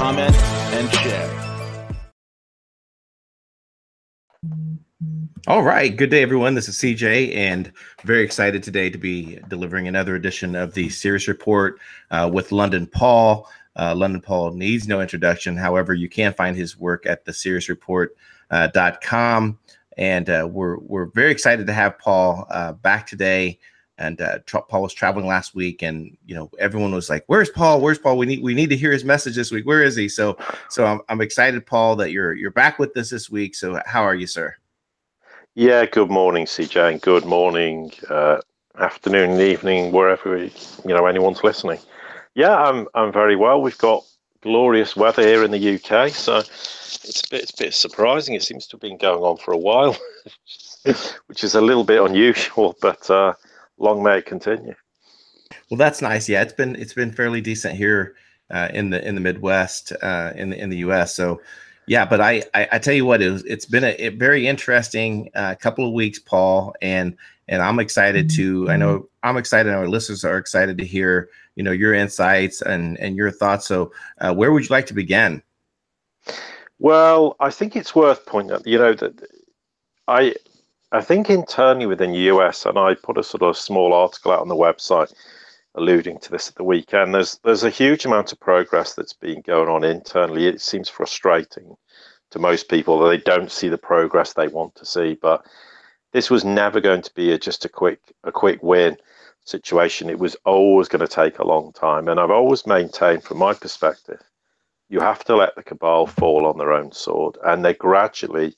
comment, 0.00 0.34
and 0.34 0.90
share. 0.94 1.28
All 5.46 5.62
right. 5.62 5.94
Good 5.94 6.08
day, 6.08 6.22
everyone. 6.22 6.54
This 6.54 6.70
is 6.70 6.76
CJ, 6.76 7.36
and 7.36 7.70
very 8.04 8.22
excited 8.22 8.62
today 8.62 8.88
to 8.88 8.96
be 8.96 9.38
delivering 9.48 9.88
another 9.88 10.14
edition 10.14 10.56
of 10.56 10.72
the 10.72 10.88
Sirius 10.88 11.28
Report 11.28 11.78
uh, 12.10 12.30
with 12.32 12.50
London 12.50 12.86
Paul. 12.86 13.46
Uh, 13.76 13.94
London 13.94 14.22
Paul 14.22 14.52
needs 14.52 14.88
no 14.88 15.02
introduction. 15.02 15.54
However, 15.54 15.92
you 15.92 16.08
can 16.08 16.32
find 16.32 16.56
his 16.56 16.78
work 16.78 17.04
at 17.04 17.26
the 17.26 17.32
SiriusReport.com. 17.32 19.50
Uh, 19.50 19.52
and 19.98 20.30
uh, 20.30 20.48
we're, 20.50 20.78
we're 20.78 21.10
very 21.12 21.30
excited 21.30 21.66
to 21.66 21.74
have 21.74 21.98
Paul 21.98 22.46
uh, 22.48 22.72
back 22.72 23.06
today 23.06 23.58
and 24.00 24.20
uh, 24.22 24.38
Paul 24.46 24.82
was 24.82 24.94
traveling 24.94 25.26
last 25.26 25.54
week, 25.54 25.82
and 25.82 26.16
you 26.26 26.34
know 26.34 26.50
everyone 26.58 26.92
was 26.92 27.10
like, 27.10 27.22
"Where's 27.26 27.50
Paul? 27.50 27.80
Where's 27.80 27.98
Paul? 27.98 28.16
We 28.16 28.26
need 28.26 28.42
we 28.42 28.54
need 28.54 28.70
to 28.70 28.76
hear 28.76 28.90
his 28.90 29.04
message 29.04 29.36
this 29.36 29.52
week. 29.52 29.66
Where 29.66 29.82
is 29.82 29.94
he?" 29.94 30.08
So 30.08 30.38
so 30.70 30.86
I'm, 30.86 31.00
I'm 31.08 31.20
excited, 31.20 31.64
Paul, 31.66 31.96
that 31.96 32.10
you're 32.10 32.32
you're 32.32 32.50
back 32.50 32.78
with 32.78 32.96
us 32.96 33.10
this 33.10 33.30
week. 33.30 33.54
So 33.54 33.80
how 33.84 34.02
are 34.02 34.14
you, 34.14 34.26
sir? 34.26 34.56
Yeah, 35.54 35.84
good 35.84 36.10
morning, 36.10 36.46
CJ, 36.46 36.92
and 36.92 37.00
good 37.02 37.26
morning, 37.26 37.92
uh, 38.08 38.40
afternoon, 38.78 39.38
evening, 39.38 39.92
wherever 39.92 40.36
you 40.44 40.50
know 40.84 41.06
anyone's 41.06 41.44
listening. 41.44 41.78
Yeah, 42.34 42.56
I'm 42.56 42.88
I'm 42.94 43.12
very 43.12 43.36
well. 43.36 43.60
We've 43.60 43.78
got 43.78 44.04
glorious 44.40 44.96
weather 44.96 45.22
here 45.22 45.44
in 45.44 45.50
the 45.50 45.74
UK, 45.74 46.08
so 46.08 46.38
it's 46.38 47.22
a 47.26 47.30
bit 47.30 47.42
it's 47.42 47.52
a 47.52 47.64
bit 47.64 47.74
surprising. 47.74 48.34
It 48.34 48.42
seems 48.42 48.66
to 48.68 48.76
have 48.76 48.80
been 48.80 48.96
going 48.96 49.22
on 49.22 49.36
for 49.36 49.52
a 49.52 49.58
while, 49.58 49.94
which 51.26 51.44
is 51.44 51.54
a 51.54 51.60
little 51.60 51.84
bit 51.84 52.00
unusual, 52.00 52.74
but. 52.80 53.10
Uh, 53.10 53.34
long 53.80 54.02
may 54.02 54.18
it 54.18 54.26
continue. 54.26 54.74
Well, 55.70 55.78
that's 55.78 56.00
nice. 56.00 56.28
Yeah, 56.28 56.42
it's 56.42 56.52
been 56.52 56.76
it's 56.76 56.94
been 56.94 57.10
fairly 57.10 57.40
decent 57.40 57.74
here 57.74 58.14
uh, 58.50 58.68
in 58.72 58.90
the 58.90 59.06
in 59.06 59.14
the 59.14 59.20
Midwest 59.20 59.92
uh, 60.02 60.32
in 60.36 60.50
the 60.50 60.60
in 60.60 60.70
the 60.70 60.78
U.S. 60.78 61.14
So, 61.14 61.40
yeah, 61.86 62.04
but 62.04 62.20
I 62.20 62.44
I, 62.54 62.68
I 62.72 62.78
tell 62.78 62.94
you 62.94 63.04
what, 63.04 63.22
it 63.22 63.30
was, 63.30 63.44
it's 63.44 63.66
been 63.66 63.84
a, 63.84 63.94
a 63.94 64.08
very 64.10 64.46
interesting 64.46 65.30
uh, 65.34 65.54
couple 65.56 65.86
of 65.86 65.92
weeks, 65.92 66.18
Paul, 66.18 66.74
and 66.82 67.16
and 67.48 67.62
I'm 67.62 67.80
excited 67.80 68.30
to. 68.30 68.70
I 68.70 68.76
know 68.76 69.08
I'm 69.22 69.36
excited. 69.36 69.72
Our 69.72 69.88
listeners 69.88 70.24
are 70.24 70.38
excited 70.38 70.78
to 70.78 70.84
hear 70.84 71.28
you 71.56 71.62
know 71.62 71.72
your 71.72 71.94
insights 71.94 72.62
and 72.62 72.98
and 72.98 73.16
your 73.16 73.30
thoughts. 73.30 73.66
So, 73.66 73.92
uh, 74.20 74.34
where 74.34 74.52
would 74.52 74.62
you 74.62 74.68
like 74.70 74.86
to 74.86 74.94
begin? 74.94 75.42
Well, 76.78 77.36
I 77.40 77.50
think 77.50 77.76
it's 77.76 77.94
worth 77.94 78.24
pointing 78.26 78.54
out. 78.54 78.66
You 78.66 78.78
know 78.78 78.94
that 78.94 79.26
I 80.08 80.34
I 80.92 81.00
think 81.00 81.30
internally 81.30 81.86
within 81.86 82.12
the 82.12 82.30
US, 82.34 82.66
and 82.66 82.76
I 82.76 82.94
put 82.94 83.18
a 83.18 83.22
sort 83.22 83.42
of 83.42 83.56
small 83.56 83.92
article 83.92 84.32
out 84.32 84.40
on 84.40 84.48
the 84.48 84.56
website 84.56 85.12
alluding 85.76 86.18
to 86.18 86.30
this 86.30 86.48
at 86.48 86.56
the 86.56 86.64
weekend. 86.64 87.14
There's 87.14 87.38
there's 87.44 87.62
a 87.62 87.70
huge 87.70 88.04
amount 88.04 88.32
of 88.32 88.40
progress 88.40 88.94
that's 88.94 89.12
been 89.12 89.40
going 89.42 89.68
on 89.68 89.84
internally. 89.84 90.46
It 90.46 90.60
seems 90.60 90.88
frustrating 90.88 91.76
to 92.30 92.38
most 92.38 92.68
people 92.68 92.98
that 92.98 93.08
they 93.08 93.18
don't 93.18 93.52
see 93.52 93.68
the 93.68 93.78
progress 93.78 94.32
they 94.32 94.48
want 94.48 94.74
to 94.76 94.86
see. 94.86 95.14
But 95.14 95.46
this 96.12 96.28
was 96.28 96.44
never 96.44 96.80
going 96.80 97.02
to 97.02 97.14
be 97.14 97.32
a, 97.32 97.38
just 97.38 97.64
a 97.64 97.68
quick 97.68 98.00
a 98.24 98.32
quick 98.32 98.60
win 98.62 98.96
situation. 99.44 100.10
It 100.10 100.18
was 100.18 100.36
always 100.44 100.88
going 100.88 101.06
to 101.06 101.08
take 101.08 101.38
a 101.38 101.46
long 101.46 101.72
time. 101.72 102.08
And 102.08 102.18
I've 102.18 102.30
always 102.30 102.66
maintained, 102.66 103.22
from 103.22 103.38
my 103.38 103.54
perspective, 103.54 104.20
you 104.88 104.98
have 105.00 105.24
to 105.24 105.36
let 105.36 105.54
the 105.54 105.62
cabal 105.62 106.06
fall 106.06 106.46
on 106.46 106.58
their 106.58 106.72
own 106.72 106.90
sword, 106.90 107.38
and 107.44 107.64
they 107.64 107.74
gradually 107.74 108.56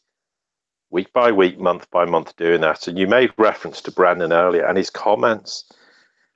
week 0.93 1.13
by 1.13 1.33
week, 1.33 1.59
month 1.59 1.91
by 1.91 2.05
month, 2.05 2.37
doing 2.37 2.61
that. 2.61 2.87
And 2.87 2.99
you 2.99 3.09
made 3.09 3.33
reference 3.39 3.81
to 3.83 3.91
Brennan 3.91 4.33
earlier, 4.33 4.65
and 4.65 4.77
his 4.77 4.91
comments 4.91 5.65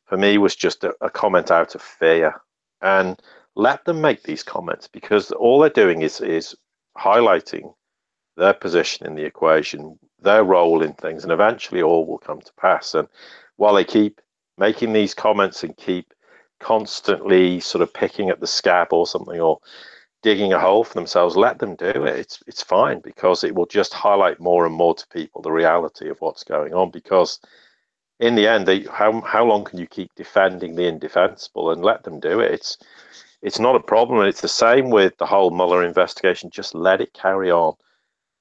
for 0.07 0.17
me 0.17 0.39
was 0.39 0.57
just 0.57 0.83
a, 0.83 0.95
a 1.01 1.11
comment 1.11 1.51
out 1.51 1.75
of 1.75 1.83
fear. 1.83 2.35
And 2.81 3.21
let 3.55 3.85
them 3.85 4.01
make 4.01 4.23
these 4.23 4.43
comments 4.43 4.89
because 4.89 5.31
all 5.31 5.61
they're 5.61 5.71
doing 5.71 6.03
is 6.03 6.21
is 6.21 6.55
highlighting 6.99 7.75
their 8.37 8.55
position 8.55 9.07
in 9.07 9.15
the 9.15 9.25
equation, 9.25 9.99
their 10.21 10.45
role 10.45 10.83
in 10.83 10.95
things, 10.95 11.23
and 11.23 11.33
eventually 11.33 11.83
all 11.83 12.07
will 12.07 12.19
come 12.19 12.41
to 12.41 12.53
pass. 12.55 12.95
And 12.95 13.09
while 13.57 13.75
they 13.75 13.85
keep 13.85 14.21
making 14.59 14.93
these 14.93 15.15
comments 15.15 15.63
and 15.63 15.77
keep 15.77 16.13
constantly 16.61 17.61
sort 17.61 17.83
of 17.83 17.93
picking 17.93 18.31
at 18.31 18.41
the 18.41 18.47
scab 18.47 18.89
or 18.93 19.07
something, 19.07 19.41
or 19.41 19.59
digging 20.27 20.53
a 20.53 20.59
hole 20.59 20.83
for 20.83 20.95
themselves, 20.95 21.37
let 21.37 21.61
them 21.61 21.77
do 21.77 21.87
it. 22.05 22.19
It's 22.19 22.43
it's 22.49 22.61
fine 22.61 22.99
because 22.99 23.45
it 23.45 23.55
will 23.55 23.67
just 23.67 23.95
highlight 23.95 24.41
more 24.41 24.67
and 24.67 24.75
more 24.75 24.93
to 24.97 25.07
people 25.07 25.41
the 25.41 25.53
reality 25.53 26.09
of 26.09 26.21
what's 26.21 26.43
going 26.43 26.75
on. 26.75 26.91
Because 26.91 27.39
in 28.19 28.35
the 28.35 28.49
end, 28.49 28.67
they, 28.67 28.81
how 28.91 29.21
how 29.21 29.45
long 29.45 29.63
can 29.63 29.79
you 29.79 29.87
keep 29.87 30.13
defending 30.17 30.75
the 30.75 30.89
indefensible 30.89 31.71
and 31.71 31.85
let 31.85 32.03
them 32.03 32.19
do 32.19 32.41
it? 32.41 32.51
It's 32.51 32.77
it's 33.41 33.61
not 33.61 33.77
a 33.77 33.91
problem, 33.93 34.19
and 34.19 34.29
it's 34.29 34.41
the 34.41 34.49
same 34.67 34.91
with 34.91 35.17
the 35.19 35.27
whole 35.27 35.53
Mueller 35.53 35.85
investigation. 35.85 36.51
Just 36.51 36.75
let 36.75 37.01
it 37.01 37.13
carry 37.13 37.53
on, 37.53 37.75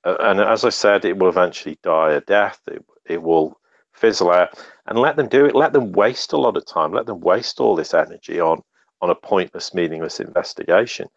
uh, 0.06 0.18
and 0.22 0.42
as 0.42 0.66
I 0.66 0.70
said, 0.70 1.06
it 1.06 1.20
will 1.20 1.30
eventually 1.30 1.78
die 1.84 2.14
a 2.14 2.22
death. 2.22 2.62
It 2.68 2.84
it 3.06 3.22
will 3.22 3.60
fizzle 3.94 4.32
out, 4.32 4.58
and 4.88 4.98
let 4.98 5.18
them 5.18 5.28
do 5.30 5.46
it. 5.46 5.54
Let 5.54 5.74
them 5.74 5.92
waste 5.92 6.34
a 6.34 6.38
lot 6.38 6.58
of 6.58 6.66
time. 6.66 6.94
Let 6.94 7.06
them 7.06 7.20
waste 7.20 7.60
all 7.60 7.76
this 7.76 7.94
energy 7.94 8.40
on 8.40 8.64
on 9.02 9.12
a 9.12 9.22
pointless, 9.32 9.76
meaningless 9.76 10.20
investigation 10.20 11.10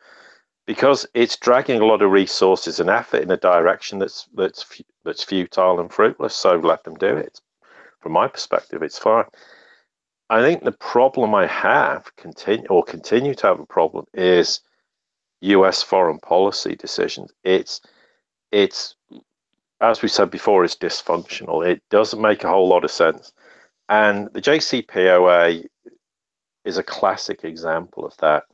because 0.68 1.06
it's 1.14 1.38
dragging 1.38 1.80
a 1.80 1.86
lot 1.86 2.02
of 2.02 2.10
resources 2.10 2.78
and 2.78 2.90
effort 2.90 3.22
in 3.22 3.30
a 3.30 3.38
direction 3.38 3.98
that's 3.98 4.28
that's 4.34 4.82
that's 5.02 5.24
futile 5.24 5.80
and 5.80 5.90
fruitless. 5.90 6.34
So 6.34 6.56
let 6.56 6.84
them 6.84 6.94
do 6.96 7.16
it. 7.16 7.40
From 8.00 8.12
my 8.12 8.28
perspective, 8.28 8.82
it's 8.82 8.98
fine. 8.98 9.24
I 10.28 10.42
think 10.42 10.62
the 10.62 10.72
problem 10.72 11.34
I 11.34 11.46
have 11.46 12.14
continue 12.16 12.66
or 12.68 12.84
continue 12.84 13.34
to 13.36 13.46
have 13.46 13.60
a 13.60 13.64
problem 13.64 14.04
is 14.12 14.60
U.S. 15.40 15.82
foreign 15.82 16.18
policy 16.18 16.76
decisions. 16.76 17.32
It's 17.44 17.80
it's 18.52 18.94
as 19.80 20.02
we 20.02 20.08
said 20.08 20.30
before, 20.30 20.66
it's 20.66 20.76
dysfunctional. 20.76 21.66
It 21.66 21.82
doesn't 21.88 22.20
make 22.20 22.44
a 22.44 22.50
whole 22.50 22.68
lot 22.68 22.84
of 22.84 22.90
sense, 22.90 23.32
and 23.88 24.28
the 24.34 24.42
JCPOA 24.42 25.64
is 26.66 26.76
a 26.76 26.82
classic 26.82 27.42
example 27.42 28.04
of 28.04 28.14
that 28.18 28.44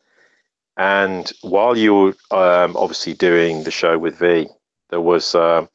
and 0.77 1.31
while 1.43 1.77
you 1.77 1.95
were 1.95 2.15
um, 2.31 2.77
obviously 2.77 3.15
doing 3.15 3.63
the 3.63 3.71
show 3.71 3.99
with 3.99 4.19
V, 4.19 4.49
there 4.91 5.01
was 5.01 5.35
uh, 5.35 5.67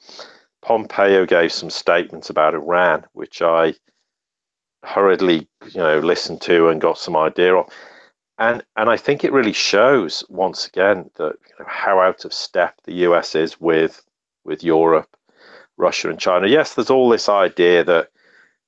Pompeo 0.61 1.25
gave 1.25 1.51
some 1.51 1.69
statements 1.69 2.29
about 2.29 2.53
Iran, 2.53 3.05
which 3.13 3.41
I 3.41 3.75
hurriedly, 4.83 5.47
you 5.71 5.79
know, 5.79 5.99
listened 5.99 6.41
to 6.41 6.67
and 6.67 6.81
got 6.81 6.97
some 6.97 7.15
idea 7.15 7.55
of. 7.55 7.69
And 8.37 8.63
and 8.75 8.89
I 8.89 8.97
think 8.97 9.23
it 9.23 9.33
really 9.33 9.53
shows 9.53 10.23
once 10.29 10.65
again 10.65 11.09
that 11.15 11.35
you 11.47 11.55
know, 11.59 11.65
how 11.67 11.99
out 11.99 12.25
of 12.25 12.33
step 12.33 12.75
the 12.83 12.93
US 13.05 13.35
is 13.35 13.59
with 13.59 14.01
with 14.45 14.63
Europe, 14.63 15.15
Russia, 15.77 16.09
and 16.09 16.19
China. 16.19 16.47
Yes, 16.47 16.75
there's 16.75 16.89
all 16.89 17.09
this 17.09 17.29
idea 17.29 17.83
that 17.85 18.09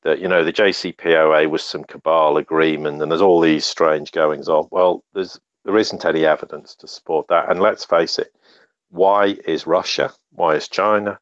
that 0.04 0.20
you 0.20 0.28
know 0.28 0.44
the 0.44 0.54
JCPOA 0.54 1.50
was 1.50 1.64
some 1.64 1.84
cabal 1.84 2.38
agreement, 2.38 3.02
and 3.02 3.12
there's 3.12 3.22
all 3.22 3.40
these 3.40 3.66
strange 3.66 4.12
goings 4.12 4.50
on. 4.50 4.68
Well, 4.72 5.04
there's 5.14 5.40
there 5.64 5.78
isn't 5.78 6.06
any 6.06 6.26
evidence 6.26 6.76
to 6.76 6.88
support 6.88 7.28
that. 7.28 7.50
And 7.50 7.60
let's 7.60 7.86
face 7.86 8.18
it, 8.20 8.34
why 8.90 9.38
is 9.46 9.68
Russia? 9.68 10.12
Why 10.32 10.56
is 10.56 10.68
China? 10.68 11.20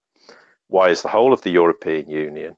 Why 0.67 0.89
is 0.89 1.01
the 1.01 1.09
whole 1.09 1.33
of 1.33 1.41
the 1.41 1.51
European 1.51 2.09
Union 2.09 2.55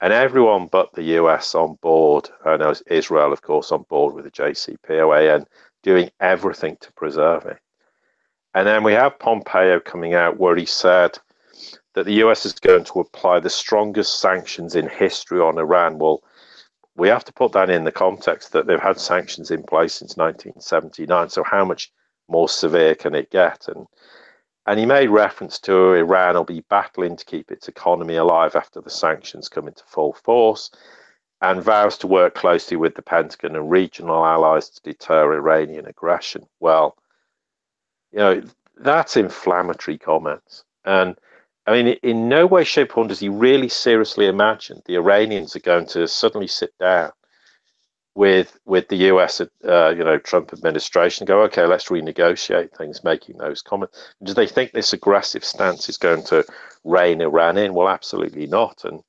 and 0.00 0.12
everyone 0.12 0.68
but 0.68 0.92
the 0.92 1.14
US 1.18 1.54
on 1.54 1.76
board, 1.82 2.28
and 2.44 2.80
Israel, 2.86 3.32
of 3.32 3.42
course, 3.42 3.72
on 3.72 3.82
board 3.88 4.14
with 4.14 4.24
the 4.24 4.30
JCPOA 4.30 5.34
and 5.34 5.46
doing 5.82 6.10
everything 6.20 6.76
to 6.80 6.92
preserve 6.92 7.46
it? 7.46 7.58
And 8.54 8.66
then 8.66 8.84
we 8.84 8.92
have 8.92 9.18
Pompeo 9.18 9.80
coming 9.80 10.14
out 10.14 10.38
where 10.38 10.56
he 10.56 10.66
said 10.66 11.18
that 11.94 12.04
the 12.06 12.24
US 12.24 12.46
is 12.46 12.52
going 12.52 12.84
to 12.84 13.00
apply 13.00 13.40
the 13.40 13.50
strongest 13.50 14.20
sanctions 14.20 14.74
in 14.76 14.88
history 14.88 15.40
on 15.40 15.58
Iran. 15.58 15.98
Well, 15.98 16.22
we 16.98 17.08
have 17.08 17.24
to 17.24 17.32
put 17.32 17.52
that 17.52 17.70
in 17.70 17.84
the 17.84 17.92
context 17.92 18.52
that 18.52 18.66
they've 18.66 18.80
had 18.80 18.98
sanctions 18.98 19.52
in 19.52 19.62
place 19.62 19.94
since 19.94 20.16
1979. 20.16 21.28
So 21.30 21.44
how 21.44 21.64
much 21.64 21.92
more 22.28 22.48
severe 22.48 22.94
can 22.96 23.14
it 23.14 23.30
get? 23.30 23.68
And 23.68 23.86
and 24.66 24.78
he 24.78 24.84
made 24.84 25.08
reference 25.08 25.58
to 25.60 25.94
Iran 25.94 26.34
will 26.34 26.44
be 26.44 26.64
battling 26.68 27.16
to 27.16 27.24
keep 27.24 27.50
its 27.50 27.68
economy 27.68 28.16
alive 28.16 28.54
after 28.54 28.82
the 28.82 28.90
sanctions 28.90 29.48
come 29.48 29.66
into 29.66 29.82
full 29.86 30.12
force, 30.12 30.70
and 31.40 31.62
vows 31.62 31.96
to 31.98 32.06
work 32.06 32.34
closely 32.34 32.76
with 32.76 32.94
the 32.94 33.00
Pentagon 33.00 33.56
and 33.56 33.70
regional 33.70 34.26
allies 34.26 34.68
to 34.68 34.82
deter 34.82 35.32
Iranian 35.32 35.86
aggression. 35.86 36.46
Well, 36.60 36.98
you 38.12 38.18
know 38.18 38.42
that's 38.76 39.16
inflammatory 39.16 39.98
comments. 39.98 40.64
And 40.84 41.16
I 41.68 41.72
mean, 41.72 41.98
in 42.02 42.30
no 42.30 42.46
way, 42.46 42.64
shape, 42.64 42.92
or 42.92 42.94
form 42.94 43.08
does 43.08 43.20
he 43.20 43.28
really 43.28 43.68
seriously 43.68 44.26
imagine 44.26 44.80
the 44.86 44.96
Iranians 44.96 45.54
are 45.54 45.60
going 45.60 45.86
to 45.88 46.08
suddenly 46.08 46.46
sit 46.46 46.72
down 46.78 47.12
with 48.14 48.58
with 48.64 48.88
the 48.88 48.96
US, 49.12 49.42
uh, 49.42 49.90
you 49.90 50.02
know, 50.02 50.16
Trump 50.18 50.54
administration, 50.54 51.26
go, 51.26 51.42
okay, 51.42 51.66
let's 51.66 51.90
renegotiate 51.90 52.74
things, 52.74 53.04
making 53.04 53.36
those 53.36 53.60
comments. 53.60 53.98
Do 54.22 54.32
they 54.32 54.46
think 54.46 54.72
this 54.72 54.94
aggressive 54.94 55.44
stance 55.44 55.90
is 55.90 55.98
going 55.98 56.24
to 56.24 56.42
rein 56.84 57.20
Iran 57.20 57.58
in? 57.58 57.74
Well, 57.74 57.88
absolutely 57.88 58.46
not. 58.46 58.82
And 58.84 59.02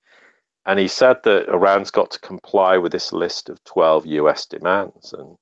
and 0.65 0.79
he 0.79 0.89
said 0.89 1.23
that 1.23 1.47
Iran's 1.47 1.91
got 1.91 2.11
to 2.11 2.19
comply 2.19 2.77
with 2.77 2.91
this 2.91 3.13
list 3.13 3.49
of 3.49 3.63
12 3.63 4.05
US 4.05 4.45
demands. 4.45 5.13
And 5.13 5.37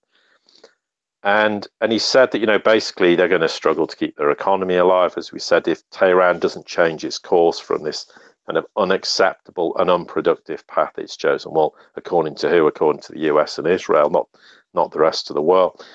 and 1.28 1.68
and 1.82 1.92
he 1.92 2.00
said 2.00 2.32
that 2.32 2.40
you 2.40 2.46
know 2.46 2.58
basically 2.58 3.14
they're 3.14 3.28
going 3.28 3.42
to 3.42 3.50
struggle 3.50 3.86
to 3.86 3.98
keep 3.98 4.16
their 4.16 4.32
economy 4.32 4.78
alive, 4.78 5.16
as 5.18 5.34
we 5.34 5.40
said, 5.40 5.68
if 5.68 5.88
Tehran 5.90 6.40
doesn't 6.40 6.66
change 6.66 7.04
its 7.04 7.20
course 7.20 7.60
from 7.60 7.84
this 7.84 8.10
kind 8.46 8.58
of 8.58 8.66
unacceptable 8.78 9.76
and 9.78 9.90
unproductive 9.90 10.66
path 10.68 10.94
it's 10.98 11.18
chosen. 11.18 11.52
Well, 11.52 11.76
according 11.98 12.36
to 12.36 12.50
who? 12.50 12.66
According 12.66 13.02
to 13.02 13.12
the 13.12 13.20
US 13.32 13.58
and 13.58 13.68
Israel, 13.68 14.10
not 14.10 14.30
not 14.74 14.92
the 14.92 15.00
rest 15.00 15.30
of 15.30 15.34
the 15.36 15.42
world. 15.42 15.86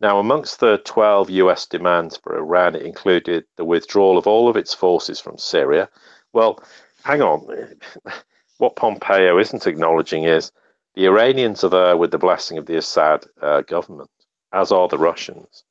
Now, 0.00 0.18
amongst 0.18 0.58
the 0.58 0.78
12 0.78 1.30
US 1.30 1.66
demands 1.66 2.16
for 2.16 2.36
Iran, 2.36 2.74
it 2.74 2.82
included 2.82 3.44
the 3.56 3.64
withdrawal 3.64 4.18
of 4.18 4.26
all 4.26 4.48
of 4.48 4.56
its 4.56 4.74
forces 4.74 5.20
from 5.20 5.38
Syria. 5.38 5.88
Well, 6.32 6.58
hang 7.04 7.22
on. 7.22 7.46
What 8.58 8.76
Pompeo 8.76 9.38
isn't 9.38 9.66
acknowledging 9.68 10.24
is 10.24 10.52
the 10.94 11.06
Iranians 11.06 11.64
are 11.64 11.70
there 11.70 11.96
with 11.96 12.10
the 12.10 12.18
blessing 12.18 12.58
of 12.58 12.66
the 12.66 12.76
Assad 12.76 13.24
uh, 13.40 13.62
government 13.62 14.10
as 14.52 14.72
are 14.72 14.88
the 14.88 14.98
Russians. 14.98 15.64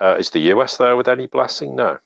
Uh, 0.00 0.16
is 0.18 0.30
the 0.30 0.52
US 0.54 0.76
there 0.76 0.96
with 0.96 1.08
any 1.08 1.26
blessing? 1.26 1.76
No. 1.76 1.98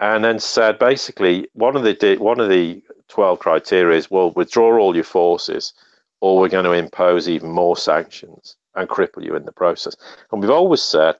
And 0.00 0.24
then 0.24 0.38
said 0.38 0.78
basically 0.78 1.48
one 1.52 1.76
of 1.76 1.84
the 1.84 2.16
one 2.18 2.40
of 2.40 2.48
the 2.48 2.82
twelve 3.08 3.38
criteria 3.38 3.96
is 3.96 4.10
well 4.10 4.32
withdraw 4.32 4.78
all 4.78 4.94
your 4.94 5.04
forces, 5.04 5.72
or 6.20 6.38
we're 6.38 6.48
going 6.48 6.64
to 6.64 6.72
impose 6.72 7.28
even 7.28 7.50
more 7.50 7.76
sanctions 7.76 8.56
and 8.74 8.88
cripple 8.88 9.24
you 9.24 9.36
in 9.36 9.44
the 9.44 9.52
process. 9.52 9.96
And 10.32 10.40
we've 10.40 10.50
always 10.50 10.82
said 10.82 11.16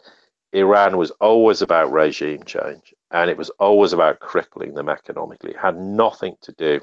Iran 0.53 0.97
was 0.97 1.11
always 1.21 1.63
about 1.63 1.93
regime 1.93 2.43
change, 2.45 2.93
and 3.13 3.31
it 3.31 3.37
was 3.37 3.51
always 3.51 3.93
about 3.93 4.21
crippling 4.21 4.75
them 4.75 4.89
economically. 4.89 5.53
It 5.53 5.59
had 5.59 5.77
nothing 5.77 6.37
to 6.43 6.53
do 6.53 6.81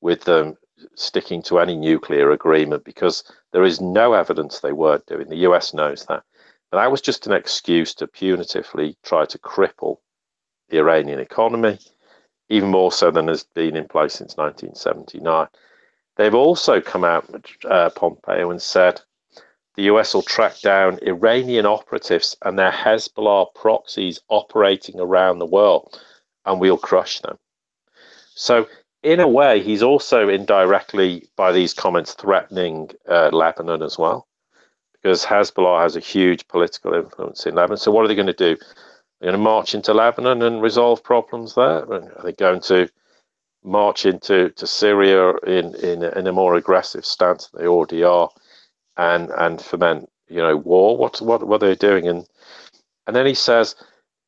with 0.00 0.22
them 0.24 0.56
sticking 0.94 1.42
to 1.42 1.58
any 1.58 1.76
nuclear 1.76 2.30
agreement 2.30 2.84
because 2.84 3.24
there 3.52 3.64
is 3.64 3.80
no 3.80 4.12
evidence 4.12 4.60
they 4.60 4.72
were 4.72 5.02
doing. 5.06 5.28
The 5.28 5.46
US 5.48 5.74
knows 5.74 6.04
that. 6.06 6.22
But 6.70 6.78
that 6.78 6.90
was 6.90 7.00
just 7.00 7.26
an 7.26 7.32
excuse 7.32 7.94
to 7.94 8.06
punitively 8.06 8.96
try 9.02 9.24
to 9.26 9.38
cripple 9.38 9.98
the 10.68 10.78
Iranian 10.78 11.18
economy, 11.18 11.78
even 12.48 12.70
more 12.70 12.92
so 12.92 13.10
than 13.10 13.28
has 13.28 13.44
been 13.44 13.76
in 13.76 13.88
place 13.88 14.14
since 14.14 14.36
1979. 14.36 15.48
They've 16.16 16.34
also 16.34 16.80
come 16.80 17.04
out, 17.04 17.24
uh, 17.64 17.90
Pompeo, 17.90 18.50
and 18.50 18.60
said 18.60 19.00
the 19.76 19.84
US 19.84 20.12
will 20.12 20.22
track 20.22 20.60
down 20.60 20.98
Iranian 21.02 21.64
operatives 21.64 22.36
and 22.42 22.58
their 22.58 22.72
Hezbollah 22.72 23.54
proxies 23.54 24.20
operating 24.28 24.98
around 24.98 25.38
the 25.38 25.46
world, 25.46 26.02
and 26.44 26.60
we'll 26.60 26.76
crush 26.76 27.20
them. 27.20 27.38
So 28.34 28.66
in 29.02 29.20
a 29.20 29.28
way, 29.28 29.62
he's 29.62 29.82
also 29.82 30.28
indirectly, 30.28 31.28
by 31.36 31.52
these 31.52 31.74
comments, 31.74 32.14
threatening 32.14 32.90
uh, 33.08 33.30
Lebanon 33.32 33.82
as 33.82 33.96
well, 33.98 34.26
because 34.92 35.24
Hezbollah 35.24 35.82
has 35.82 35.96
a 35.96 36.00
huge 36.00 36.46
political 36.48 36.94
influence 36.94 37.46
in 37.46 37.54
Lebanon. 37.54 37.78
So, 37.78 37.92
what 37.92 38.04
are 38.04 38.08
they 38.08 38.14
going 38.14 38.26
to 38.26 38.32
do? 38.32 38.56
They're 39.20 39.30
going 39.30 39.32
to 39.32 39.38
march 39.38 39.74
into 39.74 39.94
Lebanon 39.94 40.42
and 40.42 40.62
resolve 40.62 41.02
problems 41.02 41.54
there? 41.54 41.90
Are 41.92 42.22
they 42.22 42.32
going 42.32 42.60
to 42.62 42.88
march 43.64 44.06
into 44.06 44.50
to 44.50 44.66
Syria 44.66 45.34
in, 45.46 45.74
in, 45.76 46.02
in 46.02 46.26
a 46.26 46.32
more 46.32 46.54
aggressive 46.54 47.04
stance 47.04 47.48
than 47.48 47.62
they 47.62 47.68
already 47.68 48.04
are 48.04 48.30
and, 48.96 49.30
and 49.30 49.60
foment 49.60 50.08
you 50.28 50.38
know, 50.38 50.56
war? 50.56 50.96
What, 50.96 51.20
what, 51.20 51.46
what 51.46 51.62
are 51.62 51.68
they 51.68 51.74
doing? 51.74 52.06
And, 52.08 52.26
and 53.06 53.16
then 53.16 53.26
he 53.26 53.34
says, 53.34 53.74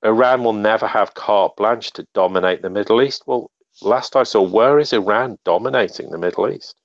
Iran 0.03 0.45
will 0.45 0.55
never 0.55 0.87
have 0.87 1.15
carte 1.15 1.57
blanche 1.57 1.93
to 1.93 2.07
dominate 2.15 2.63
the 2.63 2.71
Middle 2.71 3.03
East. 3.03 3.25
Well, 3.27 3.51
last 3.83 4.17
I 4.17 4.25
saw, 4.25 4.43
where 4.43 4.79
is 4.79 4.93
Iran 4.93 5.39
dominating 5.45 6.11
the 6.11 6.19
Middle 6.19 6.49
East? 6.49 6.77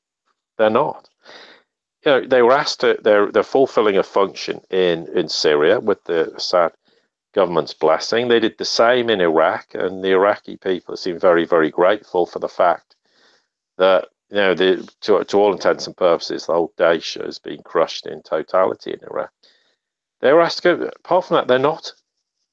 They're 0.57 0.69
not. 0.69 1.09
You 2.05 2.11
know, 2.11 2.27
they 2.27 2.41
were 2.41 2.53
asked 2.53 2.81
to. 2.81 2.97
They're 3.01 3.31
they're 3.31 3.43
fulfilling 3.43 3.97
a 3.97 4.03
function 4.03 4.61
in 4.69 5.07
in 5.17 5.27
Syria 5.27 5.79
with 5.79 6.03
the 6.05 6.33
Assad 6.35 6.73
government's 7.33 7.73
blessing. 7.73 8.27
They 8.27 8.39
did 8.39 8.57
the 8.57 8.65
same 8.65 9.09
in 9.09 9.21
Iraq, 9.21 9.73
and 9.73 10.03
the 10.03 10.11
Iraqi 10.11 10.57
people 10.57 10.95
seem 10.97 11.19
very 11.19 11.45
very 11.45 11.69
grateful 11.71 12.25
for 12.25 12.39
the 12.39 12.47
fact 12.49 12.95
that 13.77 14.07
you 14.29 14.37
know 14.37 14.53
the 14.53 14.87
to 15.01 15.23
to 15.23 15.37
all 15.37 15.51
intents 15.53 15.87
and 15.87 15.97
purposes 15.97 16.45
the 16.45 16.53
whole 16.53 16.73
Daesh 16.77 17.23
has 17.23 17.39
been 17.39 17.63
crushed 17.63 18.05
in 18.05 18.21
totality 18.21 18.93
in 18.93 18.99
Iraq. 19.09 19.31
They 20.21 20.31
were 20.31 20.41
asked 20.41 20.63
to 20.63 20.77
go. 20.77 20.91
Apart 20.95 21.25
from 21.25 21.35
that, 21.35 21.47
they're 21.47 21.59
not 21.59 21.91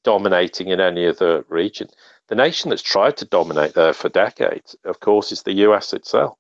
dominating 0.05 0.69
in 0.69 0.81
any 0.81 1.07
other 1.07 1.45
region. 1.49 1.89
The 2.29 2.35
nation 2.35 2.71
that's 2.71 2.83
tried 2.83 3.17
to 3.19 3.25
dominate 3.25 3.75
there 3.75 3.93
for 3.93 4.09
decades, 4.09 4.77
of 4.85 5.01
course, 5.01 5.33
is 5.33 5.43
the 5.43 5.53
US 5.67 5.93
itself. 5.93 6.39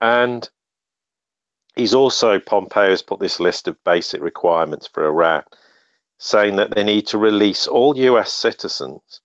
And 0.00 0.48
he's 1.74 1.94
also, 1.94 2.38
Pompeo 2.38 2.90
has 2.90 3.02
put 3.02 3.20
this 3.20 3.40
list 3.40 3.68
of 3.68 3.82
basic 3.84 4.22
requirements 4.22 4.86
for 4.86 5.04
Iran, 5.06 5.44
saying 6.18 6.56
that 6.56 6.74
they 6.74 6.84
need 6.84 7.06
to 7.08 7.18
release 7.18 7.66
all 7.66 7.96
US 7.96 8.32
citizens 8.32 9.20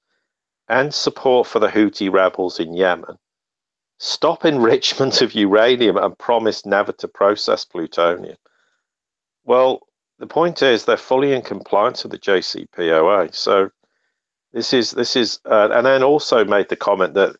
and 0.67 0.93
support 0.93 1.47
for 1.47 1.59
the 1.59 1.69
Houthi 1.69 2.11
rebels 2.11 2.59
in 2.59 2.73
Yemen, 2.73 3.17
stop 3.99 4.43
enrichment 4.45 5.21
of 5.21 5.33
uranium, 5.33 5.97
and 5.97 6.17
promise 6.17 6.65
never 6.65 6.91
to 6.93 7.07
process 7.07 7.63
plutonium. 7.63 8.37
Well, 9.45 9.81
the 10.19 10.27
point 10.27 10.61
is 10.61 10.83
they're 10.83 10.97
fully 10.97 11.33
in 11.33 11.41
compliance 11.41 12.03
with 12.03 12.11
the 12.11 12.19
JCPOA. 12.19 13.33
So 13.33 13.69
this 14.57 14.73
is 14.73 14.91
this 14.91 15.15
is, 15.15 15.39
uh, 15.45 15.69
and 15.71 15.85
then 15.85 16.01
also 16.01 16.43
made 16.43 16.69
the 16.69 16.75
comment 16.75 17.13
that 17.13 17.35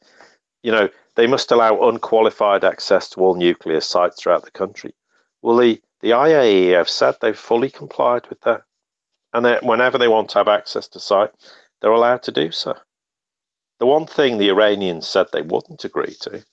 you 0.62 0.72
know 0.72 0.88
they 1.16 1.25
must 1.25 1.52
allow 1.52 1.90
unqualified 1.90 2.64
access 2.64 3.10
to 3.10 3.22
all 3.22 3.34
nuclear 3.34 3.81
sites 3.81 4.22
throughout 4.22 4.46
the 4.46 4.52
country. 4.52 4.94
Well, 5.42 5.58
the 5.58 5.81
the 6.02 6.12
IAEA 6.12 6.78
have 6.78 6.90
said 6.90 7.16
they've 7.19 7.38
fully 7.38 7.72
complied 7.72 8.28
with 8.30 8.40
that, 8.42 8.62
and 9.34 9.44
that 9.46 9.64
whenever 9.64 9.98
they 9.98 10.08
want 10.08 10.30
to 10.30 10.38
have 10.38 10.48
access 10.48 10.88
to 10.90 11.00
site, 11.00 11.31
they're 11.81 11.90
allowed 11.92 12.21
to 12.24 12.31
do 12.31 12.52
so. 12.52 12.76
The 13.80 13.88
one 13.88 14.06
thing 14.06 14.38
the 14.38 14.50
Iranians 14.50 15.07
said 15.07 15.28
they 15.31 15.42
wouldn't 15.42 15.86
agree 15.86 16.16
to, 16.21 16.44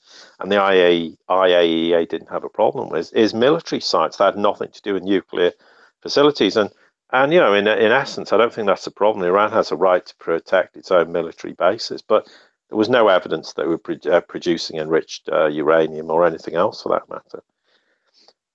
and 0.40 0.50
the 0.50 0.56
IAEA 0.56 2.09
didn't 2.09 2.30
have 2.30 2.44
a 2.44 2.49
problem 2.49 2.88
with, 2.88 3.12
is 3.14 3.35
military 3.35 3.80
sites 3.80 4.16
that 4.16 4.35
had 4.35 4.38
nothing 4.38 4.71
to 4.73 4.83
do 4.83 4.94
with 4.94 5.02
nuclear 5.02 5.52
facilities. 6.00 6.56
And 6.56 6.71
and 7.14 7.33
you 7.33 7.38
know, 7.38 7.54
in 7.54 7.68
in 7.68 7.92
essence, 7.92 8.33
I 8.33 8.37
don't 8.37 8.52
think 8.52 8.66
that's 8.66 8.87
a 8.88 8.90
problem. 8.90 9.25
Iran 9.25 9.52
has 9.52 9.71
a 9.71 9.76
right 9.76 10.04
to 10.04 10.16
protect 10.16 10.76
its 10.76 10.90
own 10.90 11.12
military 11.12 11.54
bases, 11.54 12.02
but 12.02 12.26
there 12.68 12.76
was 12.76 12.88
no 12.88 13.09
evidence 13.09 13.52
that 13.52 13.68
we 13.68 13.76
were 13.76 14.16
uh, 14.16 14.21
producing 14.23 14.78
enriched 14.78 15.28
uh, 15.30 15.47
uranium 15.47 16.11
or 16.11 16.26
anything 16.26 16.54
else 16.56 16.83
for 16.83 16.88
that 16.90 17.09
matter. 17.09 17.42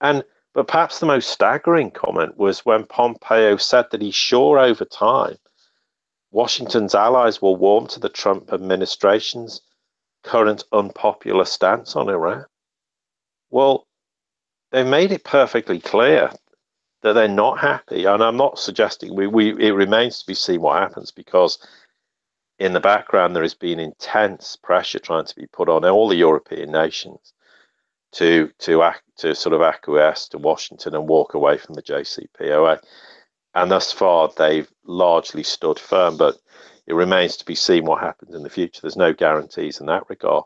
And 0.02 0.26
but 0.54 0.68
perhaps 0.68 1.00
the 1.00 1.06
most 1.06 1.30
staggering 1.30 1.92
comment 1.92 2.38
was 2.38 2.66
when 2.66 2.86
Pompeo 2.86 3.56
said 3.56 3.86
that 3.92 4.02
he's 4.02 4.16
sure 4.16 4.60
over 4.60 4.84
time 4.84 5.38
Washington's 6.32 6.94
allies 6.94 7.42
will 7.42 7.56
warm 7.56 7.88
to 7.88 8.00
the 8.00 8.10
Trump 8.10 8.52
administration's 8.52 9.62
current 10.24 10.66
unpopular 10.74 11.46
stance 11.46 11.96
on 11.96 12.10
Iran. 12.10 12.46
Well, 13.52 13.88
they 14.72 14.84
made 14.84 15.12
it 15.12 15.24
perfectly 15.24 15.80
clear 15.80 16.32
that 17.02 17.14
they're 17.14 17.28
not 17.28 17.60
happy. 17.60 18.06
And 18.06 18.24
I'm 18.24 18.38
not 18.38 18.60
suggesting 18.60 19.16
we, 19.16 19.28
we 19.28 19.68
it 19.68 19.72
remains 19.72 20.20
to 20.20 20.28
be 20.28 20.34
seen 20.34 20.62
what 20.62 20.82
happens 20.82 21.12
because 21.12 21.60
in 22.58 22.74
the 22.74 22.80
background 22.80 23.36
there 23.36 23.44
has 23.44 23.54
been 23.54 23.80
intense 23.80 24.58
pressure 24.58 25.00
trying 25.00 25.26
to 25.26 25.36
be 25.36 25.48
put 25.48 25.70
on 25.70 25.86
all 25.86 26.10
the 26.10 26.16
European 26.16 26.72
nations 26.72 27.34
to 28.12 28.50
to 28.60 28.84
act 28.84 29.04
to 29.18 29.36
sort 29.36 29.54
of 29.54 29.62
acquiesce 29.62 30.28
to 30.30 30.38
Washington 30.38 30.96
and 30.96 31.08
walk 31.08 31.34
away 31.34 31.58
from 31.58 31.76
the 31.76 31.84
JCPOA. 31.84 32.80
And 33.56 33.72
thus 33.72 33.92
far 33.92 34.32
they've 34.38 34.70
largely 34.86 35.44
stood 35.44 35.80
firm, 35.80 36.18
but 36.18 36.38
it 36.86 36.94
remains 36.94 37.38
to 37.38 37.46
be 37.46 37.56
seen 37.56 37.86
what 37.86 38.02
happens 38.02 38.36
in 38.36 38.44
the 38.44 38.50
future. 38.50 38.82
There's 38.82 38.98
no 38.98 39.14
guarantees 39.14 39.80
in 39.80 39.86
that 39.88 40.10
regard. 40.10 40.44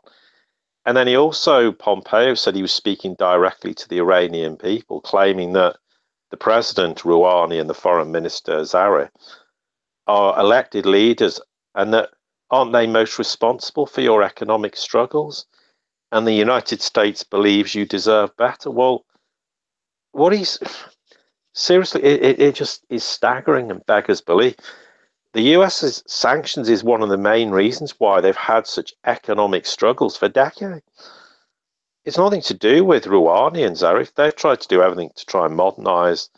And 0.86 0.96
then 0.96 1.06
he 1.06 1.16
also, 1.16 1.72
Pompeo 1.72 2.34
said 2.34 2.54
he 2.54 2.62
was 2.62 2.72
speaking 2.72 3.14
directly 3.14 3.72
to 3.74 3.88
the 3.88 3.98
Iranian 3.98 4.56
people, 4.56 5.00
claiming 5.00 5.54
that 5.54 5.76
the 6.34 6.38
president 6.38 7.04
Rouhani 7.04 7.60
and 7.60 7.70
the 7.70 7.74
foreign 7.74 8.10
minister 8.10 8.56
Zarif 8.62 9.08
are 10.08 10.36
elected 10.36 10.84
leaders, 10.84 11.40
and 11.76 11.94
that 11.94 12.10
aren't 12.50 12.72
they 12.72 12.88
most 12.88 13.20
responsible 13.20 13.86
for 13.86 14.00
your 14.00 14.20
economic 14.24 14.74
struggles? 14.74 15.46
And 16.10 16.26
the 16.26 16.32
United 16.32 16.82
States 16.82 17.22
believes 17.22 17.76
you 17.76 17.86
deserve 17.86 18.36
better. 18.36 18.68
Well, 18.68 19.04
what 20.10 20.32
is 20.32 20.58
seriously, 21.52 22.02
it, 22.02 22.40
it 22.40 22.56
just 22.56 22.84
is 22.90 23.04
staggering 23.04 23.70
and 23.70 23.86
beggars 23.86 24.20
belief. 24.20 24.56
the 25.34 25.54
US's 25.56 26.02
sanctions 26.08 26.68
is 26.68 26.82
one 26.82 27.02
of 27.02 27.10
the 27.10 27.16
main 27.32 27.52
reasons 27.52 27.94
why 27.98 28.20
they've 28.20 28.34
had 28.52 28.66
such 28.66 28.92
economic 29.06 29.66
struggles 29.66 30.16
for 30.16 30.28
decades. 30.28 30.82
It's 32.04 32.18
nothing 32.18 32.42
to 32.42 32.54
do 32.54 32.84
with 32.84 33.06
Rouhani 33.06 33.66
and 33.66 33.76
Zarif. 33.76 34.14
They've 34.14 34.36
tried 34.36 34.60
to 34.60 34.68
do 34.68 34.82
everything 34.82 35.10
to 35.16 35.24
try 35.24 35.46
and 35.46 35.56
modernize 35.56 36.28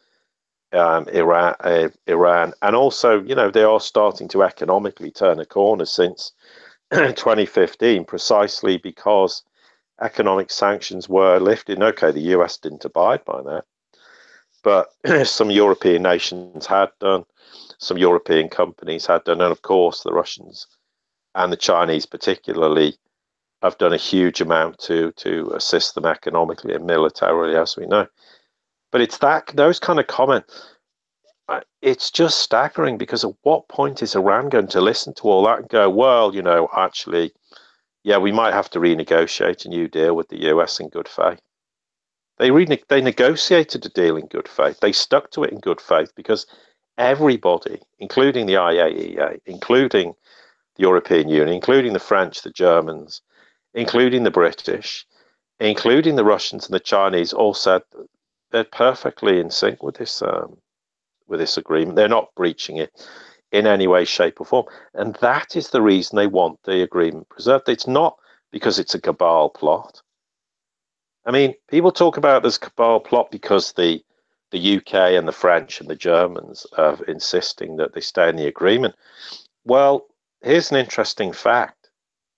um, 0.73 1.09
Iran, 1.09 1.57
uh, 1.61 1.89
Iran, 2.07 2.55
and 2.63 2.77
also, 2.77 3.23
you 3.23 3.35
know, 3.35 3.51
they 3.51 3.65
are 3.65 3.81
starting 3.81 4.29
to 4.29 4.45
economically 4.45 5.11
turn 5.11 5.41
a 5.41 5.47
corner 5.47 5.85
since 5.85 6.33
2015, 6.93 8.05
precisely 8.05 8.77
because 8.77 9.43
economic 10.01 10.51
sanctions 10.53 11.09
were 11.09 11.41
lifted. 11.41 11.83
Okay, 11.83 12.13
the 12.13 12.35
US 12.37 12.59
didn't 12.59 12.85
abide 12.85 13.25
by 13.25 13.43
that, 13.43 13.65
but 14.63 14.93
some 15.27 15.51
European 15.51 16.03
nations 16.03 16.67
had 16.67 16.91
done, 17.01 17.25
some 17.79 17.99
European 17.99 18.49
companies 18.49 19.07
had 19.07 19.25
done, 19.25 19.41
and 19.41 19.51
of 19.51 19.63
course, 19.63 20.03
the 20.03 20.13
Russians 20.13 20.69
and 21.35 21.53
the 21.53 21.57
Chinese, 21.57 22.07
particularly, 22.07 22.97
have 23.67 23.79
done 23.79 23.93
a 23.93 23.99
huge 23.99 24.41
amount 24.41 24.79
to 24.81 25.13
to 25.13 25.53
assist 25.55 25.95
them 25.95 26.07
economically 26.07 26.75
and 26.75 26.87
militarily, 26.87 27.57
as 27.57 27.77
we 27.77 27.87
know. 27.87 28.07
But 28.93 29.01
it's 29.01 29.19
that 29.19 29.53
those 29.55 29.79
kind 29.79 30.01
of 30.01 30.07
comments. 30.07 30.71
It's 31.81 32.11
just 32.11 32.41
staggering 32.41 32.99
because 32.99 33.23
at 33.25 33.31
what 33.43 33.69
point 33.69 34.03
is 34.03 34.17
Iran 34.17 34.49
going 34.49 34.67
to 34.69 34.81
listen 34.81 35.15
to 35.15 35.25
all 35.25 35.45
that 35.45 35.61
and 35.61 35.69
go, 35.69 35.89
well, 35.89 36.35
you 36.35 36.43
know, 36.43 36.69
actually, 36.77 37.33
yeah, 38.03 38.19
we 38.19 38.33
might 38.33 38.53
have 38.53 38.69
to 38.71 38.81
renegotiate 38.81 39.65
a 39.65 39.69
new 39.69 39.87
deal 39.87 40.17
with 40.17 40.29
the 40.29 40.43
US 40.51 40.81
in 40.81 40.89
good 40.89 41.07
faith. 41.07 41.41
They 42.39 42.51
re- 42.51 42.83
they 42.89 43.01
negotiated 43.01 43.87
a 43.87 43.89
deal 43.91 44.17
in 44.17 44.27
good 44.27 44.49
faith. 44.49 44.81
They 44.81 44.93
stuck 44.93 45.31
to 45.33 45.45
it 45.45 45.53
in 45.53 45.61
good 45.61 45.81
faith 45.81 46.13
because 46.17 46.47
everybody, 46.99 47.81
including 47.99 48.47
the 48.47 48.55
IAEA, 48.55 49.41
including 49.47 50.15
the 50.77 50.83
European 50.83 51.29
Union, 51.29 51.55
including 51.55 51.93
the 51.93 51.99
French, 51.99 52.43
the 52.43 52.51
Germans, 52.51 53.23
including 53.77 54.25
the 54.25 54.31
British, 54.31 55.07
including 55.61 56.17
the 56.17 56.25
Russians 56.25 56.67
and 56.67 56.75
the 56.75 56.81
Chinese, 56.81 57.33
all 57.33 57.55
said 57.55 57.83
they're 58.51 58.65
perfectly 58.65 59.39
in 59.39 59.51
sync 59.51 59.83
with 59.83 59.97
this 59.97 60.23
um, 60.23 60.57
with 61.29 61.39
this 61.39 61.57
agreement. 61.57 61.95
They're 61.95 62.09
not 62.09 62.35
breaching 62.35 62.79
it 62.79 62.91
in 63.53 63.67
any 63.67 63.87
way, 63.87 64.05
shape, 64.05 64.41
or 64.41 64.47
form. 64.47 64.67
And 64.95 65.15
that 65.17 65.55
is 65.55 65.71
the 65.71 65.83
reason 65.83 66.17
they 66.17 66.27
want 66.27 66.59
the 66.65 66.83
agreement 66.83 67.29
preserved. 67.29 67.69
It's 67.69 67.87
not 67.87 68.17
because 68.51 68.79
it's 68.79 68.95
a 68.95 69.01
cabal 69.01 69.51
plot. 69.51 70.01
I 71.27 71.31
mean, 71.31 71.55
people 71.69 71.93
talk 71.93 72.17
about 72.17 72.43
this 72.43 72.59
cabal 72.59 73.01
plot 73.01 73.31
because 73.31 73.73
the 73.73 74.03
the 74.53 74.77
UK 74.77 74.95
and 74.95 75.29
the 75.29 75.33
French 75.33 75.81
and 75.81 75.91
the 75.91 75.97
Germans 75.97 76.67
are 76.79 77.03
insisting 77.05 77.77
that 77.77 77.93
they 77.93 78.01
stay 78.01 78.29
in 78.29 78.37
the 78.37 78.47
agreement. 78.47 78.95
Well, 79.65 80.07
here's 80.41 80.71
an 80.71 80.77
interesting 80.77 81.33
fact. 81.33 81.76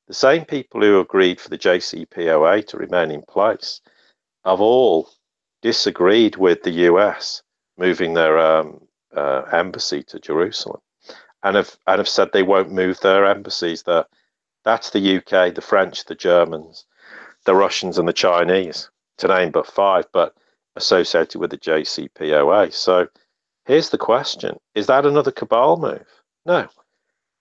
The 0.09 0.15
same 0.15 0.47
people 0.47 0.81
who 0.81 1.01
agreed 1.01 1.41
for 1.41 1.51
the 1.51 1.59
JCPOA 1.59 2.67
to 2.69 2.77
remain 2.79 3.11
in 3.11 3.23
place 3.23 3.81
have 4.45 4.61
all 4.61 5.11
disagreed 5.63 6.37
with 6.37 6.63
the 6.63 6.71
US 6.89 7.43
moving 7.77 8.15
their 8.15 8.39
um, 8.39 8.89
uh, 9.15 9.43
embassy 9.53 10.03
to 10.05 10.19
Jerusalem 10.19 10.81
and 11.43 11.57
have 11.57 11.77
and 11.87 11.99
have 11.99 12.09
said 12.09 12.31
they 12.33 12.43
won't 12.43 12.73
move 12.73 13.01
their 13.01 13.27
embassies 13.27 13.83
there. 13.83 14.07
That's 14.65 14.91
the 14.91 15.19
UK, 15.19 15.55
the 15.55 15.61
French, 15.61 16.05
the 16.05 16.15
Germans, 16.15 16.85
the 17.45 17.55
Russians, 17.55 17.99
and 17.99 18.09
the 18.09 18.13
Chinese, 18.13 18.91
to 19.19 19.29
name 19.29 19.51
but 19.51 19.67
five, 19.67 20.07
but 20.13 20.35
associated 20.77 21.39
with 21.39 21.51
the 21.51 21.59
JCPOA. 21.59 22.73
So 22.73 23.09
here's 23.67 23.91
the 23.91 23.99
question 23.99 24.59
Is 24.75 24.87
that 24.87 25.07
another 25.07 25.33
cabal 25.33 25.77
move? 25.77 26.07
No. 26.45 26.69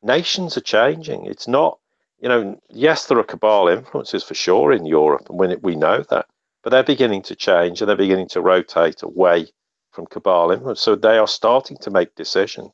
Nations 0.04 0.58
are 0.58 0.62
changing. 0.62 1.26
It's 1.26 1.48
not, 1.48 1.80
you 2.20 2.30
know, 2.30 2.60
yes, 2.70 3.08
there 3.08 3.20
are 3.20 3.24
cabal 3.24 3.68
influences 3.68 4.24
for 4.24 4.34
sure 4.34 4.72
in 4.72 4.86
Europe, 4.86 5.30
and 5.30 5.40
we, 5.40 5.56
we 5.58 5.76
know 5.76 6.04
that, 6.10 6.26
but 6.64 6.72
they're 6.72 6.84
beginning 6.84 7.22
to 7.24 7.36
change 7.36 7.82
and 7.82 7.90
they're 7.90 7.96
beginning 7.96 8.28
to 8.30 8.42
rotate 8.42 9.04
away 9.04 9.48
from 9.92 10.06
cabal 10.08 10.52
influence. 10.52 10.82
So 10.82 10.96
they 10.96 11.18
are 11.18 11.28
starting 11.28 11.78
to 11.78 11.92
make 11.92 12.16
decisions 12.16 12.72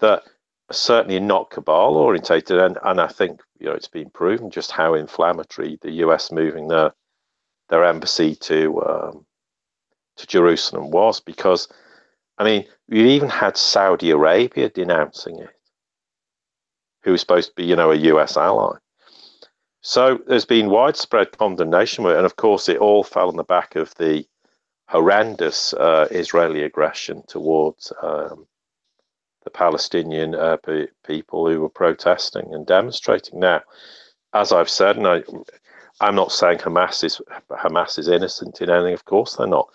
that 0.00 0.22
are 0.68 0.74
certainly 0.74 1.20
not 1.20 1.50
cabal 1.50 1.96
orientated. 1.96 2.58
And, 2.58 2.78
and 2.82 3.00
I 3.00 3.08
think 3.08 3.40
you 3.58 3.66
know 3.66 3.72
it's 3.72 3.88
been 3.88 4.10
proven 4.10 4.50
just 4.50 4.70
how 4.70 4.94
inflammatory 4.94 5.78
the 5.82 5.92
US 6.04 6.32
moving 6.32 6.68
their 6.68 6.92
their 7.68 7.84
embassy 7.84 8.34
to 8.36 8.82
um, 8.82 9.26
to 10.16 10.26
Jerusalem 10.26 10.90
was 10.90 11.20
because 11.20 11.68
I 12.38 12.44
mean 12.44 12.66
we 12.88 13.10
even 13.12 13.28
had 13.28 13.56
Saudi 13.56 14.10
Arabia 14.10 14.68
denouncing 14.68 15.38
it, 15.38 15.50
who 17.06 17.12
was 17.12 17.20
supposed 17.20 17.50
to 17.50 17.54
be 17.54 17.64
you 17.64 17.76
know 17.76 17.92
a 17.92 17.96
US 18.12 18.36
ally. 18.36 18.76
So 19.80 20.18
there's 20.26 20.44
been 20.44 20.68
widespread 20.68 21.38
condemnation, 21.38 22.04
and 22.04 22.26
of 22.26 22.34
course 22.34 22.68
it 22.68 22.78
all 22.78 23.04
fell 23.04 23.28
on 23.28 23.36
the 23.36 23.44
back 23.44 23.76
of 23.76 23.94
the 23.94 24.26
horrendous 24.88 25.72
uh, 25.74 26.08
Israeli 26.10 26.62
aggression 26.62 27.22
towards 27.28 27.92
um, 28.02 28.46
the 29.44 29.50
Palestinian 29.50 30.34
uh, 30.34 30.56
pe- 30.56 30.88
people 31.06 31.48
who 31.48 31.60
were 31.60 31.68
protesting 31.68 32.52
and 32.52 32.66
demonstrating. 32.66 33.38
Now, 33.38 33.62
as 34.34 34.50
I've 34.50 34.68
said, 34.68 34.96
and 34.96 35.06
I, 35.06 35.22
I'm 36.00 36.16
not 36.16 36.32
saying 36.32 36.58
Hamas 36.58 37.04
is 37.04 37.20
Hamas 37.50 38.00
is 38.00 38.08
innocent 38.08 38.60
in 38.60 38.68
anything. 38.68 38.94
Of 38.94 39.04
course, 39.04 39.36
they're 39.36 39.46
not. 39.46 39.68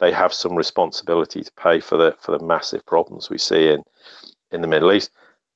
They 0.00 0.10
have 0.10 0.32
some 0.32 0.56
responsibility 0.56 1.44
to 1.44 1.52
pay 1.52 1.78
for 1.78 1.96
the 1.96 2.16
for 2.20 2.36
the 2.36 2.44
massive 2.44 2.84
problems 2.86 3.30
we 3.30 3.38
see 3.38 3.68
in 3.68 3.84
in 4.50 4.62
the 4.62 4.66
Middle 4.66 4.92
East. 4.92 5.12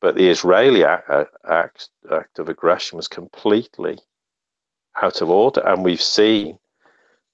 But 0.07 0.15
the 0.15 0.29
Israeli 0.29 0.85
act, 0.85 1.11
act, 1.45 1.89
of 2.39 2.49
aggression 2.49 2.97
was 2.97 3.09
completely 3.09 3.99
out 5.03 5.21
of 5.21 5.31
order, 5.31 5.61
and 5.67 5.85
we've 5.85 6.01
seen 6.01 6.61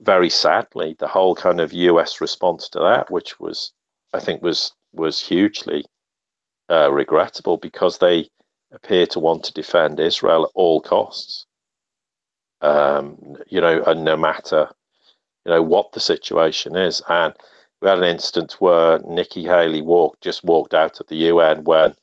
very 0.01 0.31
sadly 0.31 0.97
the 0.99 1.07
whole 1.07 1.35
kind 1.35 1.61
of 1.61 1.75
U.S. 1.75 2.19
response 2.23 2.71
to 2.71 2.79
that, 2.79 3.11
which 3.11 3.39
was 3.39 3.75
I 4.15 4.21
think 4.21 4.41
was 4.41 4.73
was 4.95 5.21
hugely 5.21 5.85
uh, 6.71 6.91
regrettable 6.91 7.59
because 7.59 7.99
they 7.99 8.31
appear 8.73 9.07
to 9.09 9.21
want 9.21 9.45
to 9.45 9.53
defend 9.53 10.01
Israel 10.01 10.45
at 10.45 10.53
all 10.55 10.81
costs. 10.81 11.45
Um, 12.63 13.37
you 13.49 13.61
know, 13.61 13.83
and 13.83 14.03
no 14.03 14.17
matter 14.17 14.71
you 15.45 15.53
know 15.53 15.63
what 15.63 15.93
the 15.93 16.01
situation 16.01 16.75
is, 16.75 17.03
and 17.07 17.35
we 17.83 17.89
had 17.91 17.99
an 17.99 18.05
instance 18.05 18.63
where 18.63 18.99
Nikki 19.01 19.43
Haley 19.45 19.83
walked 19.83 20.23
just 20.23 20.43
walked 20.43 20.73
out 20.73 21.01
of 21.01 21.09
the 21.09 21.17
UN 21.17 21.65
when 21.65 21.95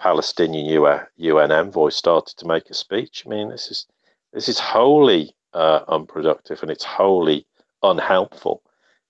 Palestinian 0.00 0.64
UN, 0.66 1.06
UN 1.16 1.52
envoy 1.52 1.90
started 1.90 2.36
to 2.38 2.46
make 2.46 2.70
a 2.70 2.74
speech. 2.74 3.24
I 3.26 3.28
mean, 3.28 3.50
this 3.50 3.70
is 3.70 3.86
this 4.32 4.48
is 4.48 4.58
wholly 4.58 5.36
uh, 5.52 5.80
unproductive 5.88 6.62
and 6.62 6.70
it's 6.70 6.84
wholly 6.84 7.46
unhelpful. 7.82 8.62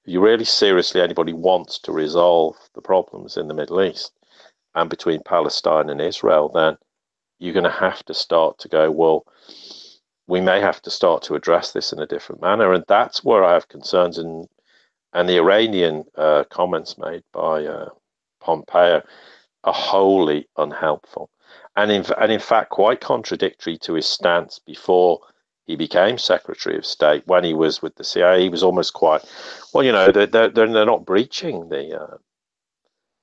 If 0.04 0.12
you 0.12 0.20
really 0.20 0.44
seriously 0.44 1.00
anybody 1.00 1.32
wants 1.32 1.78
to 1.80 1.92
resolve 1.92 2.56
the 2.74 2.82
problems 2.82 3.36
in 3.36 3.46
the 3.46 3.54
Middle 3.54 3.82
East, 3.82 4.12
and 4.74 4.90
between 4.90 5.22
Palestine 5.22 5.90
and 5.90 6.00
Israel, 6.00 6.48
then 6.48 6.76
you're 7.38 7.54
going 7.54 7.64
to 7.64 7.70
have 7.70 8.04
to 8.06 8.14
start 8.14 8.58
to 8.58 8.68
go, 8.68 8.90
well, 8.90 9.26
we 10.26 10.40
may 10.40 10.60
have 10.60 10.82
to 10.82 10.90
start 10.90 11.22
to 11.22 11.34
address 11.34 11.72
this 11.72 11.92
in 11.92 12.00
a 12.00 12.06
different 12.06 12.40
manner. 12.40 12.72
And 12.72 12.84
that's 12.88 13.24
where 13.24 13.44
I 13.44 13.54
have 13.54 13.68
concerns. 13.68 14.18
And, 14.18 14.48
and 15.12 15.28
the 15.28 15.38
Iranian 15.38 16.04
uh, 16.16 16.44
comments 16.50 16.98
made 16.98 17.22
by 17.32 17.64
uh, 17.64 17.88
Pompeo 18.40 19.02
are 19.64 19.72
wholly 19.72 20.48
unhelpful. 20.56 21.30
And 21.76 21.90
in, 21.90 22.04
and 22.18 22.32
in 22.32 22.40
fact, 22.40 22.70
quite 22.70 23.00
contradictory 23.00 23.78
to 23.78 23.94
his 23.94 24.06
stance 24.06 24.58
before 24.58 25.20
he 25.66 25.76
became 25.76 26.18
Secretary 26.18 26.76
of 26.76 26.84
State. 26.84 27.26
When 27.26 27.44
he 27.44 27.54
was 27.54 27.80
with 27.80 27.94
the 27.94 28.04
CIA, 28.04 28.42
he 28.42 28.48
was 28.48 28.62
almost 28.62 28.92
quite, 28.92 29.22
well, 29.72 29.84
you 29.84 29.92
know, 29.92 30.10
they're, 30.10 30.26
they're, 30.26 30.48
they're 30.48 30.66
not 30.66 31.06
breaching 31.06 31.68
the, 31.68 32.00
uh, 32.00 32.16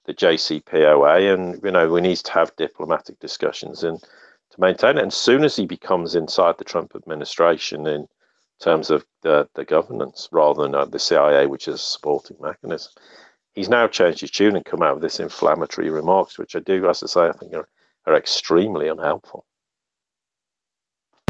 the 0.08 0.14
JCPOA, 0.14 1.34
and 1.34 1.62
you 1.64 1.72
know 1.72 1.90
we 1.90 2.02
need 2.02 2.18
to 2.18 2.32
have 2.32 2.56
diplomatic 2.56 3.20
discussions 3.20 3.84
and 3.84 4.00
to 4.02 4.60
maintain 4.62 4.98
it. 4.98 5.02
And 5.02 5.12
as 5.12 5.18
soon 5.18 5.44
as 5.44 5.56
he 5.56 5.66
becomes 5.66 6.16
inside 6.16 6.58
the 6.58 6.64
Trump 6.64 6.94
administration 6.96 7.86
in 7.86 8.08
terms 8.60 8.90
of 8.90 9.06
the, 9.22 9.48
the 9.54 9.66
governance, 9.66 10.30
rather 10.32 10.64
than 10.64 10.74
uh, 10.74 10.86
the 10.86 11.00
CIA, 11.00 11.46
which 11.46 11.68
is 11.68 11.76
a 11.76 11.78
supporting 11.78 12.38
mechanism, 12.40 12.94
he's 13.58 13.70
now 13.70 13.88
changed 13.88 14.22
his 14.22 14.30
tune 14.30 14.56
and 14.56 14.64
come 14.64 14.84
out 14.84 14.94
with 14.94 15.04
this 15.04 15.20
inflammatory 15.20 15.90
remarks, 15.90 16.38
which 16.38 16.56
I 16.56 16.60
do, 16.60 16.88
as 16.88 17.02
I 17.02 17.08
say, 17.08 17.22
I 17.28 17.32
think 17.32 17.54
are, 17.54 17.68
are 18.06 18.16
extremely 18.16 18.88
unhelpful. 18.88 19.46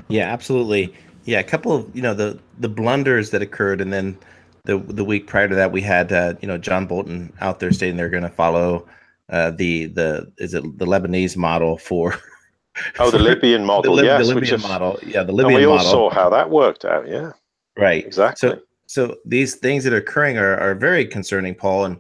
Yeah, 0.10 0.32
absolutely. 0.32 0.94
Yeah, 1.24 1.40
a 1.40 1.44
couple 1.44 1.74
of 1.74 1.96
you 1.96 2.02
know 2.02 2.14
the 2.14 2.40
the 2.60 2.70
blunders 2.70 3.32
that 3.32 3.42
occurred, 3.42 3.82
and 3.82 3.92
then 3.92 4.18
the 4.66 4.78
the 4.78 5.04
week 5.04 5.28
prior 5.28 5.48
to 5.48 5.56
that, 5.56 5.72
we 5.72 5.82
had 5.82 6.14
uh, 6.14 6.36
you 6.42 6.48
know 6.48 6.58
John 6.58 6.86
Bolton 6.86 7.34
out 7.42 7.60
there 7.60 7.72
stating 7.72 7.98
they're 7.98 8.10
going 8.10 8.24
to 8.24 8.30
follow 8.30 8.88
uh, 9.30 9.52
the 9.52 9.88
the 9.88 10.32
is 10.38 10.54
it 10.54 10.64
the 10.78 10.86
Lebanese 10.86 11.36
model 11.36 11.78
for. 11.78 12.18
Oh, 13.00 13.10
the 13.10 13.20
Libyan 13.32 13.66
model, 13.66 13.96
the, 13.96 14.04
yes, 14.04 14.28
the 14.28 14.36
Libyan 14.36 14.62
model, 14.62 15.00
yeah, 15.06 15.24
the 15.24 15.34
Libyan 15.34 15.62
and 15.62 15.62
we 15.62 15.66
all 15.66 15.78
model. 15.78 15.92
saw 15.92 16.10
how 16.10 16.30
that 16.30 16.50
worked 16.50 16.86
out, 16.86 17.08
yeah, 17.08 17.32
right, 17.76 18.06
exactly. 18.06 18.50
So, 18.50 18.62
so 18.86 19.18
these 19.26 19.56
things 19.56 19.84
that 19.84 19.92
are 19.94 19.98
occurring 19.98 20.38
are, 20.38 20.58
are 20.58 20.76
very 20.76 21.06
concerning, 21.06 21.56
Paul, 21.56 21.86
and 21.86 22.00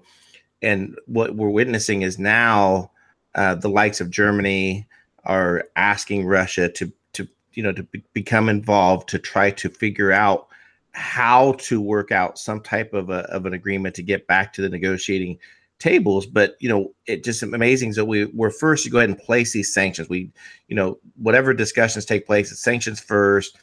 and 0.62 0.98
what 1.06 1.36
we're 1.36 1.50
witnessing 1.50 2.02
is 2.02 2.18
now 2.18 2.92
uh, 3.36 3.56
the 3.56 3.70
likes 3.70 4.02
of 4.02 4.10
Germany 4.10 4.88
are 5.24 5.66
asking 5.76 6.26
Russia 6.26 6.70
to 6.70 6.92
to 7.14 7.28
you 7.54 7.64
know 7.64 7.72
to 7.72 7.84
be, 7.84 8.04
become 8.14 8.50
involved 8.50 9.10
to 9.10 9.20
try 9.20 9.52
to 9.52 9.70
figure 9.70 10.12
out 10.12 10.48
how 10.92 11.54
to 11.54 11.80
work 11.80 12.12
out 12.12 12.40
some 12.40 12.60
type 12.62 12.94
of 12.94 13.10
a, 13.10 13.20
of 13.32 13.46
an 13.46 13.54
agreement 13.54 13.94
to 13.96 14.02
get 14.02 14.26
back 14.26 14.52
to 14.54 14.62
the 14.62 14.70
negotiating 14.70 15.38
tables. 15.80 16.26
But 16.26 16.56
you 16.60 16.70
know 16.70 16.94
it 17.06 17.24
just 17.24 17.44
amazing 17.44 17.94
so 17.94 18.04
we 18.04 18.26
we're 18.26 18.50
first 18.50 18.84
to 18.86 18.90
go 18.90 18.98
ahead 18.98 19.10
and 19.10 19.20
place 19.20 19.54
these 19.54 19.74
sanctions. 19.74 20.10
We 20.10 20.32
you 20.68 20.76
know 20.76 20.98
whatever 21.16 21.54
discussions 21.54 22.06
take 22.06 22.26
place 22.26 22.52
it's 22.52 22.64
sanctions 22.64 23.00
first 23.00 23.58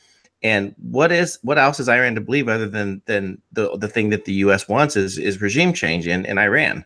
and 0.44 0.74
what 0.78 1.10
is 1.10 1.38
what 1.42 1.58
else 1.58 1.80
is 1.80 1.88
iran 1.88 2.14
to 2.14 2.20
believe 2.20 2.48
other 2.48 2.68
than 2.68 3.02
than 3.06 3.40
the 3.52 3.76
the 3.78 3.88
thing 3.88 4.10
that 4.10 4.24
the 4.24 4.34
us 4.34 4.68
wants 4.68 4.94
is 4.94 5.18
is 5.18 5.40
regime 5.40 5.72
change 5.72 6.06
in 6.06 6.24
in 6.26 6.38
iran 6.38 6.84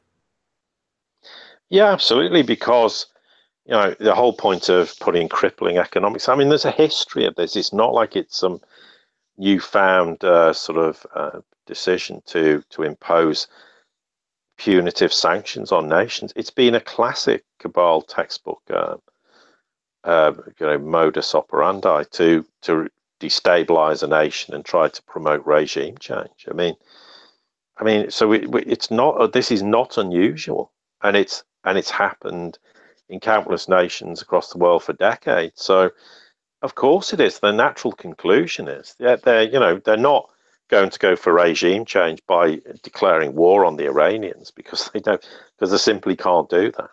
yeah 1.69 1.93
absolutely 1.93 2.43
because 2.43 3.07
you 3.67 3.73
know 3.73 3.95
the 4.01 4.15
whole 4.15 4.33
point 4.33 4.71
of 4.71 4.99
putting 5.01 5.29
crippling 5.29 5.77
economics 5.77 6.29
i 6.29 6.35
mean 6.35 6.49
there's 6.49 6.65
a 6.65 6.71
history 6.71 7.27
of 7.27 7.35
this 7.35 7.57
it's 7.57 7.73
not 7.73 7.93
like 7.93 8.17
it's 8.17 8.39
some 8.39 8.61
newfound 9.37 10.25
uh, 10.25 10.53
sort 10.53 10.79
of 10.79 11.07
uh, 11.15 11.41
decision 11.67 12.23
to 12.27 12.63
to 12.71 12.83
impose 12.83 13.47
punitive 14.59 15.13
sanctions 15.13 15.73
on 15.73 15.89
nations. 15.89 16.33
It's 16.37 16.51
been 16.51 16.75
a 16.75 16.81
classic 16.81 17.45
cabal 17.61 18.03
textbook, 18.03 18.61
uh, 18.69 18.97
uh, 20.05 20.33
you 20.59 20.67
know, 20.67 20.79
modus 20.79 21.35
operandi 21.35 22.05
to 22.13 22.45
to 22.63 22.89
destabilize 23.21 24.03
a 24.03 24.07
nation 24.07 24.55
and 24.55 24.65
try 24.65 24.89
to 24.89 25.03
promote 25.03 25.45
regime 25.47 25.97
change. 25.99 26.47
I 26.49 26.55
mean, 26.55 26.77
I 27.79 27.85
mean, 27.85 28.11
so 28.11 28.33
it's 28.33 28.91
not. 28.91 29.33
This 29.33 29.51
is 29.51 29.63
not 29.63 29.99
unusual, 29.99 30.73
and 31.03 31.17
it's 31.17 31.45
and 31.65 31.79
it's 31.79 31.91
happened 31.91 32.59
in 33.09 33.21
countless 33.21 33.69
nations 33.69 34.21
across 34.21 34.53
the 34.53 34.59
world 34.59 34.83
for 34.83 34.93
decades. 34.93 35.63
So, 35.63 35.91
of 36.63 36.75
course, 36.75 37.13
it 37.13 37.21
is. 37.21 37.39
The 37.39 37.53
natural 37.53 37.93
conclusion 37.93 38.69
is 38.69 38.95
that 38.99 39.23
they're 39.23 39.45
you 39.45 39.61
know 39.61 39.79
they're 39.79 39.97
not 39.97 40.29
going 40.69 40.91
to 40.91 40.99
go 40.99 41.17
for 41.17 41.33
regime 41.33 41.85
change 41.85 42.21
by 42.27 42.61
declaring 42.83 43.35
war 43.35 43.65
on 43.65 43.77
the 43.77 43.87
Iranians 43.87 44.51
because 44.51 44.91
they 44.93 45.01
don't 45.01 45.27
because 45.57 45.71
they 45.71 45.79
simply 45.79 46.17
can't 46.17 46.51
do 46.51 46.73
that. 46.73 46.91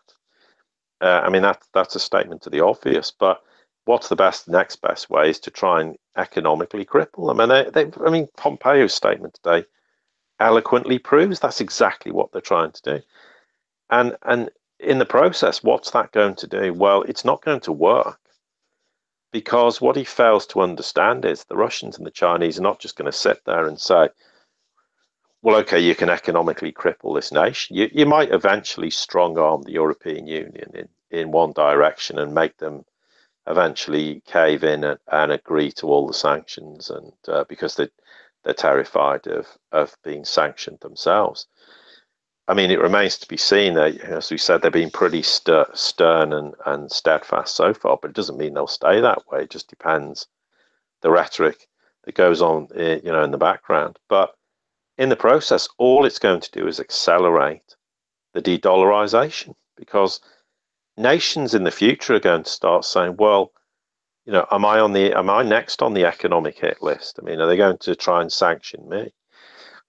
Uh, 1.02 1.22
I 1.26 1.30
mean 1.30 1.42
that 1.42 1.64
that's 1.74 1.96
a 1.96 2.00
statement 2.00 2.44
to 2.44 2.50
the 2.50 2.62
obvious, 2.62 3.12
but 3.12 3.42
what's 3.86 4.10
the 4.10 4.16
best 4.16 4.48
next 4.48 4.78
best 4.78 5.10
way 5.10 5.30
is 5.30 5.40
to 5.40 5.52
try 5.52 5.82
and 5.82 5.98
economically 6.18 6.86
cripple 6.86 7.28
them. 7.28 7.40
And 7.40 7.52
they, 7.52 7.70
they 7.86 7.92
I 8.06 8.10
mean 8.10 8.28
Pompeo's 8.38 8.94
statement 8.94 9.36
today 9.36 9.66
eloquently 10.40 11.00
proves 11.00 11.40
that's 11.40 11.62
exactly 11.62 12.12
what 12.12 12.32
they're 12.32 12.42
trying 12.42 12.72
to 12.72 12.82
do. 12.82 13.02
And 13.90 14.18
and 14.24 14.50
in 14.80 15.00
the 15.00 15.06
process, 15.06 15.64
what's 15.64 15.92
that 15.92 16.12
going 16.12 16.36
to 16.36 16.48
do? 16.48 16.74
Well, 16.74 17.04
it's 17.04 17.24
not 17.26 17.44
going 17.44 17.62
to 17.62 17.72
work 17.72 18.20
because 19.32 19.82
what 19.82 19.96
he 19.96 20.04
fails 20.04 20.46
to 20.48 20.62
understand 20.62 21.26
is 21.26 21.44
the 21.44 21.56
Russians 21.56 21.98
and 21.98 22.06
the 22.06 22.12
Chinese 22.12 22.60
are 22.60 22.64
not 22.64 22.80
just 22.80 22.96
going 22.96 23.12
to 23.12 23.18
sit 23.18 23.44
there 23.46 23.68
and 23.68 23.80
say, 23.80 24.10
well, 25.42 25.58
okay, 25.58 25.80
you 25.80 25.94
can 25.94 26.10
economically 26.10 26.72
cripple 26.72 27.16
this 27.16 27.32
nation. 27.32 27.76
You, 27.76 27.90
you 27.94 28.06
might 28.06 28.32
eventually 28.32 28.90
strong 28.90 29.38
arm 29.38 29.62
the 29.62 29.74
European 29.74 30.26
Union 30.26 30.72
in, 30.74 30.90
in 31.12 31.32
one 31.32 31.52
direction 31.52 32.18
and 32.18 32.34
make 32.34 32.58
them 32.58 32.84
eventually 33.48 34.22
cave 34.26 34.64
in 34.64 34.84
and, 34.84 35.00
and 35.12 35.32
agree 35.32 35.72
to 35.74 35.88
all 35.88 36.08
the 36.08 36.14
sanctions, 36.14 36.90
and 36.90 37.12
uh, 37.28 37.44
because 37.46 37.76
they, 37.76 37.88
they're 38.44 38.54
terrified 38.54 39.28
of, 39.28 39.48
of 39.72 39.96
being 40.04 40.26
sanctioned 40.26 40.80
themselves. 40.82 41.48
I 42.48 42.54
mean, 42.54 42.70
it 42.70 42.80
remains 42.80 43.18
to 43.18 43.28
be 43.28 43.38
seen. 43.38 43.78
As 43.78 44.30
we 44.30 44.38
said, 44.38 44.62
they've 44.62 44.72
been 44.72 44.92
pretty 44.92 45.24
ster- 45.24 45.66
stern 45.74 46.32
and, 46.32 46.54
and 46.66 46.92
steadfast 46.92 47.56
so 47.56 47.74
far, 47.74 47.98
but 48.00 48.12
it 48.12 48.16
doesn't 48.16 48.38
mean 48.38 48.54
they'll 48.54 48.68
stay 48.68 49.02
that 49.02 49.24
way. 49.32 49.42
It 49.44 49.50
just 49.50 49.68
depends 49.68 50.28
the 51.02 51.10
rhetoric 51.10 51.68
that 52.04 52.14
goes 52.14 52.42
on, 52.44 52.68
eh, 52.76 53.00
you 53.04 53.12
know, 53.12 53.24
in 53.24 53.32
the 53.32 53.38
background. 53.40 53.98
But 54.10 54.36
in 54.98 55.10
the 55.10 55.16
process, 55.16 55.68
all 55.80 56.06
it's 56.06 56.20
going 56.20 56.42
to 56.42 56.52
do 56.52 56.68
is 56.68 56.80
accelerate 56.80 57.76
the 58.34 58.42
de-dollarization 58.42 59.56
because 59.76 60.22
nations 60.98 61.54
in 61.54 61.64
the 61.64 61.72
future 61.72 62.16
are 62.16 62.20
going 62.20 62.44
to 62.44 62.50
start 62.50 62.86
saying, 62.86 63.18
"Well, 63.18 63.52
you 64.26 64.34
know, 64.34 64.48
am 64.52 64.66
I 64.66 64.80
on 64.80 64.94
the 64.94 65.14
am 65.14 65.30
I 65.30 65.44
next 65.44 65.82
on 65.82 65.94
the 65.94 66.06
economic 66.06 66.60
hit 66.60 66.82
list? 66.82 67.20
I 67.22 67.26
mean, 67.26 67.40
are 67.40 67.48
they 67.48 67.58
going 67.58 67.78
to 67.80 67.96
try 67.96 68.22
and 68.22 68.32
sanction 68.32 68.88
me?" 68.90 69.12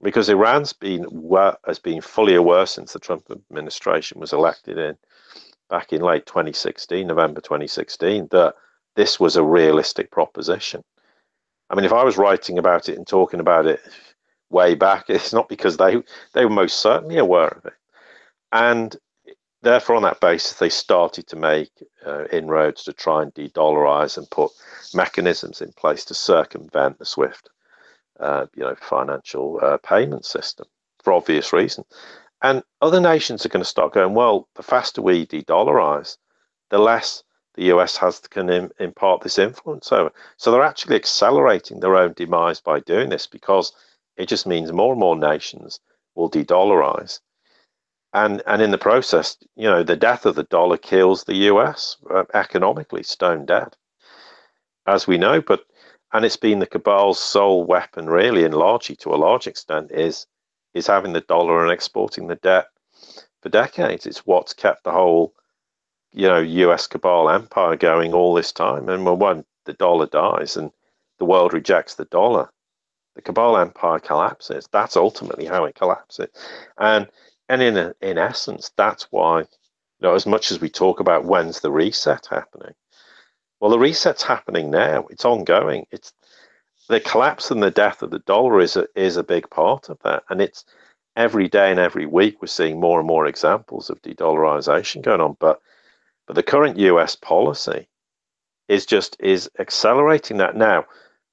because 0.03 0.29
Iran's 0.29 0.73
been 0.73 1.07
has 1.67 1.79
been 1.79 2.01
fully 2.01 2.35
aware 2.35 2.67
since 2.67 2.93
the 2.93 2.99
Trump 2.99 3.31
administration 3.31 4.21
was 4.21 4.33
elected 4.33 4.79
in 4.79 4.97
back 5.69 5.93
in 5.93 6.01
late 6.01 6.27
2016, 6.27 7.07
November 7.07 7.41
2016, 7.41 8.29
that 8.31 8.55
this 8.95 9.19
was 9.19 9.37
a 9.37 9.43
realistic 9.43 10.11
proposition. 10.11 10.85
I 11.71 11.75
mean, 11.75 11.85
if 11.85 11.93
I 11.93 12.05
was 12.05 12.17
writing 12.17 12.59
about 12.59 12.89
it 12.89 12.97
and 12.97 13.07
talking 13.07 13.41
about 13.41 13.67
it 13.67 13.81
way 14.51 14.75
back, 14.75 15.07
it's 15.09 15.33
not 15.33 15.49
because 15.49 15.77
they 15.77 16.03
they 16.33 16.45
were 16.45 16.51
most 16.51 16.81
certainly 16.81 17.19
aware 17.19 17.49
of 17.49 17.65
it, 17.67 17.75
and 18.53 18.97
therefore 19.67 19.97
on 19.97 20.03
that 20.03 20.21
basis 20.21 20.59
they 20.59 20.69
started 20.69 21.27
to 21.27 21.37
make 21.37 21.71
uh, 22.07 22.25
inroads 22.33 22.85
to 22.85 22.93
try 22.93 23.23
and 23.23 23.35
de-dollarize 23.35 24.17
and 24.17 24.31
put 24.31 24.51
mechanisms 24.95 25.61
in 25.61 25.73
place 25.73 26.05
to 26.05 26.15
circumvent 26.15 26.99
the 26.99 27.05
SWIFT 27.05 27.51
uh, 28.21 28.47
you 28.55 28.63
know, 28.63 28.75
financial 28.77 29.59
uh, 29.63 29.77
payment 29.79 30.25
system 30.25 30.67
for 31.03 31.13
obvious 31.13 31.53
reason. 31.53 31.85
And 32.43 32.63
other 32.81 33.01
nations 33.01 33.45
are 33.45 33.49
going 33.49 33.63
to 33.63 33.69
start 33.69 33.95
going, 33.95 34.15
well, 34.15 34.49
the 34.55 34.63
faster 34.63 35.03
we 35.03 35.27
de-dollarize, 35.27 36.17
the 36.71 36.79
less 36.79 37.23
the 37.55 37.65
US 37.75 37.97
has 37.97 38.21
can 38.21 38.51
Im- 38.51 38.71
impart 38.79 39.23
this 39.23 39.39
influence 39.39 39.91
over. 39.91 40.13
So 40.37 40.51
they're 40.51 40.63
actually 40.63 40.97
accelerating 40.97 41.81
their 41.81 41.97
own 41.97 42.13
demise 42.13 42.61
by 42.61 42.81
doing 42.81 43.09
this 43.09 43.27
because 43.27 43.73
it 44.17 44.29
just 44.29 44.47
means 44.47 44.73
more 44.73 44.93
and 44.93 45.01
more 45.01 45.17
nations 45.17 45.81
will 46.15 46.29
de-dollarize. 46.29 47.21
And, 48.17 48.43
and 48.47 48.63
in 48.63 48.71
the 48.71 48.79
process, 48.79 49.37
you 49.57 49.69
know, 49.69 49.83
the 49.83 49.95
death 49.95 50.25
of 50.25 50.37
the 50.37 50.45
dollar 50.45 50.79
kills 50.79 51.25
the 51.25 51.37
US 51.51 51.99
uh, 52.11 52.25
economically, 52.33 53.03
stone 53.03 53.45
dead, 53.45 53.77
as 54.87 55.07
we 55.07 55.19
know. 55.19 55.43
But 55.43 55.67
and 56.15 56.25
it's 56.25 56.39
been 56.39 56.61
the 56.61 56.67
cabal's 56.67 57.19
sole 57.19 57.65
weapon, 57.65 58.09
really, 58.09 58.45
and 58.45 58.55
largely 58.55 58.97
to 58.97 59.15
a 59.15 59.21
large 59.27 59.47
extent, 59.47 59.93
is 59.93 60.27
is 60.73 60.87
having 60.87 61.13
the 61.13 61.21
dollar 61.21 61.63
and 61.63 61.71
exporting 61.71 62.27
the 62.27 62.37
debt 62.37 62.69
for 63.43 63.51
decades. 63.51 64.07
It's 64.07 64.25
what's 64.25 64.55
kept 64.55 64.85
the 64.85 64.93
whole, 64.93 65.35
you 66.15 66.27
know, 66.27 66.39
U.S. 66.39 66.87
cabal 66.87 67.29
empire 67.29 67.77
going 67.77 68.15
all 68.15 68.33
this 68.33 68.51
time. 68.51 68.89
And 68.89 69.05
when 69.05 69.19
one, 69.19 69.45
the 69.67 69.75
dollar 69.75 70.07
dies 70.07 70.57
and 70.57 70.73
the 71.19 71.27
world 71.27 71.53
rejects 71.53 71.97
the 71.97 72.07
dollar, 72.07 72.49
the 73.15 73.21
cabal 73.21 73.59
empire 73.59 73.99
collapses. 73.99 74.67
That's 74.73 74.97
ultimately 74.97 75.45
how 75.45 75.67
it 75.67 75.75
collapses, 75.75 76.31
and 76.79 77.09
and 77.49 77.63
in 77.63 77.95
in 78.01 78.19
essence, 78.19 78.73
that's 78.77 79.05
why, 79.11 79.41
you 79.41 79.47
know, 80.03 80.15
as 80.15 80.27
much 80.27 80.51
as 80.51 80.61
we 80.61 80.69
talk 80.69 81.01
about 81.01 81.25
when's 81.25 81.61
the 81.61 81.71
reset 81.71 82.27
happening, 82.31 82.75
well, 83.61 83.71
the 83.71 83.79
reset's 83.79 84.23
happening 84.23 84.71
now. 84.71 85.07
It's 85.11 85.25
ongoing. 85.25 85.87
It's 85.91 86.13
the 86.89 87.01
collapse 87.01 87.51
and 87.51 87.63
the 87.63 87.71
death 87.71 88.03
of 88.03 88.11
the 88.11 88.21
dollar 88.21 88.61
is 88.61 88.77
a, 88.77 88.87
is 88.95 89.17
a 89.17 89.25
big 89.25 89.49
part 89.51 89.89
of 89.89 89.99
that, 90.05 90.25
and 90.31 90.41
it's 90.41 90.65
every 91.17 91.49
day 91.49 91.71
and 91.71 91.81
every 91.81 92.07
week 92.07 92.41
we're 92.41 92.49
seeing 92.49 92.79
more 92.79 92.99
and 92.99 93.09
more 93.09 93.27
examples 93.27 93.91
of 93.91 94.01
de-dollarization 94.03 95.03
going 95.03 95.21
on. 95.21 95.37
But 95.41 95.61
but 96.27 96.35
the 96.35 96.43
current 96.43 96.79
U.S. 96.79 97.17
policy 97.17 97.89
is 98.69 98.87
just 98.87 99.17
is 99.21 99.51
accelerating 99.59 100.39
that 100.39 100.57
now. 100.57 100.85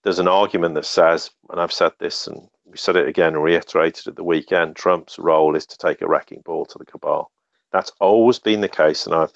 There's 0.03 0.19
an 0.19 0.27
argument 0.27 0.75
that 0.75 0.85
says, 0.85 1.31
and 1.49 1.59
I've 1.59 1.73
said 1.73 1.93
this, 1.99 2.27
and 2.27 2.47
we 2.73 2.77
said 2.77 2.95
it 2.95 3.07
again 3.07 3.35
and 3.35 3.43
reiterated 3.43 4.07
at 4.07 4.15
the 4.15 4.23
weekend. 4.23 4.75
Trump's 4.75 5.19
role 5.19 5.55
is 5.55 5.67
to 5.67 5.77
take 5.77 6.01
a 6.01 6.07
wrecking 6.07 6.41
ball 6.43 6.65
to 6.65 6.79
the 6.79 6.85
cabal. 6.85 7.29
That's 7.71 7.91
always 8.01 8.39
been 8.39 8.61
the 8.61 8.67
case, 8.67 9.05
and 9.05 9.13
I've 9.13 9.31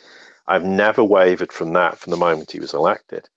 I've 0.47 0.65
never 0.65 1.03
wavered 1.03 1.51
from 1.51 1.73
that 1.73 1.99
from 1.99 2.11
the 2.11 2.17
moment 2.17 2.51
he 2.51 2.59
was 2.59 2.73
elected. 2.73 3.29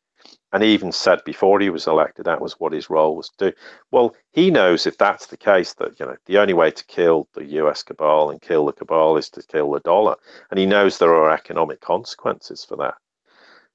And 0.52 0.62
he 0.62 0.72
even 0.72 0.90
said 0.90 1.20
before 1.24 1.60
he 1.60 1.68
was 1.68 1.86
elected 1.86 2.24
that 2.24 2.40
was 2.40 2.54
what 2.54 2.72
his 2.72 2.88
role 2.88 3.14
was 3.14 3.28
to 3.28 3.50
do. 3.50 3.56
Well, 3.90 4.16
he 4.32 4.50
knows 4.50 4.86
if 4.86 4.96
that's 4.96 5.26
the 5.26 5.36
case 5.36 5.74
that 5.74 6.00
you 6.00 6.06
know 6.06 6.16
the 6.24 6.38
only 6.38 6.54
way 6.54 6.70
to 6.70 6.86
kill 6.86 7.28
the 7.34 7.44
US 7.60 7.82
cabal 7.82 8.30
and 8.30 8.40
kill 8.40 8.64
the 8.64 8.72
cabal 8.72 9.18
is 9.18 9.28
to 9.30 9.42
kill 9.42 9.70
the 9.70 9.80
dollar. 9.80 10.16
And 10.50 10.58
he 10.58 10.64
knows 10.64 10.96
there 10.96 11.14
are 11.14 11.30
economic 11.30 11.82
consequences 11.82 12.64
for 12.64 12.76
that. 12.76 12.94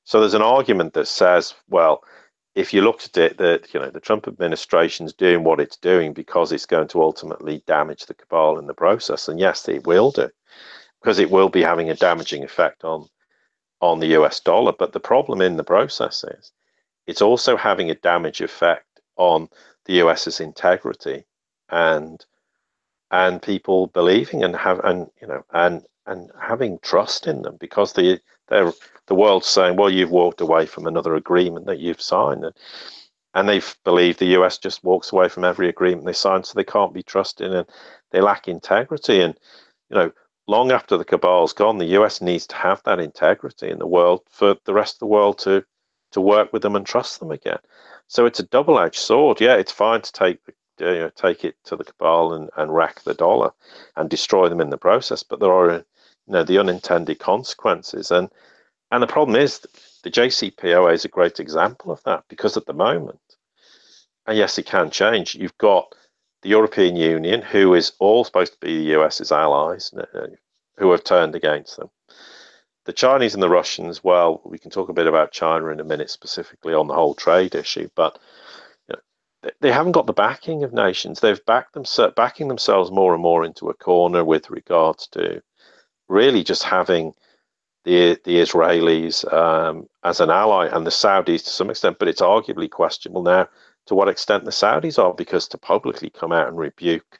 So 0.05 0.19
there's 0.19 0.33
an 0.33 0.41
argument 0.41 0.93
that 0.93 1.07
says, 1.07 1.53
well, 1.69 2.03
if 2.55 2.73
you 2.73 2.81
looked 2.81 3.05
at 3.05 3.17
it, 3.17 3.37
that 3.37 3.73
you 3.73 3.79
know 3.79 3.89
the 3.89 3.99
Trump 3.99 4.27
administration 4.27 5.05
is 5.05 5.13
doing 5.13 5.43
what 5.43 5.59
it's 5.59 5.77
doing 5.77 6.13
because 6.13 6.51
it's 6.51 6.65
going 6.65 6.87
to 6.89 7.01
ultimately 7.01 7.61
damage 7.67 8.05
the 8.05 8.13
cabal 8.13 8.57
in 8.57 8.67
the 8.67 8.73
process, 8.73 9.27
and 9.27 9.39
yes, 9.39 9.67
it 9.67 9.85
will 9.85 10.11
do, 10.11 10.29
because 11.01 11.19
it 11.19 11.29
will 11.29 11.49
be 11.49 11.61
having 11.61 11.89
a 11.89 11.95
damaging 11.95 12.43
effect 12.43 12.83
on 12.83 13.07
on 13.81 13.99
the 13.99 14.07
US 14.17 14.39
dollar. 14.39 14.71
But 14.71 14.93
the 14.93 14.99
problem 15.01 15.41
in 15.41 15.57
the 15.57 15.63
process 15.63 16.23
is 16.23 16.51
it's 17.07 17.21
also 17.21 17.57
having 17.57 17.91
a 17.91 17.95
damage 17.95 18.41
effect 18.41 19.01
on 19.17 19.49
the 19.85 19.95
US's 19.95 20.39
integrity 20.39 21.25
and 21.69 22.25
and 23.11 23.41
people 23.41 23.87
believing 23.87 24.43
and 24.43 24.55
have 24.55 24.79
and 24.79 25.07
you 25.21 25.27
know 25.27 25.43
and 25.53 25.83
and 26.07 26.31
having 26.39 26.79
trust 26.79 27.27
in 27.27 27.41
them 27.41 27.57
because 27.59 27.93
the 27.93 28.19
they're 28.47 28.71
the 29.07 29.15
world's 29.15 29.47
saying, 29.47 29.75
well, 29.75 29.89
you've 29.89 30.11
walked 30.11 30.41
away 30.41 30.65
from 30.65 30.87
another 30.87 31.15
agreement 31.15 31.67
that 31.67 31.79
you've 31.79 32.01
signed, 32.01 32.43
and, 32.43 32.55
and 33.33 33.47
they 33.47 33.61
believe 33.83 34.17
the 34.17 34.37
US 34.37 34.57
just 34.57 34.83
walks 34.83 35.11
away 35.11 35.29
from 35.29 35.43
every 35.43 35.69
agreement 35.69 36.05
they 36.05 36.13
sign, 36.13 36.43
so 36.43 36.53
they 36.55 36.63
can't 36.63 36.93
be 36.93 37.03
trusted 37.03 37.53
and 37.53 37.67
they 38.11 38.21
lack 38.21 38.47
integrity. 38.47 39.21
And 39.21 39.37
you 39.89 39.95
know, 39.95 40.11
long 40.47 40.71
after 40.71 40.97
the 40.97 41.05
cabal's 41.05 41.53
gone, 41.53 41.77
the 41.77 41.97
US 41.97 42.21
needs 42.21 42.47
to 42.47 42.55
have 42.55 42.81
that 42.83 42.99
integrity 42.99 43.69
in 43.69 43.79
the 43.79 43.87
world 43.87 44.21
for 44.29 44.55
the 44.65 44.73
rest 44.73 44.95
of 44.95 44.99
the 44.99 45.07
world 45.07 45.37
to 45.39 45.63
to 46.11 46.21
work 46.21 46.53
with 46.53 46.61
them 46.61 46.75
and 46.75 46.85
trust 46.85 47.19
them 47.19 47.31
again. 47.31 47.59
So 48.07 48.25
it's 48.25 48.39
a 48.39 48.43
double-edged 48.43 48.95
sword. 48.95 49.41
Yeah, 49.41 49.55
it's 49.55 49.71
fine 49.71 50.01
to 50.01 50.11
take 50.11 50.39
the 50.45 50.53
you 50.79 50.99
know, 50.99 51.09
take 51.15 51.43
it 51.45 51.55
to 51.65 51.75
the 51.75 51.83
cabal 51.83 52.33
and, 52.33 52.49
and 52.57 52.73
rack 52.73 53.01
the 53.03 53.13
dollar 53.13 53.51
and 53.95 54.09
destroy 54.09 54.49
them 54.49 54.61
in 54.61 54.69
the 54.69 54.77
process, 54.77 55.23
but 55.23 55.39
there 55.39 55.53
are 55.53 55.85
you 56.27 56.33
know 56.33 56.43
the 56.43 56.57
unintended 56.57 57.19
consequences 57.19 58.11
and 58.11 58.29
and 58.91 59.01
the 59.01 59.07
problem 59.07 59.35
is 59.35 59.59
the 60.03 60.11
JCPOA 60.11 60.93
is 60.93 61.05
a 61.05 61.09
great 61.09 61.39
example 61.39 61.91
of 61.91 62.03
that 62.03 62.23
because 62.29 62.55
at 62.55 62.65
the 62.65 62.73
moment, 62.73 63.19
and 64.27 64.37
yes, 64.37 64.57
it 64.57 64.65
can 64.67 64.91
change. 64.91 65.35
You've 65.35 65.57
got 65.57 65.93
the 66.43 66.49
European 66.49 66.95
Union, 66.95 67.41
who 67.41 67.73
is 67.73 67.93
all 67.99 68.23
supposed 68.23 68.53
to 68.53 68.59
be 68.59 68.77
the 68.77 68.99
US's 68.99 69.31
allies, 69.31 69.91
uh, 69.93 70.27
who 70.77 70.91
have 70.91 71.03
turned 71.03 71.35
against 71.35 71.77
them. 71.77 71.89
The 72.85 72.93
Chinese 72.93 73.33
and 73.33 73.41
the 73.41 73.49
Russians, 73.49 74.03
well, 74.03 74.41
we 74.45 74.59
can 74.59 74.69
talk 74.69 74.89
a 74.89 74.93
bit 74.93 75.07
about 75.07 75.31
China 75.31 75.67
in 75.69 75.79
a 75.79 75.83
minute, 75.83 76.11
specifically 76.11 76.75
on 76.75 76.87
the 76.87 76.93
whole 76.93 77.15
trade 77.15 77.55
issue, 77.55 77.89
but 77.95 78.19
you 78.87 78.95
know, 78.95 79.49
they 79.59 79.71
haven't 79.71 79.93
got 79.93 80.05
the 80.05 80.13
backing 80.13 80.63
of 80.63 80.71
nations. 80.71 81.19
They've 81.19 81.43
backed 81.47 81.73
them, 81.73 81.85
backing 82.15 82.47
themselves 82.47 82.91
more 82.91 83.13
and 83.13 83.23
more 83.23 83.43
into 83.43 83.69
a 83.69 83.73
corner 83.73 84.23
with 84.23 84.51
regards 84.51 85.07
to 85.07 85.41
really 86.07 86.43
just 86.43 86.63
having 86.63 87.13
the 87.83 88.19
the 88.23 88.37
Israelis 88.37 89.31
um, 89.33 89.87
as 90.03 90.19
an 90.19 90.29
ally 90.29 90.67
and 90.67 90.85
the 90.85 90.91
Saudis 90.91 91.43
to 91.43 91.49
some 91.49 91.69
extent, 91.69 91.99
but 91.99 92.07
it's 92.07 92.21
arguably 92.21 92.69
questionable 92.69 93.23
now 93.23 93.47
to 93.85 93.95
what 93.95 94.09
extent 94.09 94.45
the 94.45 94.51
Saudis 94.51 95.01
are, 95.01 95.13
because 95.13 95.47
to 95.47 95.57
publicly 95.57 96.09
come 96.09 96.31
out 96.31 96.47
and 96.47 96.57
rebuke 96.57 97.19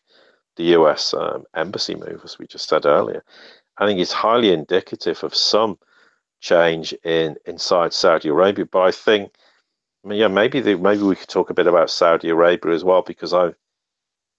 the 0.56 0.63
U.S. 0.78 1.13
Um, 1.13 1.45
embassy 1.56 1.95
move, 1.95 2.21
as 2.24 2.39
we 2.39 2.48
just 2.48 2.67
said 2.67 2.86
earlier, 2.86 3.24
I 3.78 3.86
think 3.86 4.00
is 4.00 4.12
highly 4.12 4.52
indicative 4.52 5.24
of 5.24 5.36
some 5.36 5.78
change 6.41 6.93
in 7.04 7.36
inside 7.45 7.93
Saudi 7.93 8.30
Arabia. 8.30 8.65
But 8.65 8.82
I 8.82 8.91
think, 8.91 9.34
I 10.04 10.08
mean, 10.08 10.19
yeah, 10.19 10.28
maybe 10.28 10.62
the, 10.62 10.76
maybe 10.76 11.04
we 11.04 11.15
could 11.15 11.30
talk 11.30 11.50
a 11.50 11.54
bit 11.54 11.67
about 11.67 11.89
Saudi 11.89 12.30
Arabia 12.30 12.74
as 12.74 12.84
well, 12.84 13.02
because 13.02 13.34
I 13.34 13.54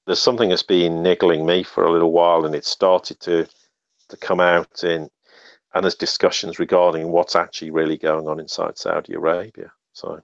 there's 0.06 0.20
something 0.20 0.50
that's 0.50 0.62
been 0.62 1.02
niggling 1.02 1.46
me 1.46 1.62
for 1.64 1.84
a 1.84 1.92
little 1.92 2.12
while, 2.12 2.44
and 2.44 2.54
it 2.54 2.64
started 2.64 3.20
to 3.20 3.46
to 4.08 4.16
come 4.16 4.40
out 4.40 4.84
in 4.84 5.10
and 5.76 5.84
there's 5.84 5.94
discussions 5.94 6.58
regarding 6.58 7.12
what's 7.12 7.36
actually 7.36 7.70
really 7.70 7.98
going 7.98 8.26
on 8.26 8.40
inside 8.40 8.78
Saudi 8.78 9.12
Arabia. 9.12 9.70
So. 9.92 10.22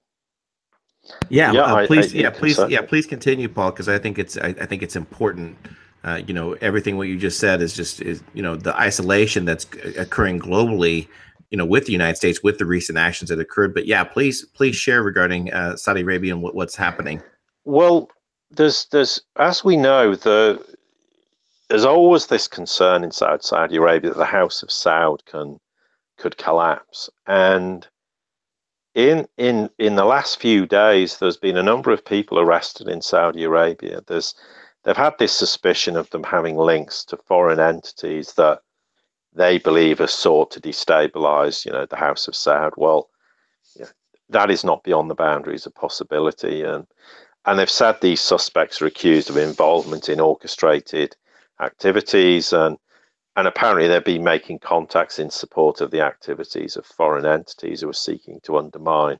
Yeah, 1.28 1.52
yeah 1.52 1.62
uh, 1.62 1.86
please, 1.86 2.14
I, 2.14 2.18
I, 2.18 2.20
yeah, 2.22 2.30
please, 2.30 2.58
yeah, 2.70 2.80
please 2.80 3.06
continue, 3.06 3.48
Paul, 3.48 3.70
because 3.70 3.88
I 3.88 3.98
think 3.98 4.18
it's, 4.18 4.38
I, 4.38 4.54
I 4.60 4.66
think 4.66 4.82
it's 4.82 4.96
important. 4.96 5.58
Uh, 6.04 6.22
you 6.26 6.32
know, 6.32 6.54
everything 6.54 6.96
what 6.96 7.08
you 7.08 7.18
just 7.18 7.38
said 7.38 7.60
is 7.60 7.74
just 7.74 8.00
is, 8.00 8.22
you 8.32 8.42
know, 8.42 8.56
the 8.56 8.74
isolation 8.76 9.44
that's 9.44 9.66
occurring 9.98 10.40
globally, 10.40 11.06
you 11.50 11.58
know, 11.58 11.66
with 11.66 11.84
the 11.84 11.92
United 11.92 12.16
States, 12.16 12.42
with 12.42 12.56
the 12.58 12.66
recent 12.66 12.96
actions 12.96 13.28
that 13.28 13.38
occurred. 13.38 13.74
But 13.74 13.86
yeah, 13.86 14.04
please, 14.04 14.46
please 14.54 14.74
share 14.74 15.02
regarding 15.02 15.52
uh, 15.52 15.76
Saudi 15.76 16.00
Arabia 16.00 16.32
and 16.32 16.42
what, 16.42 16.54
what's 16.54 16.76
happening. 16.76 17.22
Well, 17.64 18.08
there's, 18.50 18.86
there's, 18.86 19.20
as 19.36 19.62
we 19.62 19.76
know, 19.76 20.14
the 20.14 20.64
there's 21.72 21.86
always 21.86 22.26
this 22.26 22.48
concern 22.48 23.02
inside 23.02 23.42
Saudi 23.42 23.76
Arabia 23.76 24.10
that 24.10 24.18
the 24.18 24.26
House 24.26 24.62
of 24.62 24.68
Saud 24.68 25.24
can 25.24 25.58
could 26.18 26.36
collapse. 26.36 27.08
And 27.26 27.88
in 28.94 29.26
in 29.38 29.70
in 29.78 29.96
the 29.96 30.04
last 30.04 30.38
few 30.38 30.66
days, 30.66 31.16
there's 31.16 31.38
been 31.38 31.56
a 31.56 31.62
number 31.62 31.90
of 31.90 32.04
people 32.04 32.38
arrested 32.38 32.88
in 32.88 33.00
Saudi 33.00 33.42
Arabia. 33.44 34.02
There's 34.06 34.34
they've 34.84 34.94
had 34.94 35.14
this 35.18 35.32
suspicion 35.32 35.96
of 35.96 36.10
them 36.10 36.24
having 36.24 36.58
links 36.58 37.06
to 37.06 37.16
foreign 37.16 37.58
entities 37.58 38.34
that 38.34 38.60
they 39.32 39.56
believe 39.56 39.98
are 39.98 40.06
sought 40.06 40.50
to 40.50 40.60
destabilize, 40.60 41.64
you 41.64 41.72
know, 41.72 41.86
the 41.86 41.96
House 41.96 42.28
of 42.28 42.34
Saud. 42.34 42.72
Well, 42.76 43.08
yeah, 43.76 43.86
that 44.28 44.50
is 44.50 44.62
not 44.62 44.84
beyond 44.84 45.08
the 45.08 45.14
boundaries 45.14 45.64
of 45.64 45.74
possibility. 45.74 46.64
And 46.64 46.86
and 47.46 47.58
they've 47.58 47.70
said 47.70 48.02
these 48.02 48.20
suspects 48.20 48.82
are 48.82 48.86
accused 48.86 49.30
of 49.30 49.38
involvement 49.38 50.10
in 50.10 50.20
orchestrated 50.20 51.16
activities 51.62 52.52
and 52.52 52.76
and 53.34 53.48
apparently 53.48 53.88
they've 53.88 54.04
been 54.04 54.24
making 54.24 54.58
contacts 54.58 55.18
in 55.18 55.30
support 55.30 55.80
of 55.80 55.90
the 55.90 56.02
activities 56.02 56.76
of 56.76 56.84
foreign 56.84 57.24
entities 57.24 57.80
who 57.80 57.88
are 57.88 57.94
seeking 57.94 58.40
to 58.42 58.58
undermine 58.58 59.18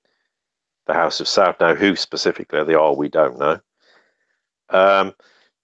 the 0.86 0.92
House 0.92 1.20
of 1.20 1.26
Saud. 1.26 1.58
Now, 1.60 1.74
who 1.74 1.96
specifically 1.96 2.62
they 2.64 2.74
are, 2.74 2.94
we 2.94 3.08
don't 3.08 3.38
know. 3.38 3.58
Um, 4.68 5.14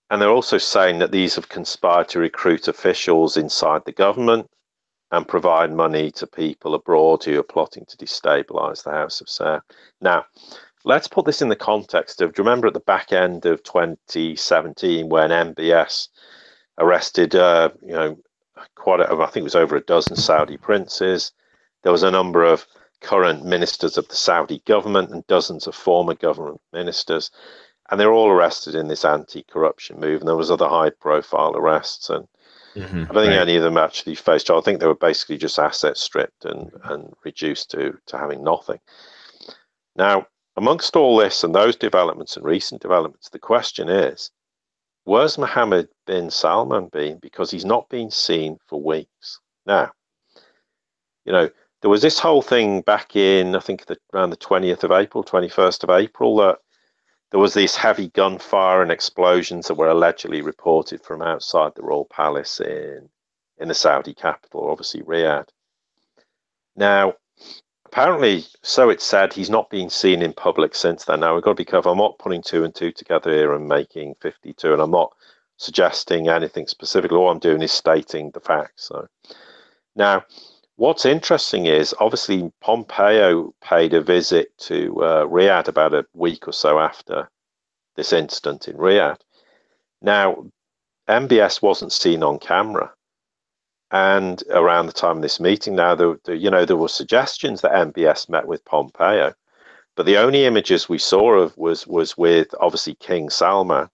and 0.09 0.23
they're 0.23 0.31
also 0.31 0.57
saying 0.57 1.01
that 1.01 1.13
these 1.13 1.35
have 1.35 1.51
conspired 1.51 2.09
to 2.09 2.21
recruit 2.21 2.69
officials 2.69 3.37
inside 3.37 3.83
the 3.85 3.93
government 3.93 4.49
and 5.11 5.29
provide 5.29 5.73
money 5.73 6.11
to 6.13 6.27
people 6.27 6.75
abroad 6.75 7.25
who 7.25 7.39
are 7.39 7.43
plotting 7.43 7.85
to 7.89 7.97
destabilize 7.97 8.83
the 8.83 8.93
House 8.93 9.21
of 9.21 9.27
Saud. 9.27 9.61
Now, 10.01 10.25
let's 10.85 11.09
put 11.09 11.27
this 11.27 11.43
in 11.43 11.49
the 11.49 11.57
context 11.57 12.23
of 12.23 12.33
do 12.33 12.41
you 12.41 12.47
remember 12.47 12.69
at 12.69 12.75
the 12.75 12.81
back 12.81 13.13
end 13.13 13.45
of 13.45 13.63
2017 13.63 15.09
when 15.09 15.31
MBS 15.31 16.09
arrested, 16.79 17.35
uh, 17.35 17.71
you 17.83 17.93
know, 17.93 18.19
quite 18.75 19.01
a, 19.01 19.13
I 19.13 19.27
think 19.27 19.43
it 19.43 19.45
was 19.45 19.55
over 19.55 19.77
a 19.77 19.81
dozen 19.81 20.17
Saudi 20.17 20.57
princes. 20.57 21.33
There 21.83 21.93
was 21.93 22.03
a 22.03 22.11
number 22.11 22.45
of 22.45 22.67
current 23.01 23.45
ministers 23.45 23.97
of 23.97 24.09
the 24.09 24.17
Saudi 24.17 24.63
government 24.67 25.11
and 25.11 25.27
dozens 25.27 25.67
of 25.67 25.75
former 25.75 26.15
government 26.15 26.61
ministers, 26.73 27.31
and 27.91 28.01
they're 28.01 28.13
all 28.13 28.31
arrested 28.31 28.75
in 28.75 28.89
this 28.89 29.05
anti-corruption 29.05 30.01
move. 30.01 30.21
And 30.21 30.29
there 30.29 30.37
was 30.37 30.51
other 30.51 30.69
high-profile 30.69 31.57
arrests, 31.57 32.11
and 32.11 32.27
mm-hmm, 32.75 33.03
I 33.03 33.15
don't 33.15 33.15
think 33.15 33.29
right. 33.29 33.39
any 33.39 33.57
of 33.57 33.63
them 33.63 33.79
actually 33.79 34.15
faced 34.15 34.47
trial. 34.47 34.59
I 34.59 34.63
think 34.63 34.81
they 34.81 34.87
were 34.87 34.95
basically 34.95 35.39
just 35.39 35.59
asset 35.59 35.97
stripped 35.97 36.45
and 36.45 36.73
and 36.85 37.13
reduced 37.25 37.71
to 37.71 37.99
to 38.07 38.19
having 38.19 38.43
nothing. 38.43 38.81
Now, 39.95 40.27
amongst 40.57 40.97
all 40.97 41.17
this 41.17 41.45
and 41.45 41.55
those 41.55 41.77
developments 41.77 42.37
and 42.37 42.45
recent 42.45 42.83
developments, 42.83 43.29
the 43.29 43.39
question 43.39 43.89
is 43.89 44.31
Where's 45.09 45.39
Mohammed 45.39 45.89
bin 46.07 46.29
Salman 46.29 46.89
been? 46.89 47.17
Because 47.17 47.51
he's 47.51 47.65
not 47.65 47.89
been 47.89 48.11
seen 48.11 48.59
for 48.67 48.79
weeks. 48.79 49.41
Now, 49.65 49.91
you 51.25 51.33
know, 51.33 51.49
there 51.81 51.89
was 51.89 52.03
this 52.03 52.19
whole 52.19 52.43
thing 52.43 52.83
back 52.83 53.17
in, 53.17 53.57
I 53.57 53.61
think, 53.61 53.87
the, 53.87 53.97
around 54.13 54.29
the 54.29 54.37
20th 54.37 54.85
of 54.85 54.93
April, 54.93 55.25
21st 55.25 55.85
of 55.85 55.89
April, 55.89 56.37
that 56.37 56.59
there 57.31 57.41
was 57.41 57.55
this 57.55 57.75
heavy 57.75 58.09
gunfire 58.11 58.83
and 58.83 58.91
explosions 58.93 59.69
that 59.69 59.77
were 59.77 59.89
allegedly 59.89 60.43
reported 60.43 61.01
from 61.01 61.23
outside 61.23 61.73
the 61.75 61.83
royal 61.83 62.05
palace 62.05 62.61
in 62.61 63.09
in 63.57 63.69
the 63.69 63.75
Saudi 63.75 64.13
capital, 64.13 64.71
obviously 64.71 65.01
Riyadh. 65.01 65.49
Now, 66.77 67.15
apparently, 67.91 68.45
so 68.63 68.91
it's 68.91 69.05
said, 69.05 69.33
he's 69.33 69.49
not 69.49 69.71
been 69.71 69.89
seen 69.89 70.21
in 70.21 70.35
public 70.35 70.75
since 70.75 71.07
then. 71.07 71.21
Now, 71.21 71.35
we've 71.35 71.43
got 71.43 71.53
to 71.53 71.63
be 71.63 71.65
careful. 71.65 71.93
I'm 71.93 71.99
not 71.99 72.19
putting 72.19 72.43
two 72.43 72.63
and 72.65 72.75
two 72.75 72.93
together 72.93 73.33
here 73.33 73.55
and 73.55 73.67
making 73.67 74.17
52, 74.21 74.75
and 74.75 74.83
I'm 74.83 74.91
not 74.91 75.13
suggesting 75.57 76.29
anything 76.29 76.67
specifically. 76.67 77.17
All 77.17 77.31
I'm 77.31 77.39
doing 77.39 77.63
is 77.63 77.73
stating 77.73 78.31
the 78.31 78.41
facts. 78.41 78.89
So, 78.89 79.09
now, 79.97 80.23
what's 80.77 81.07
interesting 81.07 81.65
is 81.65 81.95
obviously 81.99 82.53
Pompeo 82.61 83.55
paid 83.63 83.95
a 83.95 84.03
visit 84.03 84.57
to 84.59 85.03
uh, 85.03 85.25
Riyadh 85.25 85.69
about 85.69 85.95
a 85.95 86.05
week 86.13 86.47
or 86.47 86.53
so 86.53 86.79
after 86.79 87.31
this 87.97 88.13
incident 88.13 88.69
in 88.69 88.77
Riyadh. 88.77 89.21
Now, 90.03 90.45
MBS 91.09 91.63
wasn't 91.63 91.93
seen 91.93 92.23
on 92.23 92.39
camera 92.39 92.93
and 93.91 94.43
around 94.51 94.87
the 94.87 94.93
time 94.93 95.17
of 95.17 95.23
this 95.23 95.41
meeting, 95.41 95.75
now 95.75 95.95
the, 95.95 96.21
the, 96.25 96.37
you 96.37 96.51
know 96.51 96.65
there 96.65 96.77
were 96.77 96.89
suggestions 96.89 97.61
that 97.63 97.73
MBS 97.73 98.29
met 98.29 98.47
with 98.47 98.65
Pompeo, 98.65 99.35
but 99.97 100.07
the 100.07 100.19
only 100.19 100.45
images 100.45 100.89
we 100.89 100.99
saw 100.99 101.35
of 101.35 101.57
was 101.57 101.87
was 101.87 102.17
with 102.17 102.55
obviously 102.61 102.95
King 102.97 103.31
Salman, 103.31 103.89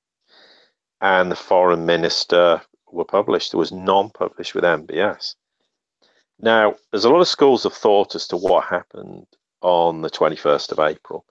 and 1.01 1.31
the 1.31 1.37
foreign 1.37 1.87
minister 1.87 2.61
were 2.91 3.05
published. 3.05 3.53
There 3.53 3.59
was 3.59 3.73
none 3.73 4.11
published 4.11 4.55
with 4.55 4.65
MBS. 4.65 5.35
Now, 6.41 6.75
there's 6.91 7.05
a 7.05 7.11
lot 7.11 7.21
of 7.21 7.29
schools 7.29 7.65
of 7.65 7.73
thought 7.73 8.15
as 8.15 8.27
to 8.29 8.37
what 8.37 8.65
happened 8.65 9.27
on 9.61 10.03
the 10.03 10.11
21st 10.11 10.73
of 10.73 10.81
April. 10.81 11.25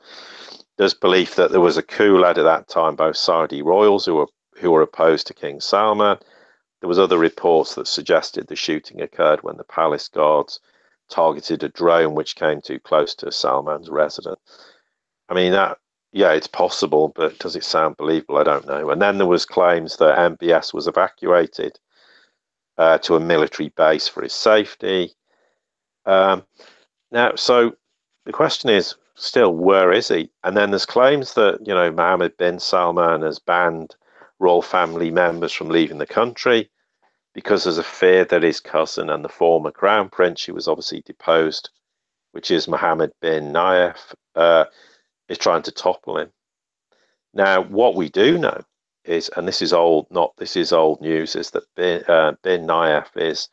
There's 0.78 0.94
belief 0.94 1.36
that 1.36 1.52
there 1.52 1.62
was 1.62 1.78
a 1.78 1.84
coup 1.84 2.18
led 2.18 2.38
at 2.38 2.44
that 2.44 2.68
time 2.68 2.96
by 2.96 3.12
Saudi 3.12 3.62
royals 3.62 4.06
who 4.06 4.16
were 4.16 4.28
who 4.58 4.72
were 4.72 4.82
opposed 4.82 5.28
to 5.28 5.34
King 5.34 5.60
Salman 5.60 6.18
there 6.84 6.90
was 6.90 7.00
other 7.00 7.18
reports 7.18 7.76
that 7.76 7.88
suggested 7.88 8.48
the 8.48 8.58
shooting 8.58 9.02
occurred 9.02 9.42
when 9.42 9.56
the 9.56 9.64
palace 9.64 10.10
guards 10.10 10.60
targeted 11.10 11.64
a 11.64 11.70
drone 11.70 12.14
which 12.14 12.36
came 12.36 12.60
too 12.60 12.78
close 12.78 13.16
to 13.16 13.32
Salman's 13.32 13.90
residence. 13.90 14.42
I 15.30 15.34
mean 15.34 15.54
that 15.54 15.78
yeah, 16.12 16.34
it's 16.34 16.46
possible, 16.46 17.14
but 17.16 17.40
does 17.40 17.56
it 17.56 17.64
sound 17.64 17.96
believable? 17.96 18.38
I 18.38 18.44
don't 18.44 18.68
know. 18.68 18.90
And 18.90 19.02
then 19.02 19.18
there 19.18 19.28
was 19.28 19.46
claims 19.46 19.96
that 19.96 20.38
MBS 20.38 20.74
was 20.74 20.86
evacuated 20.86 21.80
uh, 22.78 22.98
to 22.98 23.16
a 23.16 23.20
military 23.22 23.70
base 23.70 24.10
for 24.10 24.22
his 24.22 24.34
safety. 24.34 25.14
Um, 26.06 26.44
now, 27.14 27.36
so 27.36 27.78
the 28.26 28.34
question 28.34 28.70
is 28.70 28.96
still, 29.16 29.56
where 29.56 29.94
is 29.94 30.10
he? 30.10 30.32
And 30.44 30.58
then 30.58 30.72
there's 30.72 30.86
claims 30.86 31.36
that, 31.36 31.66
you 31.66 31.74
know, 31.74 31.90
Mohammed 31.94 32.36
bin 32.36 32.60
Salman 32.60 33.22
has 33.22 33.40
banned 33.40 33.96
royal 34.40 34.62
family 34.62 35.12
members 35.12 35.54
from 35.54 35.70
leaving 35.70 36.00
the 36.00 36.06
country 36.06 36.70
because 37.34 37.64
there's 37.64 37.78
a 37.78 37.84
fear 37.84 38.26
that 38.26 38.44
his 38.44 38.60
cousin 38.60 39.10
and 39.10 39.24
the 39.24 39.30
former 39.30 39.72
crown 39.72 40.10
prince, 40.10 40.44
who 40.44 40.54
was 40.54 40.68
obviously 40.68 41.02
deposed, 41.02 41.70
which 42.32 42.52
is 42.52 42.68
Mohammed 42.68 43.12
bin 43.22 43.52
Nayef, 43.52 44.14
uh, 44.36 44.66
is 45.30 45.38
trying 45.38 45.64
to 45.64 45.72
topple 45.72 46.18
him. 46.18 46.32
Now, 47.34 47.64
what 47.64 47.96
we 47.96 48.10
do 48.10 48.38
know 48.38 48.62
is, 49.06 49.30
and 49.36 49.48
this 49.48 49.62
is 49.62 49.74
old, 49.74 50.08
not 50.12 50.34
this 50.38 50.56
is 50.56 50.72
old 50.72 51.02
news, 51.02 51.36
is 51.36 51.52
that 51.52 51.64
bin, 51.76 52.04
uh, 52.08 52.34
bin 52.44 52.68
Nayef 52.68 53.08
is 53.16 53.50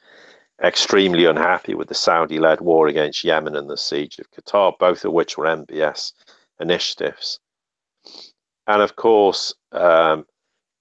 extremely 0.63 1.25
unhappy 1.25 1.75
with 1.75 1.89
the 1.89 1.95
Saudi-led 1.95 2.61
war 2.61 2.87
against 2.87 3.25
Yemen 3.25 3.57
and 3.57 3.71
the 3.71 3.77
siege 3.77 4.19
of 4.19 4.31
Qatar, 4.31 4.79
both 4.79 5.05
of 5.05 5.13
which 5.13 5.39
were 5.39 5.47
MBS 5.47 6.13
initiatives. 6.61 7.41
And 8.67 8.83
of 8.83 8.97
course, 8.97 9.55
um, 9.73 10.27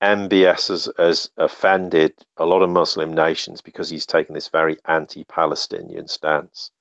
MBS 0.02 0.70
has, 0.70 0.90
has, 0.98 1.30
offended 1.38 2.14
a 2.38 2.46
lot 2.46 2.62
of 2.62 2.70
Muslim 2.70 3.14
nations 3.14 3.62
because 3.62 3.90
he's 3.90 4.06
taken 4.06 4.34
this 4.34 4.48
very 4.48 4.78
anti-Palestinian 4.86 6.08
stance. 6.08 6.72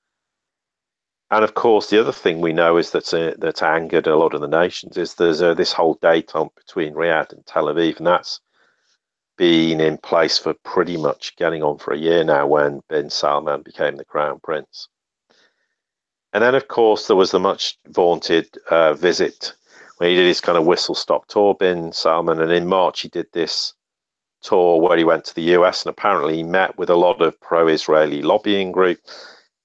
And 1.30 1.44
of 1.44 1.54
course, 1.54 1.90
the 1.90 2.00
other 2.00 2.12
thing 2.12 2.40
we 2.40 2.52
know 2.52 2.76
is 2.76 2.92
that 2.92 3.12
uh, 3.12 3.34
that's 3.38 3.62
angered 3.62 4.06
a 4.06 4.16
lot 4.16 4.34
of 4.34 4.40
the 4.40 4.48
nations 4.48 4.96
is 4.96 5.14
there's 5.14 5.42
uh, 5.42 5.54
this 5.54 5.72
whole 5.72 5.96
detente 5.96 6.54
between 6.54 6.94
Riyadh 6.94 7.32
and 7.32 7.44
Tel 7.44 7.66
Aviv, 7.66 7.98
and 7.98 8.06
that's 8.06 8.40
been 9.36 9.80
in 9.80 9.98
place 9.98 10.38
for 10.38 10.54
pretty 10.64 10.96
much 10.96 11.36
getting 11.36 11.62
on 11.62 11.78
for 11.78 11.92
a 11.92 11.98
year 11.98 12.24
now 12.24 12.46
when 12.46 12.82
bin 12.88 13.10
Salman 13.10 13.62
became 13.62 13.96
the 13.96 14.04
crown 14.04 14.40
prince. 14.42 14.88
And 16.32 16.42
then, 16.42 16.54
of 16.54 16.68
course, 16.68 17.06
there 17.06 17.16
was 17.16 17.30
the 17.30 17.40
much 17.40 17.78
vaunted 17.86 18.48
uh, 18.70 18.94
visit 18.94 19.54
he 20.06 20.14
did 20.14 20.26
his 20.26 20.40
kind 20.40 20.56
of 20.56 20.66
whistle 20.66 20.94
stop 20.94 21.26
tour, 21.26 21.54
bin 21.54 21.92
Salman, 21.92 22.40
and 22.40 22.52
in 22.52 22.66
March 22.66 23.00
he 23.00 23.08
did 23.08 23.26
this 23.32 23.74
tour 24.42 24.80
where 24.80 24.96
he 24.96 25.04
went 25.04 25.24
to 25.24 25.34
the 25.34 25.54
US 25.56 25.82
and 25.82 25.90
apparently 25.90 26.36
he 26.36 26.42
met 26.42 26.78
with 26.78 26.90
a 26.90 26.96
lot 26.96 27.20
of 27.20 27.40
pro-Israeli 27.40 28.22
lobbying 28.22 28.70
group, 28.72 28.98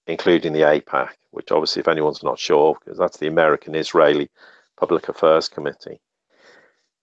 including 0.07 0.53
the 0.53 0.61
AIPAC, 0.61 1.09
which 1.31 1.51
obviously, 1.51 1.79
if 1.79 1.87
anyone's 1.87 2.23
not 2.23 2.39
sure, 2.39 2.75
because 2.79 2.97
that's 2.97 3.17
the 3.17 3.27
American 3.27 3.75
Israeli 3.75 4.29
Public 4.77 5.07
Affairs 5.09 5.47
Committee. 5.47 5.99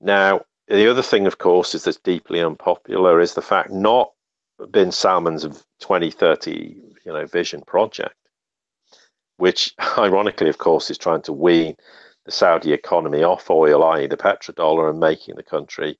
Now, 0.01 0.43
the 0.69 0.91
other 0.91 1.03
thing, 1.03 1.27
of 1.27 1.39
course, 1.39 1.75
is 1.75 1.85
that's 1.85 1.99
deeply 1.99 2.41
unpopular 2.41 3.21
is 3.21 3.35
the 3.35 3.43
fact 3.43 3.71
not 3.71 4.11
bin 4.71 4.93
Salman's 4.93 5.43
2030 5.81 6.77
you 7.05 7.13
know, 7.13 7.27
vision 7.27 7.63
project, 7.63 8.15
which 9.37 9.75
ironically, 9.99 10.49
of 10.49 10.59
course, 10.59 10.91
is 10.91 10.99
trying 10.99 11.23
to 11.23 11.33
wean 11.33 11.77
the 12.31 12.37
Saudi 12.37 12.73
economy 12.73 13.25
off 13.25 13.51
oil, 13.51 13.83
i.e., 13.83 14.07
the 14.07 14.17
petrodollar, 14.17 14.89
and 14.89 15.01
making 15.01 15.35
the 15.35 15.43
country 15.43 15.99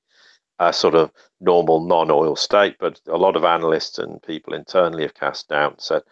a 0.59 0.71
sort 0.71 0.95
of 0.95 1.11
normal 1.41 1.81
non-oil 1.85 2.37
state. 2.37 2.77
But 2.79 3.01
a 3.07 3.17
lot 3.17 3.35
of 3.35 3.43
analysts 3.43 3.99
and 3.99 4.23
people 4.23 4.53
internally 4.53 5.03
have 5.03 5.13
cast 5.13 5.49
doubt, 5.49 5.81
said 5.81 6.03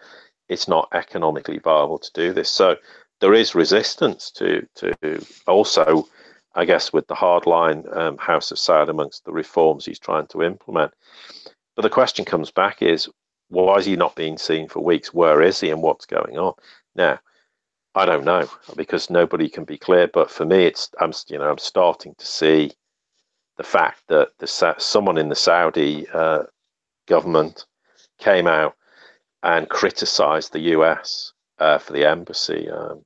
it's 0.49 0.67
not 0.67 0.89
economically 0.93 1.59
viable 1.59 1.99
to 1.99 2.11
do 2.13 2.33
this. 2.33 2.51
So 2.51 2.75
there 3.21 3.33
is 3.33 3.55
resistance 3.55 4.29
to 4.31 4.67
to 4.75 5.25
also, 5.47 6.05
I 6.53 6.65
guess, 6.65 6.91
with 6.91 7.07
the 7.07 7.15
hardline 7.15 7.81
um, 7.95 8.17
House 8.17 8.51
of 8.51 8.57
Saud 8.57 8.89
amongst 8.89 9.23
the 9.23 9.31
reforms 9.31 9.85
he's 9.85 9.99
trying 9.99 10.27
to 10.27 10.43
implement. 10.43 10.91
But 11.77 11.83
the 11.83 11.89
question 11.89 12.25
comes 12.25 12.51
back 12.51 12.81
is 12.81 13.07
why 13.47 13.77
is 13.77 13.85
he 13.85 13.95
not 13.95 14.17
being 14.17 14.37
seen 14.37 14.67
for 14.67 14.83
weeks? 14.83 15.13
Where 15.13 15.41
is 15.41 15.61
he 15.61 15.69
and 15.69 15.81
what's 15.81 16.05
going 16.05 16.37
on? 16.37 16.55
Now, 16.93 17.19
I 17.95 18.05
don't 18.05 18.25
know 18.25 18.47
because 18.75 19.09
nobody 19.09 19.49
can 19.49 19.63
be 19.63 19.77
clear. 19.77 20.07
But 20.07 20.29
for 20.29 20.45
me, 20.45 20.65
it's 20.65 20.89
I'm 20.99 21.13
you 21.27 21.37
know 21.37 21.49
I'm 21.49 21.57
starting 21.57 22.15
to 22.17 22.25
see 22.25 22.71
the 23.57 23.63
fact 23.63 24.03
that 24.07 24.29
the 24.39 24.75
someone 24.77 25.17
in 25.17 25.29
the 25.29 25.35
Saudi 25.35 26.07
uh, 26.13 26.43
government 27.07 27.65
came 28.19 28.47
out 28.47 28.75
and 29.43 29.69
criticised 29.69 30.53
the 30.53 30.73
US 30.77 31.33
uh, 31.59 31.77
for 31.77 31.93
the 31.93 32.05
embassy 32.05 32.69
um, 32.69 33.03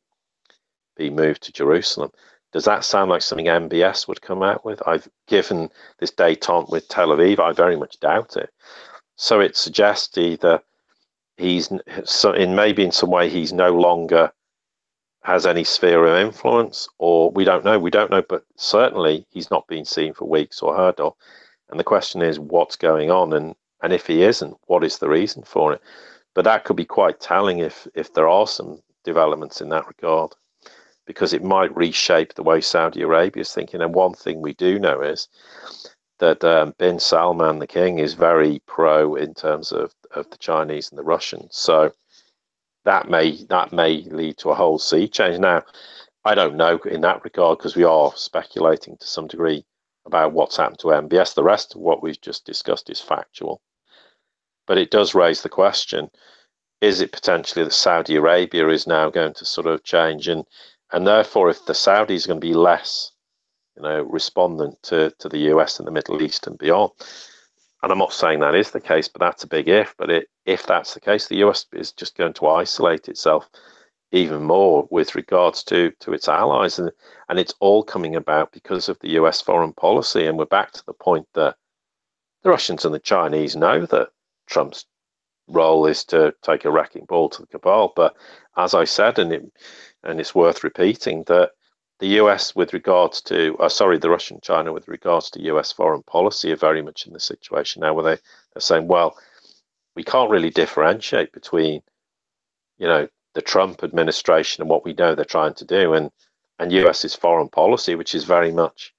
being 0.98 1.15
moved 1.15 1.43
to 1.43 1.52
Jerusalem. 1.52 2.12
Does 2.52 2.65
that 2.65 2.86
sound 2.86 3.10
like 3.10 3.24
something 3.24 3.48
MBS 3.48 4.08
would 4.08 4.22
come 4.22 4.43
out 4.43 4.63
with? 4.63 4.82
I've 4.86 5.08
given 5.28 5.69
this 6.00 6.12
detente 6.12 6.69
with 6.69 6.88
Tel 6.88 7.10
Aviv. 7.10 7.39
I 7.39 7.52
very 7.52 7.76
much 7.76 8.00
doubt 8.00 8.38
it. 8.38 8.52
So 9.15 9.39
it 9.39 9.58
suggests 9.58 10.17
either 10.17 10.62
he's 11.38 11.72
so 12.04 12.32
in 12.32 12.56
maybe 12.56 12.84
in 12.84 12.91
some 12.91 13.10
way 13.10 13.28
he's 13.28 13.54
no 13.54 13.72
longer 13.72 14.32
has 15.24 15.46
any 15.46 15.64
sphere 15.64 16.06
of 16.06 16.18
influence, 16.18 16.88
or 16.98 17.32
we 17.32 17.44
don't 17.46 17.64
know. 17.64 17.80
We 17.80 17.92
don't 17.92 18.12
know, 18.12 18.24
but 18.28 18.44
certainly 18.58 19.26
he's 19.30 19.50
not 19.50 19.68
been 19.68 19.86
seen 19.86 20.14
for 20.14 20.28
weeks 20.28 20.62
or 20.62 20.76
heard 20.76 21.00
of. 21.00 21.16
And 21.70 21.80
the 21.80 21.84
question 21.84 22.22
is, 22.22 22.40
what's 22.40 22.76
going 22.76 23.10
on? 23.10 23.34
And 23.34 23.56
and 23.82 23.94
if 23.94 24.08
he 24.08 24.24
isn't, 24.24 24.58
what 24.68 24.84
is 24.84 25.00
the 25.00 25.10
reason 25.10 25.44
for 25.44 25.74
it? 25.74 25.82
But 26.34 26.46
that 26.46 26.64
could 26.64 26.76
be 26.76 26.86
quite 26.86 27.20
telling 27.20 27.60
if 27.60 27.88
if 27.96 28.14
there 28.14 28.28
are 28.28 28.48
some 28.48 28.82
developments 29.04 29.62
in 29.62 29.70
that 29.70 29.88
regard, 29.88 30.34
because 31.06 31.34
it 31.34 31.44
might 31.44 31.76
reshape 31.76 32.34
the 32.34 32.44
way 32.44 32.62
Saudi 32.62 33.02
Arabia 33.02 33.42
is 33.42 33.54
thinking. 33.54 33.82
And 33.82 33.96
one 33.96 34.14
thing 34.14 34.42
we 34.42 34.54
do 34.54 34.80
know 34.80 35.02
is 35.02 35.28
that 36.20 36.44
um, 36.44 36.74
bin 36.78 37.00
Salman, 37.00 37.60
the 37.60 37.68
king, 37.68 38.00
is 38.00 38.14
very 38.14 38.62
pro 38.66 39.16
in 39.16 39.34
terms 39.34 39.72
of, 39.72 39.94
of 40.12 40.30
the 40.30 40.38
Chinese 40.38 40.90
and 40.90 40.98
the 40.98 41.04
Russians. 41.04 41.50
So 41.52 41.92
that 42.86 43.10
may 43.10 43.43
that 43.46 43.72
may 43.74 44.04
lead 44.04 44.38
to 44.39 44.50
a 44.50 44.56
whole 44.56 44.80
sea 44.80 45.08
change. 45.08 45.39
Now, 45.39 45.63
I 46.26 46.36
don't 46.36 46.56
know 46.56 46.78
in 46.89 47.02
that 47.02 47.24
regard 47.24 47.58
because 47.58 47.76
we 47.76 47.84
are 47.84 48.12
speculating 48.15 48.98
to 48.98 49.08
some 49.08 49.28
degree 49.28 49.65
about 50.06 50.34
what's 50.34 50.58
happened 50.58 50.80
to 50.80 50.88
MBS. 50.88 51.34
The 51.34 51.43
rest 51.43 51.76
of 51.76 51.82
what 51.82 52.04
we've 52.04 52.19
just 52.22 52.46
discussed 52.46 52.89
is 52.89 53.00
factual. 53.02 53.62
But 54.67 54.78
it 54.78 54.91
does 54.91 55.15
raise 55.15 55.41
the 55.41 55.50
question 55.50 56.10
is 56.82 57.00
it 57.00 57.13
potentially 57.13 57.63
that 57.63 57.72
Saudi 57.72 58.17
Arabia 58.17 58.67
is 58.67 58.86
now 58.86 59.10
going 59.10 59.34
to 59.36 59.46
sort 59.46 59.67
of 59.67 59.84
change? 59.84 60.28
And, 60.28 60.43
and 60.91 61.08
therefore, 61.08 61.50
if 61.50 61.65
the 61.65 61.72
Saudis 61.72 62.26
are 62.26 62.28
going 62.28 62.41
to 62.41 62.48
be 62.48 62.54
less 62.54 63.13
you 63.76 63.84
know, 63.84 64.04
respondent 64.04 64.82
to, 64.84 65.12
to 65.19 65.30
the 65.30 65.50
US 65.54 65.80
and 65.80 65.88
the 65.88 65.91
Middle 65.91 66.22
East 66.22 66.48
and 66.48 66.58
beyond. 66.58 66.91
And 67.84 67.91
I'm 67.91 67.98
not 67.98 68.13
saying 68.13 68.39
that 68.39 68.56
is 68.56 68.72
the 68.72 68.80
case, 68.80 69.10
but 69.10 69.19
that's 69.19 69.43
a 69.43 69.48
big 69.48 69.67
if. 69.67 69.93
But 69.98 70.10
it, 70.10 70.30
if 70.46 70.65
that's 70.65 70.93
the 70.93 71.02
case, 71.02 71.28
the 71.28 71.43
US 71.43 71.65
is 71.74 71.91
just 71.91 72.15
going 72.17 72.34
to 72.34 72.48
isolate 72.48 73.10
itself 73.10 73.50
even 74.13 74.43
more 74.43 74.88
with 74.89 75.15
regards 75.15 75.63
to, 75.65 75.91
to 76.00 76.13
its 76.13 76.30
allies. 76.30 76.80
And, 76.80 76.91
and 77.28 77.39
it's 77.39 77.54
all 77.60 77.84
coming 77.84 78.15
about 78.15 78.54
because 78.54 78.88
of 78.88 78.98
the 79.00 79.10
US 79.19 79.41
foreign 79.41 79.74
policy. 79.74 80.26
And 80.26 80.38
we're 80.38 80.46
back 80.46 80.72
to 80.72 80.86
the 80.86 80.93
point 80.93 81.28
that 81.34 81.58
the 82.43 82.50
Russians 82.50 82.86
and 82.86 82.96
the 82.96 83.00
Chinese 83.00 83.54
know 83.54 83.86
that 83.88 84.10
Trump's 84.48 84.86
role 85.50 85.86
is 85.86 86.06
to 86.06 86.34
take 86.41 86.63
a 86.63 86.72
wrecking 86.72 87.04
ball 87.04 87.28
to 87.30 87.41
the 87.41 87.48
cabal. 87.48 87.91
But 87.98 88.15
as 88.56 88.74
I 88.74 88.86
said, 88.86 89.19
and 89.19 89.34
it, 89.34 89.43
and 90.04 90.22
it's 90.22 90.34
worth 90.34 90.63
repeating 90.63 91.24
that 91.24 91.52
the 91.99 92.19
US, 92.19 92.56
with 92.56 92.73
regards 92.73 93.21
to, 93.23 93.56
uh, 93.58 93.69
sorry, 93.69 93.97
the 93.97 94.10
Russian 94.10 94.39
China, 94.41 94.73
with 94.73 94.88
regards 94.88 95.29
to 95.32 95.41
US 95.43 95.71
foreign 95.71 96.03
policy, 96.03 96.51
are 96.51 96.58
very 96.58 96.82
much 96.82 97.08
in 97.08 97.13
the 97.13 97.19
situation 97.19 97.82
now 97.82 97.93
where 97.93 98.03
they, 98.03 98.21
they're 98.53 98.62
saying, 98.62 98.88
well, 98.88 99.17
we 99.95 100.03
can't 100.03 100.32
really 100.32 100.49
differentiate 100.49 101.32
between, 101.32 101.82
you 102.77 102.88
know, 102.88 103.08
the 103.34 103.41
Trump 103.41 103.84
administration 103.84 104.62
and 104.62 104.69
what 104.69 104.86
we 104.86 104.93
know 104.93 105.15
they're 105.15 105.25
trying 105.25 105.53
to 105.56 105.65
do, 105.65 105.93
and 105.93 106.12
and 106.60 106.71
US's 106.71 107.15
foreign 107.15 107.49
policy, 107.49 107.95
which 107.95 108.13
is 108.13 108.23
very 108.25 108.51
much 108.51 108.93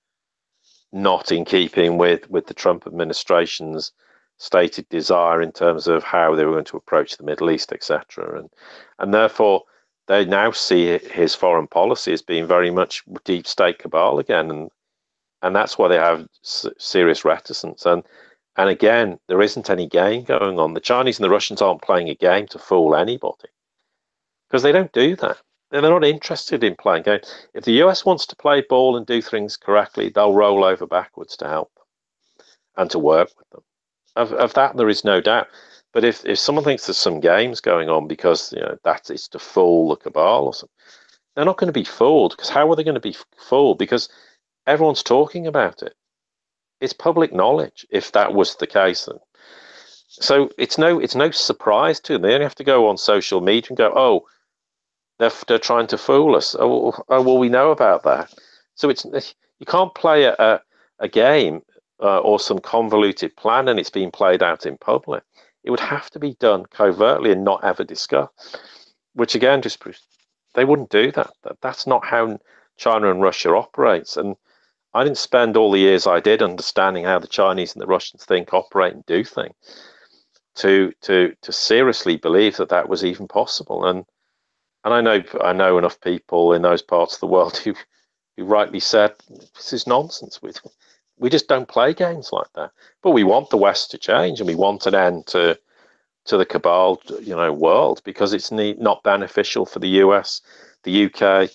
not 0.92 1.32
in 1.32 1.44
keeping 1.44 1.98
with 1.98 2.28
with 2.30 2.46
the 2.46 2.54
Trump 2.54 2.86
administration's 2.86 3.92
stated 4.38 4.88
desire 4.88 5.40
in 5.40 5.52
terms 5.52 5.86
of 5.86 6.02
how 6.02 6.34
they 6.34 6.44
were 6.44 6.52
going 6.52 6.64
to 6.64 6.76
approach 6.76 7.16
the 7.16 7.24
Middle 7.24 7.50
East, 7.50 7.72
etc. 7.72 8.38
And 8.38 8.50
and 8.98 9.14
therefore 9.14 9.64
they 10.06 10.24
now 10.24 10.50
see 10.50 10.98
his 10.98 11.34
foreign 11.34 11.66
policy 11.66 12.12
as 12.12 12.22
being 12.22 12.46
very 12.46 12.70
much 12.70 13.02
deep 13.24 13.46
state 13.46 13.78
cabal 13.78 14.18
again, 14.18 14.50
and 14.50 14.70
and 15.42 15.54
that's 15.54 15.78
why 15.78 15.88
they 15.88 15.96
have 15.96 16.26
serious 16.42 17.24
reticence. 17.24 17.86
And 17.86 18.02
and 18.56 18.68
again, 18.68 19.18
there 19.28 19.42
isn't 19.42 19.70
any 19.70 19.86
game 19.86 20.24
going 20.24 20.58
on. 20.58 20.74
The 20.74 20.80
Chinese 20.80 21.18
and 21.18 21.24
the 21.24 21.30
Russians 21.30 21.60
aren't 21.60 21.82
playing 21.82 22.08
a 22.08 22.14
game 22.14 22.46
to 22.48 22.58
fool 22.58 22.94
anybody 22.94 23.48
because 24.48 24.62
they 24.62 24.72
don't 24.72 24.92
do 24.92 25.16
that. 25.16 25.38
They're 25.70 25.82
not 25.82 26.04
interested 26.04 26.62
in 26.62 26.76
playing 26.76 27.02
games. 27.02 27.34
If 27.52 27.64
the 27.64 27.82
US 27.82 28.04
wants 28.04 28.26
to 28.26 28.36
play 28.36 28.62
ball 28.68 28.96
and 28.96 29.04
do 29.04 29.20
things 29.20 29.56
correctly, 29.56 30.08
they'll 30.08 30.32
roll 30.32 30.62
over 30.62 30.86
backwards 30.86 31.36
to 31.38 31.48
help 31.48 31.72
and 32.76 32.88
to 32.90 32.98
work 32.98 33.30
with 33.36 33.50
them. 33.50 33.62
Of, 34.14 34.32
of 34.32 34.54
that, 34.54 34.76
there 34.76 34.88
is 34.88 35.04
no 35.04 35.20
doubt. 35.20 35.48
But 35.94 36.04
if, 36.04 36.26
if 36.26 36.40
someone 36.40 36.64
thinks 36.64 36.86
there's 36.86 36.98
some 36.98 37.20
games 37.20 37.60
going 37.60 37.88
on 37.88 38.08
because 38.08 38.52
you 38.52 38.60
know 38.60 38.76
that 38.82 39.08
is 39.10 39.28
to 39.28 39.38
fool 39.38 39.90
the 39.90 39.96
cabal 39.96 40.46
or 40.46 40.52
something, 40.52 40.74
they're 41.34 41.44
not 41.44 41.56
going 41.56 41.68
to 41.68 41.80
be 41.80 41.84
fooled 41.84 42.32
because 42.32 42.50
how 42.50 42.68
are 42.68 42.76
they 42.76 42.84
going 42.84 42.94
to 42.94 43.00
be 43.00 43.16
fooled? 43.38 43.78
Because 43.78 44.08
everyone's 44.66 45.04
talking 45.04 45.46
about 45.46 45.82
it. 45.82 45.94
It's 46.80 46.92
public 46.92 47.32
knowledge. 47.32 47.86
If 47.90 48.10
that 48.12 48.34
was 48.34 48.56
the 48.56 48.66
case, 48.66 49.04
then 49.04 49.18
so 50.08 50.50
it's 50.58 50.78
no 50.78 50.98
it's 50.98 51.14
no 51.14 51.30
surprise 51.30 52.00
to 52.00 52.14
them. 52.14 52.22
They 52.22 52.34
only 52.34 52.44
have 52.44 52.56
to 52.56 52.64
go 52.64 52.88
on 52.88 52.98
social 52.98 53.40
media 53.40 53.68
and 53.70 53.78
go, 53.78 53.92
oh, 53.94 54.26
they're 55.20 55.32
they're 55.46 55.58
trying 55.58 55.86
to 55.88 55.98
fool 55.98 56.34
us. 56.34 56.56
Oh, 56.58 56.92
oh 57.08 57.22
well, 57.22 57.38
we 57.38 57.48
know 57.48 57.70
about 57.70 58.02
that. 58.02 58.34
So 58.74 58.90
it's 58.90 59.04
you 59.60 59.66
can't 59.66 59.94
play 59.94 60.24
a 60.24 60.60
a 60.98 61.08
game 61.08 61.62
uh, 62.02 62.18
or 62.18 62.40
some 62.40 62.58
convoluted 62.58 63.36
plan 63.36 63.68
and 63.68 63.78
it's 63.78 63.90
being 63.90 64.10
played 64.10 64.42
out 64.42 64.66
in 64.66 64.76
public. 64.76 65.22
It 65.64 65.70
would 65.70 65.80
have 65.80 66.10
to 66.10 66.18
be 66.18 66.34
done 66.34 66.66
covertly 66.66 67.32
and 67.32 67.42
not 67.42 67.64
ever 67.64 67.84
discussed. 67.84 68.58
Which 69.14 69.34
again, 69.34 69.62
just 69.62 69.82
they 70.54 70.64
wouldn't 70.64 70.90
do 70.90 71.10
that. 71.12 71.32
that. 71.42 71.60
That's 71.60 71.86
not 71.86 72.04
how 72.04 72.38
China 72.76 73.10
and 73.10 73.22
Russia 73.22 73.50
operates. 73.54 74.16
And 74.16 74.36
I 74.92 75.02
didn't 75.02 75.18
spend 75.18 75.56
all 75.56 75.72
the 75.72 75.80
years 75.80 76.06
I 76.06 76.20
did 76.20 76.42
understanding 76.42 77.04
how 77.04 77.18
the 77.18 77.26
Chinese 77.26 77.72
and 77.72 77.82
the 77.82 77.86
Russians 77.86 78.24
think, 78.24 78.52
operate, 78.52 78.94
and 78.94 79.06
do 79.06 79.24
things 79.24 79.54
to 80.56 80.92
to 81.02 81.34
to 81.42 81.52
seriously 81.52 82.16
believe 82.16 82.56
that 82.56 82.68
that 82.68 82.88
was 82.88 83.04
even 83.04 83.26
possible. 83.26 83.86
And 83.86 84.04
and 84.84 84.94
I 84.94 85.00
know 85.00 85.22
I 85.40 85.52
know 85.52 85.78
enough 85.78 86.00
people 86.00 86.52
in 86.52 86.62
those 86.62 86.82
parts 86.82 87.14
of 87.14 87.20
the 87.20 87.26
world 87.26 87.56
who 87.64 87.74
who 88.36 88.44
rightly 88.44 88.80
said 88.80 89.14
this 89.54 89.72
is 89.72 89.86
nonsense. 89.86 90.40
We 90.42 90.52
we 91.18 91.30
just 91.30 91.48
don't 91.48 91.68
play 91.68 91.94
games 91.94 92.30
like 92.32 92.52
that. 92.54 92.70
But 93.02 93.12
we 93.12 93.24
want 93.24 93.50
the 93.50 93.56
West 93.56 93.90
to 93.92 93.98
change, 93.98 94.40
and 94.40 94.48
we 94.48 94.54
want 94.54 94.86
an 94.86 94.94
end 94.94 95.26
to 95.28 95.58
to 96.26 96.38
the 96.38 96.46
cabal, 96.46 97.02
you 97.20 97.36
know, 97.36 97.52
world 97.52 98.00
because 98.04 98.32
it's 98.32 98.50
not 98.50 99.02
beneficial 99.02 99.66
for 99.66 99.78
the 99.78 99.88
US, 99.88 100.40
the 100.84 101.04
UK, 101.04 101.50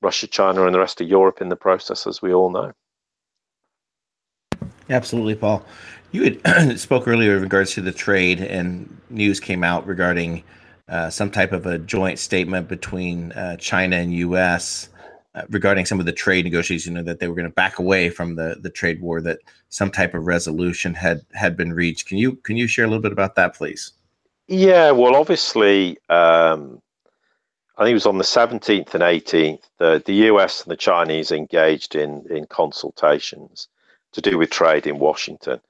Russia, 0.00 0.26
China, 0.28 0.64
and 0.64 0.74
the 0.74 0.78
rest 0.78 1.00
of 1.00 1.08
Europe 1.08 1.40
in 1.40 1.48
the 1.48 1.56
process, 1.56 2.06
as 2.06 2.22
we 2.22 2.32
all 2.32 2.50
know. 2.50 2.72
Absolutely, 4.88 5.34
Paul. 5.34 5.64
You 6.12 6.38
had 6.44 6.78
spoke 6.80 7.08
earlier 7.08 7.36
in 7.36 7.42
regards 7.42 7.72
to 7.74 7.80
the 7.80 7.92
trade, 7.92 8.40
and 8.40 8.96
news 9.10 9.40
came 9.40 9.64
out 9.64 9.86
regarding 9.86 10.44
uh, 10.88 11.10
some 11.10 11.30
type 11.30 11.52
of 11.52 11.66
a 11.66 11.78
joint 11.78 12.18
statement 12.18 12.68
between 12.68 13.32
uh, 13.32 13.56
China 13.56 13.96
and 13.96 14.12
U.S. 14.14 14.88
Uh, 15.34 15.44
regarding 15.48 15.86
some 15.86 15.98
of 15.98 16.04
the 16.04 16.12
trade 16.12 16.44
negotiations. 16.44 16.86
You 16.86 16.92
know 16.92 17.02
that 17.04 17.18
they 17.18 17.26
were 17.26 17.34
going 17.34 17.48
to 17.48 17.54
back 17.54 17.78
away 17.78 18.10
from 18.10 18.34
the 18.34 18.56
the 18.60 18.68
trade 18.68 19.00
war. 19.00 19.22
That 19.22 19.38
some 19.70 19.90
type 19.90 20.12
of 20.12 20.26
resolution 20.26 20.92
had 20.92 21.22
had 21.32 21.56
been 21.56 21.72
reached. 21.72 22.06
Can 22.06 22.18
you 22.18 22.36
can 22.36 22.58
you 22.58 22.66
share 22.66 22.84
a 22.84 22.88
little 22.88 23.02
bit 23.02 23.12
about 23.12 23.34
that, 23.36 23.54
please? 23.54 23.92
Yeah, 24.48 24.90
well, 24.90 25.16
obviously, 25.16 25.96
um, 26.10 26.82
I 27.78 27.84
think 27.84 27.92
it 27.92 27.94
was 27.94 28.06
on 28.06 28.18
the 28.18 28.24
17th 28.24 28.92
and 28.94 29.02
18th, 29.02 29.62
the, 29.78 30.02
the 30.04 30.14
US 30.30 30.62
and 30.62 30.70
the 30.70 30.76
Chinese 30.76 31.32
engaged 31.32 31.94
in, 31.94 32.26
in 32.28 32.46
consultations 32.46 33.68
to 34.12 34.20
do 34.20 34.36
with 34.36 34.50
trade 34.50 34.86
in 34.86 34.98
Washington. 34.98 35.60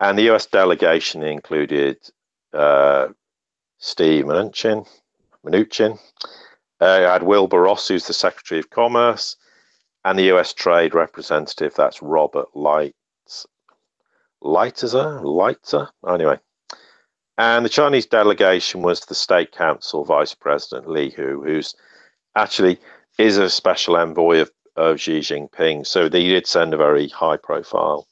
And 0.00 0.18
the 0.18 0.28
US 0.34 0.46
delegation 0.46 1.22
included 1.22 1.98
uh, 2.52 3.08
Steve 3.78 4.24
Mnuchin, 4.24 4.88
Mnuchin. 5.46 5.98
Uh, 6.80 7.00
had 7.00 7.22
Wilbur 7.22 7.62
Ross, 7.62 7.88
who's 7.88 8.06
the 8.06 8.12
Secretary 8.14 8.58
of 8.58 8.70
Commerce, 8.70 9.36
and 10.04 10.18
the 10.18 10.32
US 10.32 10.54
Trade 10.54 10.94
Representative, 10.94 11.74
that's 11.74 12.02
Robert 12.02 12.48
Lights, 12.54 13.46
Lightzer, 14.42 15.22
Lightzer, 15.22 15.88
anyway. 16.08 16.38
And 17.36 17.64
the 17.64 17.70
Chinese 17.70 18.06
delegation 18.06 18.82
was 18.82 19.00
the 19.00 19.14
State 19.14 19.52
Council 19.52 20.04
Vice 20.04 20.34
President 20.34 20.88
Liu 20.88 21.10
He, 21.10 21.22
who's 21.22 21.74
actually 22.36 22.78
is 23.18 23.38
a 23.38 23.50
special 23.50 23.96
envoy 23.96 24.40
of 24.40 24.50
of 24.76 25.00
Xi 25.00 25.20
Jinping. 25.20 25.86
So 25.86 26.08
they 26.08 26.24
did 26.24 26.46
send 26.46 26.72
a 26.72 26.78
very 26.78 27.08
high 27.08 27.36
profile 27.36 28.06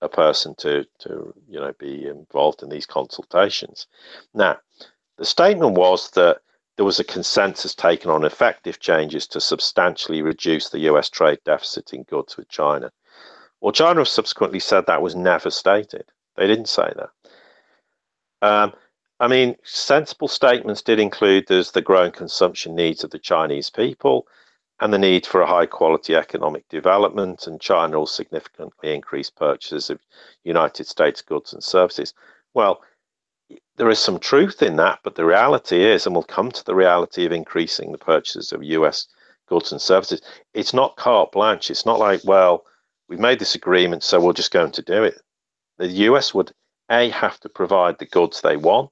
a 0.00 0.08
person 0.08 0.54
to 0.56 0.84
to 1.00 1.34
you 1.48 1.58
know 1.58 1.72
be 1.78 2.06
involved 2.06 2.62
in 2.62 2.68
these 2.68 2.86
consultations. 2.86 3.86
Now, 4.34 4.58
the 5.16 5.24
statement 5.24 5.76
was 5.78 6.10
that 6.10 6.40
there 6.76 6.84
was 6.84 6.98
a 6.98 7.04
consensus 7.04 7.74
taken 7.74 8.10
on 8.10 8.24
effective 8.24 8.80
changes 8.80 9.26
to 9.28 9.40
substantially 9.40 10.22
reduce 10.22 10.68
the 10.68 10.80
US 10.90 11.08
trade 11.08 11.38
deficit 11.44 11.92
in 11.92 12.02
goods 12.04 12.36
with 12.36 12.48
China. 12.48 12.90
Well, 13.60 13.72
China 13.72 14.04
subsequently 14.04 14.60
said 14.60 14.86
that 14.86 15.02
was 15.02 15.14
never 15.14 15.50
stated. 15.50 16.10
They 16.36 16.46
didn't 16.46 16.68
say 16.68 16.92
that. 16.96 17.10
Um, 18.42 18.72
I 19.20 19.28
mean, 19.28 19.56
sensible 19.62 20.28
statements 20.28 20.82
did 20.82 20.98
include 20.98 21.46
there's 21.46 21.70
the 21.70 21.80
growing 21.80 22.12
consumption 22.12 22.74
needs 22.74 23.04
of 23.04 23.10
the 23.10 23.18
Chinese 23.18 23.70
people 23.70 24.26
and 24.80 24.92
the 24.92 24.98
need 24.98 25.24
for 25.24 25.40
a 25.40 25.46
high 25.46 25.66
quality 25.66 26.16
economic 26.16 26.68
development, 26.68 27.46
and 27.46 27.60
China 27.60 28.00
will 28.00 28.06
significantly 28.06 28.92
increase 28.92 29.30
purchases 29.30 29.88
of 29.88 30.00
United 30.42 30.86
States 30.86 31.22
goods 31.22 31.52
and 31.52 31.62
services. 31.62 32.12
Well, 32.54 32.82
there 33.76 33.90
is 33.90 33.98
some 33.98 34.18
truth 34.18 34.62
in 34.62 34.76
that, 34.76 35.00
but 35.02 35.14
the 35.16 35.24
reality 35.24 35.84
is, 35.84 36.06
and 36.06 36.14
we'll 36.14 36.24
come 36.24 36.50
to 36.52 36.64
the 36.64 36.74
reality 36.74 37.24
of 37.26 37.32
increasing 37.32 37.92
the 37.92 37.98
purchases 37.98 38.52
of 38.52 38.62
US 38.62 39.08
goods 39.46 39.72
and 39.72 39.80
services, 39.80 40.22
it's 40.54 40.72
not 40.72 40.96
carte 40.96 41.32
blanche. 41.32 41.70
It's 41.70 41.86
not 41.86 41.98
like, 41.98 42.20
well, 42.24 42.64
we've 43.08 43.18
made 43.18 43.38
this 43.38 43.54
agreement, 43.54 44.02
so 44.02 44.20
we're 44.20 44.32
just 44.32 44.52
going 44.52 44.72
to 44.72 44.82
do 44.82 45.02
it. 45.02 45.20
The 45.78 45.88
US 45.88 46.32
would, 46.32 46.52
A, 46.90 47.10
have 47.10 47.40
to 47.40 47.48
provide 47.48 47.98
the 47.98 48.06
goods 48.06 48.40
they 48.40 48.56
want 48.56 48.90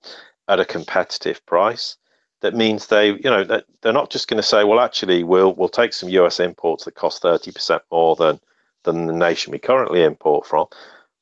at 0.48 0.60
a 0.60 0.64
competitive 0.64 1.44
price 1.46 1.96
that 2.42 2.54
means 2.54 2.86
they, 2.88 3.10
you 3.12 3.30
know, 3.30 3.44
that 3.44 3.64
they're 3.80 3.92
not 3.92 4.10
just 4.10 4.28
going 4.28 4.40
to 4.40 4.46
say, 4.46 4.64
well, 4.64 4.80
actually, 4.80 5.22
we'll 5.24 5.54
we'll 5.54 5.68
take 5.68 5.92
some 5.92 6.08
US 6.10 6.40
imports 6.40 6.84
that 6.84 6.94
cost 6.96 7.22
thirty 7.22 7.52
percent 7.52 7.82
more 7.90 8.16
than 8.16 8.40
than 8.82 9.06
the 9.06 9.12
nation 9.12 9.52
we 9.52 9.58
currently 9.58 10.02
import 10.02 10.46
from, 10.46 10.66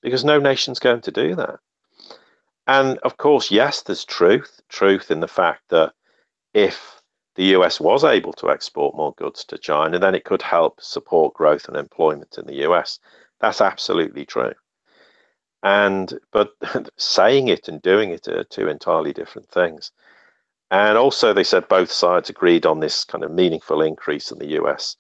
because 0.03 0.25
no 0.25 0.39
nation's 0.39 0.79
going 0.79 1.03
to 1.03 1.11
do 1.11 1.35
that. 1.37 1.61
And 2.71 2.99
of 2.99 3.17
course, 3.17 3.51
yes, 3.51 3.83
there's 3.83 4.05
truth, 4.05 4.61
truth 4.69 5.11
in 5.11 5.19
the 5.19 5.27
fact 5.27 5.63
that 5.71 5.93
if 6.55 7.03
the 7.35 7.57
US 7.57 7.81
was 7.81 8.05
able 8.05 8.33
to 8.35 8.49
export 8.49 8.95
more 8.95 9.13
goods 9.15 9.45
to 9.47 9.59
China, 9.59 9.99
then 9.99 10.15
it 10.15 10.25
could 10.25 10.41
help 10.41 10.81
support 10.81 11.35
growth 11.35 11.67
and 11.67 11.77
employment 11.77 12.39
in 12.39 12.47
the 12.47 12.63
US. 12.69 13.01
That's 13.41 13.61
absolutely 13.61 14.25
true. 14.25 14.53
And 15.65 16.17
but 16.31 16.53
saying 16.97 17.49
it 17.49 17.67
and 17.67 17.83
doing 17.83 18.13
it 18.13 18.29
are 18.29 18.45
two 18.45 18.69
entirely 18.69 19.13
different 19.13 19.49
things. 19.49 19.91
And 20.71 20.97
also, 20.97 21.33
they 21.33 21.43
said 21.43 21.67
both 21.67 21.91
sides 21.91 22.31
agreed 22.31 22.67
on 22.67 22.79
this 22.79 23.03
kind 23.03 23.25
of 23.25 23.33
meaningful 23.33 23.83
increase 23.83 24.31
in 24.31 24.39
the 24.39 24.61
US 24.61 24.95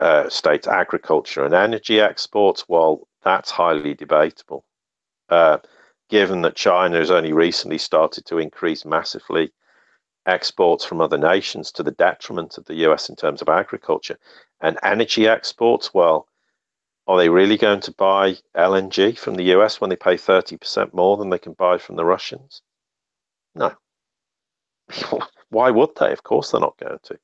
uh, 0.00 0.28
state's 0.28 0.66
agriculture 0.66 1.44
and 1.44 1.54
energy 1.54 2.00
exports. 2.00 2.68
Well, 2.68 3.06
that's 3.22 3.52
highly 3.52 3.94
debatable, 3.94 4.64
uh, 5.28 5.58
given 6.08 6.42
that 6.42 6.56
China 6.56 6.98
has 6.98 7.10
only 7.10 7.32
recently 7.32 7.78
started 7.78 8.24
to 8.26 8.38
increase 8.38 8.84
massively 8.84 9.52
exports 10.26 10.84
from 10.84 11.00
other 11.00 11.18
nations 11.18 11.72
to 11.72 11.82
the 11.82 11.92
detriment 11.92 12.58
of 12.58 12.64
the 12.66 12.76
US 12.86 13.08
in 13.08 13.16
terms 13.16 13.40
of 13.42 13.48
agriculture 13.48 14.18
and 14.60 14.78
energy 14.82 15.26
exports. 15.26 15.94
Well, 15.94 16.28
are 17.06 17.16
they 17.16 17.28
really 17.28 17.56
going 17.56 17.80
to 17.80 17.92
buy 17.92 18.36
LNG 18.56 19.18
from 19.18 19.34
the 19.34 19.54
US 19.54 19.80
when 19.80 19.90
they 19.90 19.96
pay 19.96 20.16
30% 20.16 20.92
more 20.92 21.16
than 21.16 21.30
they 21.30 21.38
can 21.38 21.54
buy 21.54 21.78
from 21.78 21.96
the 21.96 22.04
Russians? 22.04 22.62
No. 23.54 23.72
why 25.50 25.70
would 25.70 25.90
they? 25.98 26.12
Of 26.12 26.22
course, 26.22 26.50
they're 26.50 26.60
not 26.60 26.78
going 26.78 26.98
to. 27.02 27.18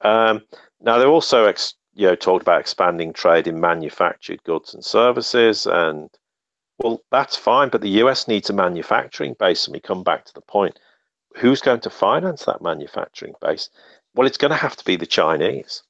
Um, 0.00 0.42
now, 0.80 0.98
they're 0.98 1.08
also 1.08 1.44
ex- 1.44 1.74
you 1.94 2.06
know 2.06 2.14
talked 2.14 2.42
about 2.42 2.60
expanding 2.60 3.12
trade 3.12 3.46
in 3.46 3.60
manufactured 3.60 4.42
goods 4.44 4.74
and 4.74 4.84
services, 4.84 5.66
and 5.66 6.10
well, 6.78 7.02
that's 7.10 7.36
fine. 7.36 7.68
But 7.70 7.80
the 7.80 8.02
US 8.04 8.28
needs 8.28 8.50
a 8.50 8.52
manufacturing 8.52 9.34
base, 9.38 9.66
and 9.66 9.74
we 9.74 9.80
come 9.80 10.02
back 10.02 10.24
to 10.26 10.34
the 10.34 10.40
point: 10.40 10.78
who's 11.36 11.60
going 11.60 11.80
to 11.80 11.90
finance 11.90 12.44
that 12.44 12.62
manufacturing 12.62 13.34
base? 13.40 13.70
Well, 14.14 14.26
it's 14.26 14.38
going 14.38 14.50
to 14.50 14.56
have 14.56 14.76
to 14.76 14.84
be 14.84 14.96
the 14.96 15.06
Chinese 15.06 15.82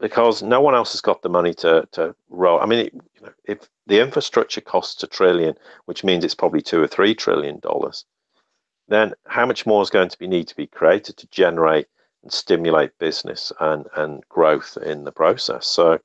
because 0.00 0.42
no 0.42 0.60
one 0.60 0.74
else 0.74 0.92
has 0.92 1.00
got 1.00 1.22
the 1.22 1.28
money 1.28 1.54
to 1.54 1.88
to 1.92 2.14
roll. 2.28 2.60
I 2.60 2.66
mean, 2.66 2.90
you 3.14 3.22
know, 3.22 3.32
if 3.44 3.68
the 3.86 4.00
infrastructure 4.00 4.60
costs 4.60 5.02
a 5.02 5.06
trillion, 5.06 5.54
which 5.86 6.04
means 6.04 6.24
it's 6.24 6.34
probably 6.34 6.62
two 6.62 6.82
or 6.82 6.86
three 6.86 7.14
trillion 7.14 7.58
dollars, 7.60 8.04
then 8.88 9.14
how 9.26 9.46
much 9.46 9.66
more 9.66 9.82
is 9.82 9.90
going 9.90 10.08
to 10.08 10.18
be 10.18 10.26
need 10.26 10.48
to 10.48 10.56
be 10.56 10.66
created 10.66 11.16
to 11.18 11.26
generate 11.28 11.86
and 12.22 12.32
stimulate 12.32 12.98
business 12.98 13.52
and, 13.60 13.86
and 13.96 14.22
growth 14.28 14.76
in 14.82 15.04
the 15.04 15.12
process? 15.12 15.66
So 15.66 15.98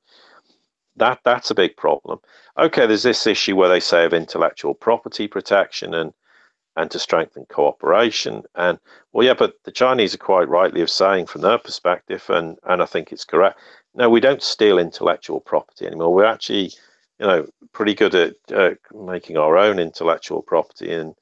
that 0.96 1.20
that's 1.24 1.50
a 1.50 1.54
big 1.54 1.76
problem. 1.76 2.18
Okay, 2.58 2.86
there's 2.86 3.02
this 3.02 3.26
issue 3.26 3.56
where 3.56 3.68
they 3.68 3.80
say 3.80 4.04
of 4.04 4.12
intellectual 4.12 4.74
property 4.74 5.26
protection 5.28 5.94
and 5.94 6.12
and 6.76 6.90
to 6.90 6.98
strengthen 6.98 7.44
cooperation. 7.46 8.42
And 8.54 8.78
well, 9.12 9.26
yeah, 9.26 9.34
but 9.34 9.54
the 9.64 9.72
Chinese 9.72 10.14
are 10.14 10.18
quite 10.18 10.48
rightly 10.48 10.80
of 10.80 10.90
saying 10.90 11.26
from 11.26 11.42
their 11.42 11.58
perspective, 11.58 12.24
and 12.28 12.58
and 12.64 12.82
I 12.82 12.86
think 12.86 13.12
it's 13.12 13.24
correct. 13.24 13.58
No, 13.94 14.08
we 14.08 14.20
don't 14.20 14.42
steal 14.42 14.78
intellectual 14.78 15.40
property 15.40 15.86
anymore. 15.86 16.14
We're 16.14 16.24
actually, 16.24 16.72
you 17.18 17.26
know, 17.26 17.46
pretty 17.72 17.94
good 17.94 18.14
at 18.14 18.34
uh, 18.54 18.70
making 18.94 19.36
our 19.36 19.58
own 19.58 19.78
intellectual 19.78 20.42
property 20.42 20.92
and 20.92 21.14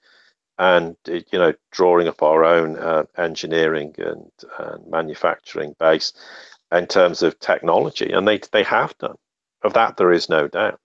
and 0.58 0.96
you 1.06 1.38
know 1.38 1.54
drawing 1.72 2.06
up 2.06 2.22
our 2.22 2.44
own 2.44 2.76
uh, 2.76 3.04
engineering 3.16 3.94
and, 3.98 4.30
and, 4.58 4.86
manufacturing 4.90 5.74
base 5.78 6.12
in 6.72 6.86
terms 6.86 7.22
of 7.22 7.38
technology 7.40 8.12
and 8.12 8.28
they 8.28 8.38
they 8.52 8.62
have 8.62 8.96
done 8.98 9.16
of 9.62 9.72
that 9.74 9.96
there 9.96 10.12
is 10.12 10.28
no 10.28 10.48
doubt 10.48 10.80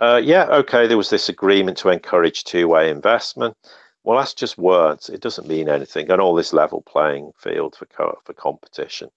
Uh, 0.00 0.20
yeah, 0.22 0.46
okay, 0.50 0.86
there 0.86 0.96
was 0.96 1.10
this 1.10 1.28
agreement 1.28 1.76
to 1.78 1.88
encourage 1.90 2.44
two 2.44 2.68
way 2.68 2.90
investment. 2.90 3.56
Well, 4.04 4.18
that's 4.18 4.34
just 4.34 4.58
words. 4.58 5.08
It 5.08 5.20
doesn't 5.20 5.46
mean 5.48 5.68
anything. 5.68 6.10
And 6.10 6.20
all 6.20 6.34
this 6.34 6.52
level 6.52 6.82
playing 6.82 7.32
field 7.38 7.76
for 7.76 7.86
co- 7.86 8.18
for 8.24 8.32
competition, 8.34 9.10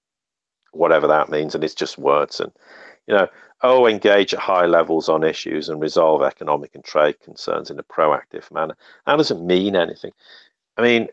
whatever 0.73 1.07
that 1.07 1.29
means, 1.29 1.55
and 1.55 1.63
it's 1.63 1.75
just 1.75 1.97
words. 1.99 2.39
And 2.41 2.51
you 3.07 3.15
know, 3.15 3.27
oh, 3.63 3.87
engage 3.87 4.33
at 4.33 4.41
high 4.41 4.65
levels 4.67 5.09
on 5.09 5.23
issues 5.23 5.69
and 5.69 5.81
resolve 5.81 6.23
economic 6.23 6.75
and 6.75 6.83
trade 6.85 7.19
concerns 7.21 7.71
in 7.71 7.79
a 7.79 7.83
proactive 7.83 8.51
manner. 8.51 8.75
That 9.07 9.17
doesn't 9.17 9.45
mean 9.47 9.75
anything. 9.75 10.11
I 10.77 10.83
mean, 10.83 11.09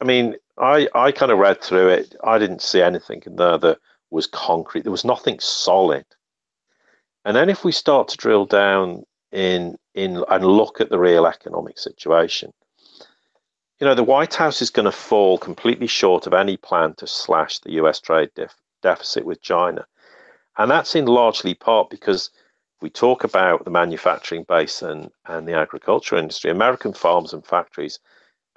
I 0.00 0.04
mean, 0.04 0.34
I 0.58 0.88
I 0.94 1.12
kind 1.12 1.30
of 1.32 1.38
read 1.38 1.62
through 1.62 1.88
it. 1.90 2.14
I 2.24 2.38
didn't 2.38 2.62
see 2.62 2.82
anything 2.82 3.22
in 3.26 3.36
there 3.36 3.58
that 3.58 3.78
was 4.10 4.26
concrete. 4.26 4.82
There 4.82 4.92
was 4.92 5.04
nothing 5.04 5.38
solid. 5.40 6.04
And 7.28 7.36
then 7.36 7.50
if 7.50 7.62
we 7.62 7.72
start 7.72 8.08
to 8.08 8.16
drill 8.16 8.46
down 8.46 9.04
in 9.32 9.76
in 9.92 10.24
and 10.30 10.46
look 10.46 10.80
at 10.80 10.88
the 10.88 10.98
real 10.98 11.26
economic 11.26 11.78
situation, 11.78 12.54
you 13.78 13.86
know, 13.86 13.94
the 13.94 14.02
White 14.02 14.32
House 14.32 14.62
is 14.62 14.70
going 14.70 14.86
to 14.86 14.92
fall 14.92 15.36
completely 15.36 15.88
short 15.88 16.26
of 16.26 16.32
any 16.32 16.56
plan 16.56 16.94
to 16.94 17.06
slash 17.06 17.58
the 17.58 17.72
US 17.72 18.00
trade 18.00 18.30
def- 18.34 18.56
deficit 18.80 19.26
with 19.26 19.42
China. 19.42 19.86
And 20.56 20.70
that's 20.70 20.96
in 20.96 21.04
largely 21.04 21.52
part 21.52 21.90
because 21.90 22.30
we 22.80 22.88
talk 22.88 23.24
about 23.24 23.66
the 23.66 23.70
manufacturing 23.70 24.44
base 24.44 24.80
and, 24.80 25.10
and 25.26 25.46
the 25.46 25.52
agriculture 25.52 26.16
industry, 26.16 26.50
American 26.50 26.94
farms 26.94 27.34
and 27.34 27.44
factories 27.44 28.00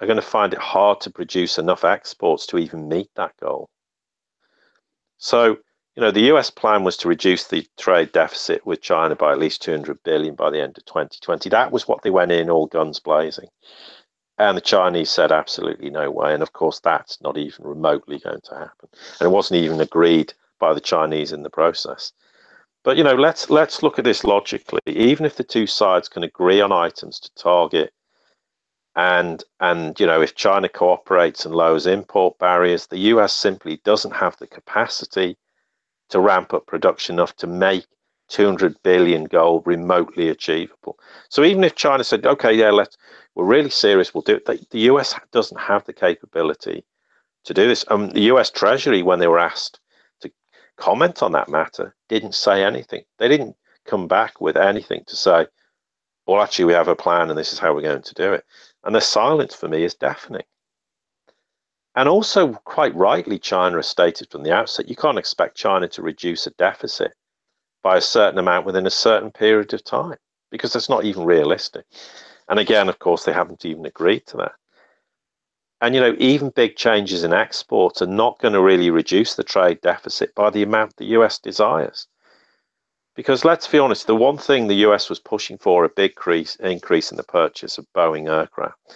are 0.00 0.06
going 0.06 0.16
to 0.16 0.22
find 0.22 0.54
it 0.54 0.58
hard 0.58 0.98
to 1.02 1.10
produce 1.10 1.58
enough 1.58 1.84
exports 1.84 2.46
to 2.46 2.56
even 2.56 2.88
meet 2.88 3.10
that 3.16 3.36
goal. 3.38 3.68
So, 5.18 5.58
you 5.96 6.00
know, 6.00 6.10
the 6.10 6.32
US 6.32 6.50
plan 6.50 6.84
was 6.84 6.96
to 6.98 7.08
reduce 7.08 7.44
the 7.44 7.66
trade 7.78 8.12
deficit 8.12 8.64
with 8.66 8.80
China 8.80 9.14
by 9.14 9.32
at 9.32 9.38
least 9.38 9.62
200 9.62 10.02
billion 10.02 10.34
by 10.34 10.50
the 10.50 10.60
end 10.60 10.78
of 10.78 10.84
2020. 10.86 11.50
That 11.50 11.70
was 11.70 11.86
what 11.86 12.02
they 12.02 12.10
went 12.10 12.32
in 12.32 12.48
all 12.48 12.66
guns 12.66 12.98
blazing. 12.98 13.48
And 14.38 14.56
the 14.56 14.62
Chinese 14.62 15.10
said 15.10 15.30
absolutely 15.30 15.90
no 15.90 16.10
way. 16.10 16.32
And 16.32 16.42
of 16.42 16.54
course, 16.54 16.80
that's 16.80 17.20
not 17.20 17.36
even 17.36 17.66
remotely 17.66 18.18
going 18.18 18.40
to 18.44 18.54
happen. 18.54 18.88
And 19.20 19.26
it 19.26 19.30
wasn't 19.30 19.62
even 19.62 19.80
agreed 19.80 20.32
by 20.58 20.72
the 20.72 20.80
Chinese 20.80 21.32
in 21.32 21.42
the 21.42 21.50
process. 21.50 22.12
But 22.84 22.96
you 22.96 23.04
know, 23.04 23.14
let's 23.14 23.50
let's 23.50 23.82
look 23.82 23.98
at 23.98 24.04
this 24.04 24.24
logically. 24.24 24.80
Even 24.86 25.26
if 25.26 25.36
the 25.36 25.44
two 25.44 25.66
sides 25.66 26.08
can 26.08 26.22
agree 26.22 26.60
on 26.60 26.72
items 26.72 27.20
to 27.20 27.34
target 27.34 27.92
and 28.96 29.44
and 29.60 29.98
you 29.98 30.06
know 30.06 30.20
if 30.20 30.34
China 30.34 30.68
cooperates 30.68 31.44
and 31.44 31.54
lowers 31.54 31.86
import 31.86 32.38
barriers, 32.38 32.86
the 32.86 32.98
US 32.98 33.34
simply 33.34 33.80
doesn't 33.84 34.12
have 34.12 34.36
the 34.38 34.46
capacity 34.46 35.36
to 36.12 36.20
ramp 36.20 36.52
up 36.52 36.66
production 36.66 37.16
enough 37.16 37.34
to 37.36 37.46
make 37.46 37.86
200 38.28 38.82
billion 38.82 39.24
goal 39.24 39.62
remotely 39.66 40.28
achievable. 40.28 40.98
So 41.28 41.42
even 41.42 41.64
if 41.64 41.74
China 41.74 42.04
said, 42.04 42.24
okay, 42.26 42.52
yeah, 42.52 42.70
let's 42.70 42.96
we're 43.34 43.44
really 43.44 43.70
serious, 43.70 44.12
we'll 44.12 44.22
do 44.22 44.36
it. 44.36 44.44
The, 44.44 44.64
the 44.70 44.80
US 44.92 45.14
doesn't 45.32 45.58
have 45.58 45.84
the 45.86 45.94
capability 45.94 46.84
to 47.44 47.54
do 47.54 47.66
this. 47.66 47.84
Um, 47.88 48.10
the 48.10 48.30
US 48.32 48.50
Treasury, 48.50 49.02
when 49.02 49.20
they 49.20 49.26
were 49.26 49.38
asked 49.38 49.80
to 50.20 50.30
comment 50.76 51.22
on 51.22 51.32
that 51.32 51.48
matter, 51.48 51.94
didn't 52.10 52.34
say 52.34 52.62
anything. 52.62 53.04
They 53.18 53.28
didn't 53.28 53.56
come 53.86 54.06
back 54.06 54.38
with 54.38 54.58
anything 54.58 55.04
to 55.06 55.16
say, 55.16 55.46
well, 56.26 56.42
actually, 56.42 56.66
we 56.66 56.74
have 56.74 56.88
a 56.88 56.96
plan 56.96 57.30
and 57.30 57.38
this 57.38 57.54
is 57.54 57.58
how 57.58 57.74
we're 57.74 57.80
going 57.80 58.02
to 58.02 58.14
do 58.14 58.34
it. 58.34 58.44
And 58.84 58.94
the 58.94 59.00
silence 59.00 59.54
for 59.54 59.68
me 59.68 59.82
is 59.82 59.94
deafening. 59.94 60.44
And 61.94 62.08
also, 62.08 62.54
quite 62.64 62.94
rightly, 62.94 63.38
China 63.38 63.76
has 63.76 63.88
stated 63.88 64.30
from 64.30 64.42
the 64.42 64.52
outset 64.52 64.88
you 64.88 64.96
can't 64.96 65.18
expect 65.18 65.56
China 65.56 65.88
to 65.88 66.02
reduce 66.02 66.46
a 66.46 66.50
deficit 66.52 67.12
by 67.82 67.96
a 67.96 68.00
certain 68.00 68.38
amount 68.38 68.64
within 68.64 68.86
a 68.86 68.90
certain 68.90 69.30
period 69.30 69.74
of 69.74 69.84
time 69.84 70.16
because 70.50 70.72
that's 70.72 70.88
not 70.88 71.04
even 71.04 71.24
realistic. 71.24 71.84
And 72.48 72.58
again, 72.58 72.88
of 72.88 72.98
course, 72.98 73.24
they 73.24 73.32
haven't 73.32 73.64
even 73.64 73.84
agreed 73.86 74.26
to 74.26 74.36
that. 74.38 74.52
And 75.80 75.94
you 75.94 76.00
know, 76.00 76.14
even 76.18 76.50
big 76.50 76.76
changes 76.76 77.24
in 77.24 77.32
exports 77.32 78.00
are 78.00 78.06
not 78.06 78.38
going 78.38 78.54
to 78.54 78.62
really 78.62 78.90
reduce 78.90 79.34
the 79.34 79.42
trade 79.42 79.80
deficit 79.80 80.34
by 80.34 80.48
the 80.48 80.62
amount 80.62 80.96
the 80.96 81.16
US 81.16 81.38
desires. 81.38 82.06
Because 83.16 83.44
let's 83.44 83.66
be 83.66 83.78
honest, 83.78 84.06
the 84.06 84.16
one 84.16 84.38
thing 84.38 84.68
the 84.68 84.86
US 84.86 85.10
was 85.10 85.18
pushing 85.18 85.58
for 85.58 85.84
a 85.84 85.88
big 85.88 86.12
increase, 86.60 87.10
in 87.10 87.16
the 87.16 87.24
purchase 87.26 87.78
of 87.78 87.86
Boeing 87.94 88.30
aircraft, 88.30 88.94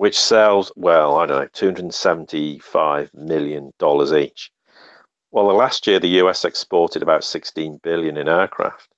which 0.00 0.18
sells, 0.18 0.72
well, 0.76 1.18
I 1.18 1.26
don't 1.26 1.40
know, 1.40 1.72
$275 1.72 3.12
million 3.12 3.70
each. 4.16 4.50
Well, 5.30 5.46
the 5.46 5.52
last 5.52 5.86
year 5.86 6.00
the 6.00 6.22
US 6.22 6.46
exported 6.46 7.02
about 7.02 7.22
16 7.22 7.80
billion 7.82 8.16
in 8.16 8.26
aircraft. 8.26 8.88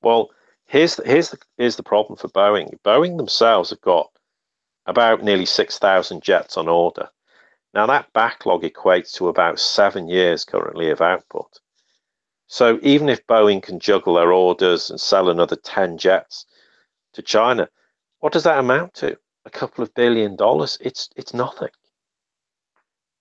Well, 0.00 0.30
here's 0.64 0.96
the, 0.96 1.02
here's 1.04 1.28
the 1.28 1.36
here's 1.58 1.76
the 1.76 1.82
problem 1.82 2.16
for 2.16 2.28
Boeing. 2.28 2.70
Boeing 2.82 3.18
themselves 3.18 3.68
have 3.68 3.82
got 3.82 4.08
about 4.86 5.22
nearly 5.22 5.44
6,000 5.44 6.22
jets 6.22 6.56
on 6.56 6.68
order. 6.68 7.10
Now 7.74 7.84
that 7.84 8.10
backlog 8.14 8.62
equates 8.62 9.12
to 9.16 9.28
about 9.28 9.60
seven 9.60 10.08
years 10.08 10.46
currently 10.46 10.88
of 10.88 11.02
output. 11.02 11.60
So 12.46 12.78
even 12.80 13.10
if 13.10 13.26
Boeing 13.26 13.62
can 13.62 13.78
juggle 13.78 14.14
their 14.14 14.32
orders 14.32 14.88
and 14.88 14.98
sell 14.98 15.28
another 15.28 15.56
10 15.56 15.98
jets 15.98 16.46
to 17.12 17.20
China, 17.20 17.68
what 18.20 18.32
does 18.32 18.44
that 18.44 18.58
amount 18.58 18.94
to? 18.94 19.18
A 19.44 19.50
couple 19.50 19.82
of 19.82 19.94
billion 19.94 20.36
dollars? 20.36 20.78
It's 20.80 21.08
it's 21.16 21.34
nothing. 21.34 21.70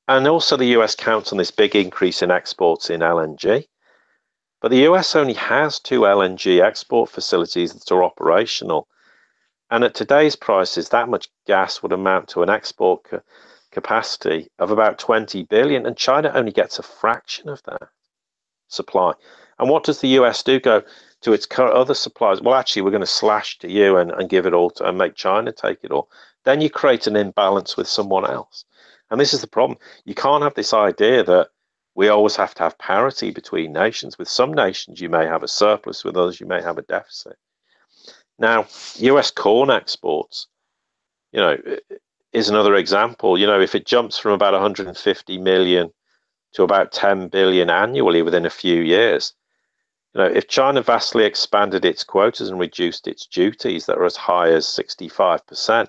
And 0.08 0.28
also 0.28 0.58
the 0.58 0.78
US 0.78 0.96
counts 0.96 1.32
on 1.32 1.38
this 1.38 1.52
big 1.52 1.76
increase 1.76 2.22
in 2.22 2.32
exports 2.32 2.90
in 2.90 3.02
LNG. 3.02 3.68
But 4.62 4.72
the 4.72 4.88
US 4.90 5.16
only 5.16 5.36
has 5.36 5.80
two 5.80 6.02
LNG 6.02 6.62
export 6.62 7.10
facilities 7.10 7.74
that 7.74 7.92
are 7.92 8.04
operational. 8.04 8.88
And 9.72 9.84
at 9.84 9.94
today's 9.94 10.36
prices, 10.36 10.90
that 10.90 11.10
much 11.10 11.30
gas 11.46 11.82
would 11.82 11.94
amount 11.94 12.28
to 12.30 12.44
an 12.44 12.50
export 12.50 13.04
ca- 13.04 13.22
capacity 13.72 14.50
of 14.58 14.72
about 14.72 14.98
20 14.98 15.44
billion, 15.44 15.86
and 15.86 15.96
China 15.96 16.32
only 16.34 16.52
gets 16.52 16.80
a 16.80 16.84
fraction 16.84 17.48
of 17.48 17.62
that 17.64 17.90
supply. 18.68 19.14
And 19.60 19.70
what 19.70 19.84
does 19.84 20.02
the 20.02 20.18
US 20.20 20.42
do? 20.44 20.60
Go 20.60 20.84
to 21.22 21.34
its 21.34 21.48
other 21.58 21.94
suppliers. 21.94 22.42
Well, 22.42 22.56
actually, 22.56 22.82
we're 22.82 22.92
going 22.92 23.02
to 23.02 23.08
slash 23.08 23.58
to 23.60 23.70
you 23.70 23.98
and, 23.98 24.12
and 24.12 24.30
give 24.30 24.46
it 24.46 24.54
all 24.54 24.70
to, 24.72 24.88
and 24.88 24.98
make 24.98 25.16
China 25.16 25.52
take 25.52 25.80
it 25.84 25.92
all. 25.92 26.10
Then 26.46 26.62
you 26.62 26.70
create 26.70 27.08
an 27.08 27.16
imbalance 27.16 27.76
with 27.76 27.88
someone 27.88 28.26
else. 28.26 28.66
And 29.12 29.20
this 29.20 29.34
is 29.34 29.42
the 29.42 29.48
problem. 29.48 29.78
You 30.06 30.16
can't 30.16 30.44
have 30.44 30.54
this 30.54 30.74
idea 30.74 31.24
that 31.24 31.50
we 31.96 32.08
always 32.08 32.36
have 32.36 32.54
to 32.56 32.64
have 32.64 32.78
parity 32.78 33.32
between 33.32 33.74
nations. 33.74 34.18
With 34.18 34.30
some 34.30 34.54
nations, 34.54 35.02
you 35.02 35.10
may 35.10 35.26
have 35.26 35.44
a 35.44 35.48
surplus, 35.48 36.06
with 36.06 36.16
others, 36.16 36.40
you 36.40 36.46
may 36.46 36.62
have 36.62 36.78
a 36.78 36.84
deficit. 36.84 37.38
Now, 38.38 38.68
US 38.96 39.32
corn 39.32 39.70
exports, 39.70 40.48
you 41.34 41.42
know, 41.42 41.58
is 42.32 42.48
another 42.48 42.76
example. 42.76 43.38
You 43.38 43.48
know, 43.48 43.60
if 43.60 43.76
it 43.76 43.86
jumps 43.86 44.18
from 44.18 44.32
about 44.32 44.54
150 44.54 45.38
million 45.40 45.92
to 46.54 46.64
about 46.64 46.92
10 46.92 47.28
billion 47.28 47.70
annually 47.70 48.22
within 48.22 48.46
a 48.46 48.50
few 48.50 48.82
years. 48.82 49.34
You 50.20 50.26
know, 50.26 50.32
if 50.36 50.50
China 50.50 50.82
vastly 50.82 51.24
expanded 51.24 51.86
its 51.86 52.04
quotas 52.04 52.50
and 52.50 52.60
reduced 52.60 53.08
its 53.08 53.26
duties 53.26 53.86
that 53.86 53.98
are 53.98 54.04
as 54.04 54.18
high 54.18 54.50
as 54.50 54.66
65%, 54.66 55.88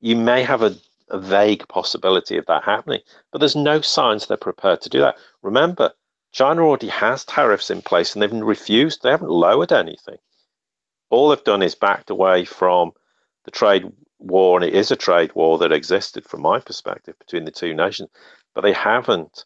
you 0.00 0.16
may 0.16 0.42
have 0.42 0.62
a, 0.62 0.74
a 1.10 1.18
vague 1.18 1.68
possibility 1.68 2.38
of 2.38 2.46
that 2.46 2.64
happening, 2.64 3.00
but 3.30 3.40
there's 3.40 3.54
no 3.54 3.82
signs 3.82 4.26
they're 4.26 4.38
prepared 4.38 4.80
to 4.80 4.88
do 4.88 5.00
that. 5.00 5.18
Remember, 5.42 5.92
China 6.32 6.62
already 6.62 6.88
has 6.88 7.26
tariffs 7.26 7.68
in 7.68 7.82
place 7.82 8.14
and 8.14 8.22
they've 8.22 8.32
refused, 8.32 9.02
they 9.02 9.10
haven't 9.10 9.28
lowered 9.28 9.72
anything. 9.72 10.16
All 11.10 11.28
they've 11.28 11.44
done 11.44 11.62
is 11.62 11.74
backed 11.74 12.08
away 12.08 12.46
from 12.46 12.92
the 13.44 13.50
trade 13.50 13.92
war, 14.18 14.56
and 14.56 14.64
it 14.64 14.74
is 14.74 14.90
a 14.90 14.96
trade 14.96 15.34
war 15.34 15.58
that 15.58 15.70
existed 15.70 16.24
from 16.24 16.40
my 16.40 16.60
perspective 16.60 17.18
between 17.18 17.44
the 17.44 17.50
two 17.50 17.74
nations, 17.74 18.08
but 18.54 18.62
they 18.62 18.72
haven't 18.72 19.44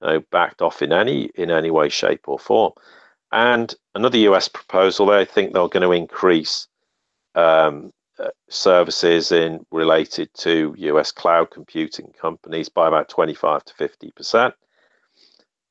know, 0.00 0.20
backed 0.30 0.62
off 0.62 0.80
in 0.80 0.92
any 0.92 1.24
in 1.34 1.50
any 1.50 1.72
way, 1.72 1.88
shape, 1.88 2.28
or 2.28 2.38
form. 2.38 2.72
And 3.32 3.74
another 3.94 4.18
US 4.18 4.48
proposal, 4.48 5.06
they 5.06 5.24
think 5.24 5.52
they're 5.52 5.68
going 5.68 5.82
to 5.82 5.92
increase 5.92 6.68
um, 7.34 7.92
uh, 8.18 8.28
services 8.50 9.32
in 9.32 9.64
related 9.70 10.32
to 10.34 10.74
US 10.76 11.10
cloud 11.10 11.50
computing 11.50 12.12
companies 12.20 12.68
by 12.68 12.86
about 12.86 13.08
25 13.08 13.64
to 13.64 13.74
50 13.74 14.10
percent. 14.12 14.54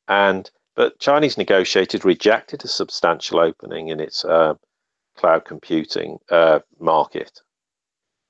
And 0.07 0.49
but 0.75 0.99
Chinese 0.99 1.37
negotiated 1.37 2.03
rejected 2.03 2.65
a 2.65 2.67
substantial 2.67 3.39
opening 3.39 3.89
in 3.89 3.99
its 3.99 4.25
uh, 4.25 4.55
cloud 5.15 5.45
computing 5.45 6.17
uh, 6.29 6.59
market. 6.79 7.41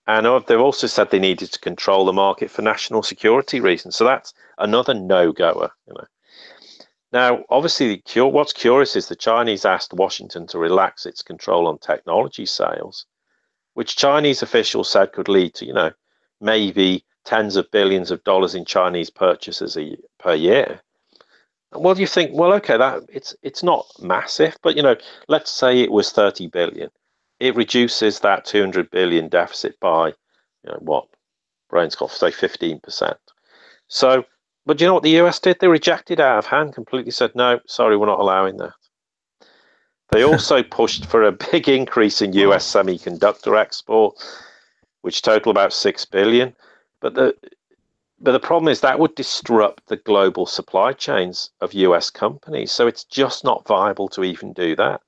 And 0.08 0.26
they've 0.46 0.60
also 0.60 0.88
said 0.88 1.10
they 1.10 1.20
needed 1.20 1.54
to 1.54 1.60
control 1.60 2.04
the 2.06 2.12
market 2.12 2.52
for 2.52 2.64
national 2.64 3.04
security 3.04 3.62
reasons. 3.62 3.96
So 3.96 4.04
that's 4.04 4.34
another 4.58 4.94
no-goer. 4.94 5.72
You 5.88 5.94
know. 5.94 6.06
Now, 7.12 7.44
obviously, 7.50 8.02
what's 8.16 8.54
curious 8.54 8.96
is 8.96 9.08
the 9.08 9.16
Chinese 9.16 9.66
asked 9.66 9.94
Washington 9.94 10.48
to 10.48 10.58
relax 10.58 11.06
its 11.06 11.22
control 11.22 11.68
on 11.68 11.78
technology 11.78 12.46
sales, 12.46 13.06
which 13.74 13.98
Chinese 13.98 14.42
officials 14.42 14.90
said 14.90 15.12
could 15.12 15.28
lead 15.28 15.54
to, 15.56 15.66
you 15.66 15.74
know, 15.74 15.92
maybe 16.40 17.04
tens 17.26 17.56
of 17.56 17.70
billions 17.72 18.12
of 18.12 18.24
dollars 18.24 18.56
in 18.56 18.66
Chinese 18.66 19.10
purchases 19.10 19.78
a, 19.78 19.98
per 20.20 20.34
year. 20.34 20.82
And 21.74 21.84
well, 21.84 22.00
you 22.00 22.08
think, 22.08 22.32
well, 22.34 22.54
okay, 22.54 22.78
that 22.78 23.04
it's 23.10 23.36
it's 23.42 23.64
not 23.64 23.86
massive, 24.02 24.58
but 24.62 24.76
you 24.76 24.84
know, 24.84 24.96
let's 25.28 25.52
say 25.52 25.80
it 25.80 25.92
was 25.92 26.12
30 26.12 26.48
billion. 26.48 26.90
It 27.40 27.56
reduces 27.56 28.20
that 28.20 28.46
200 28.46 28.92
billion 28.92 29.30
deficit 29.30 29.80
by, 29.80 30.10
you 30.10 30.14
know, 30.68 30.78
what? 30.80 31.08
Brains 31.70 31.96
off, 32.02 32.14
say 32.14 32.30
15%. 32.30 33.16
So, 33.88 34.26
but 34.66 34.80
you 34.80 34.88
know 34.88 34.94
what 34.94 35.04
the 35.04 35.20
US 35.22 35.40
did? 35.40 35.60
They 35.60 35.68
rejected 35.68 36.20
out 36.20 36.40
of 36.40 36.46
hand, 36.46 36.74
completely 36.74 37.12
said, 37.12 37.32
no, 37.36 37.60
sorry, 37.68 37.98
we're 37.98 38.06
not 38.06 38.20
allowing 38.20 38.58
that. 38.58 38.74
They 40.12 40.24
also 40.24 40.62
pushed 40.80 41.06
for 41.06 41.24
a 41.24 41.32
big 41.32 41.68
increase 41.68 42.22
in 42.22 42.34
US 42.34 42.72
semiconductor 42.72 43.58
export, 43.60 44.16
which 45.02 45.22
total 45.22 45.52
about 45.52 45.74
6 45.74 46.06
billion. 46.06 46.56
But 47.00 47.16
the 47.16 47.36
but 48.24 48.34
the 48.34 48.40
problem 48.40 48.72
is 48.72 48.82
that 48.82 49.00
would 49.00 49.16
disrupt 49.16 49.88
the 49.88 49.98
global 49.98 50.46
supply 50.46 50.94
chains 50.94 51.50
of 51.60 51.74
US 51.74 52.12
companies. 52.12 52.72
So 52.72 52.86
it's 52.86 53.04
just 53.04 53.44
not 53.44 53.68
viable 53.68 54.08
to 54.10 54.24
even 54.24 54.54
do 54.54 54.76
that. 54.76 55.02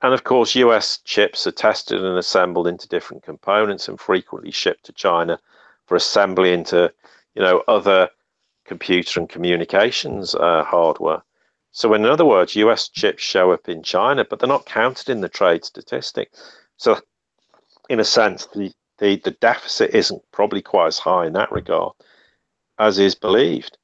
And 0.00 0.14
of 0.14 0.22
course, 0.22 0.54
US 0.54 0.98
chips 0.98 1.46
are 1.46 1.52
tested 1.52 2.04
and 2.04 2.16
assembled 2.16 2.68
into 2.68 2.88
different 2.88 3.24
components 3.24 3.88
and 3.88 3.98
frequently 3.98 4.52
shipped 4.52 4.84
to 4.84 4.92
China 4.92 5.40
for 5.86 5.96
assembly 5.96 6.52
into, 6.52 6.92
you 7.34 7.42
know, 7.42 7.62
other 7.68 8.08
computer 8.64 9.20
and 9.20 9.28
communications 9.28 10.34
uh, 10.34 10.62
hardware. 10.64 11.22
So, 11.72 11.94
in 11.94 12.04
other 12.04 12.24
words, 12.24 12.56
US 12.56 12.88
chips 12.88 13.22
show 13.22 13.52
up 13.52 13.68
in 13.68 13.82
China, 13.82 14.24
but 14.24 14.38
they're 14.38 14.48
not 14.48 14.66
counted 14.66 15.08
in 15.08 15.20
the 15.20 15.28
trade 15.28 15.64
statistic. 15.64 16.30
So, 16.76 17.00
in 17.88 18.00
a 18.00 18.04
sense, 18.04 18.46
the 18.46 18.72
the, 18.98 19.16
the 19.16 19.32
deficit 19.32 19.94
isn't 19.94 20.22
probably 20.32 20.62
quite 20.62 20.86
as 20.86 20.98
high 20.98 21.26
in 21.26 21.32
that 21.32 21.50
regard 21.50 21.92
as 22.78 22.98
is 22.98 23.14
believed. 23.14 23.78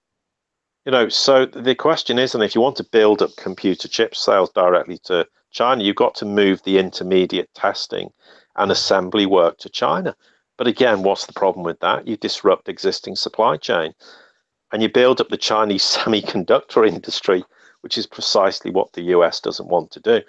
You 0.84 0.92
know, 0.92 1.08
so 1.08 1.46
the 1.46 1.74
question 1.74 2.18
is, 2.18 2.34
and 2.34 2.42
if 2.42 2.54
you 2.54 2.60
want 2.60 2.76
to 2.76 2.84
build 2.84 3.22
up 3.22 3.36
computer 3.36 3.88
chip 3.88 4.16
sales 4.16 4.50
directly 4.50 4.98
to 5.04 5.26
China, 5.50 5.84
you've 5.84 5.96
got 5.96 6.14
to 6.16 6.24
move 6.24 6.62
the 6.62 6.78
intermediate 6.78 7.52
testing 7.54 8.10
and 8.56 8.70
assembly 8.70 9.26
work 9.26 9.58
to 9.58 9.68
China. 9.68 10.16
But 10.58 10.66
again, 10.66 11.02
what's 11.04 11.24
the 11.24 11.32
problem 11.32 11.64
with 11.64 11.80
that? 11.80 12.06
You 12.06 12.16
disrupt 12.16 12.68
existing 12.68 13.16
supply 13.16 13.56
chain 13.56 13.94
and 14.72 14.82
you 14.82 14.90
build 14.90 15.20
up 15.20 15.28
the 15.28 15.38
Chinese 15.38 15.84
semiconductor 15.96 16.86
industry, 16.86 17.44
which 17.80 17.96
is 17.96 18.06
precisely 18.06 18.70
what 18.70 18.92
the 18.92 19.02
US 19.16 19.40
doesn't 19.40 19.68
want 19.68 19.92
to 19.92 20.00
do. 20.00 20.20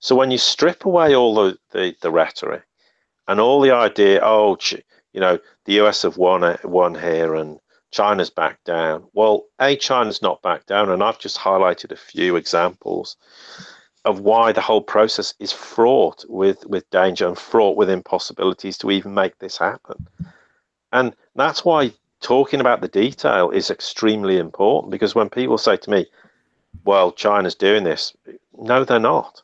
So 0.00 0.16
when 0.16 0.30
you 0.30 0.38
strip 0.38 0.84
away 0.84 1.14
all 1.14 1.34
the, 1.34 1.58
the, 1.70 1.94
the 2.00 2.10
rhetoric 2.10 2.64
and 3.28 3.38
all 3.38 3.60
the 3.60 3.70
idea, 3.70 4.20
oh, 4.24 4.56
you 5.12 5.20
know, 5.20 5.38
the 5.66 5.80
US 5.80 6.02
have 6.02 6.16
won 6.16 6.58
won 6.64 6.94
here 6.94 7.34
and 7.34 7.60
China's 7.92 8.30
back 8.30 8.62
down. 8.64 9.06
Well, 9.12 9.44
a 9.60 9.76
China's 9.76 10.20
not 10.20 10.42
back 10.42 10.66
down, 10.66 10.90
and 10.90 11.02
I've 11.02 11.18
just 11.18 11.38
highlighted 11.38 11.92
a 11.92 11.96
few 11.96 12.36
examples 12.36 13.16
of 14.06 14.20
why 14.20 14.52
the 14.52 14.60
whole 14.60 14.80
process 14.80 15.34
is 15.40 15.52
fraught 15.52 16.24
with 16.28 16.64
with 16.66 16.88
danger 16.90 17.26
and 17.26 17.36
fraught 17.36 17.76
with 17.76 17.90
impossibilities 17.90 18.78
to 18.78 18.90
even 18.90 19.12
make 19.12 19.38
this 19.38 19.58
happen. 19.58 20.06
And 20.92 21.14
that's 21.34 21.64
why 21.64 21.92
talking 22.20 22.60
about 22.60 22.80
the 22.80 22.88
detail 22.88 23.50
is 23.50 23.68
extremely 23.68 24.38
important 24.38 24.92
because 24.92 25.14
when 25.14 25.28
people 25.28 25.58
say 25.58 25.76
to 25.76 25.90
me, 25.90 26.06
"Well, 26.84 27.12
China's 27.12 27.56
doing 27.56 27.84
this," 27.84 28.16
no, 28.56 28.84
they're 28.84 29.00
not. 29.00 29.42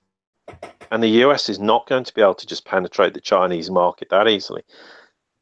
And 0.93 1.03
the 1.03 1.19
US 1.25 1.49
is 1.49 1.59
not 1.59 1.89
going 1.89 2.05
to 2.05 2.15
be 2.15 2.23
able 2.23 2.35
to 2.35 2.47
just 2.47 2.65
penetrate 2.65 3.15
the 3.15 3.21
Chinese 3.21 3.71
market 3.71 4.09
that 4.11 4.29
easily 4.29 4.63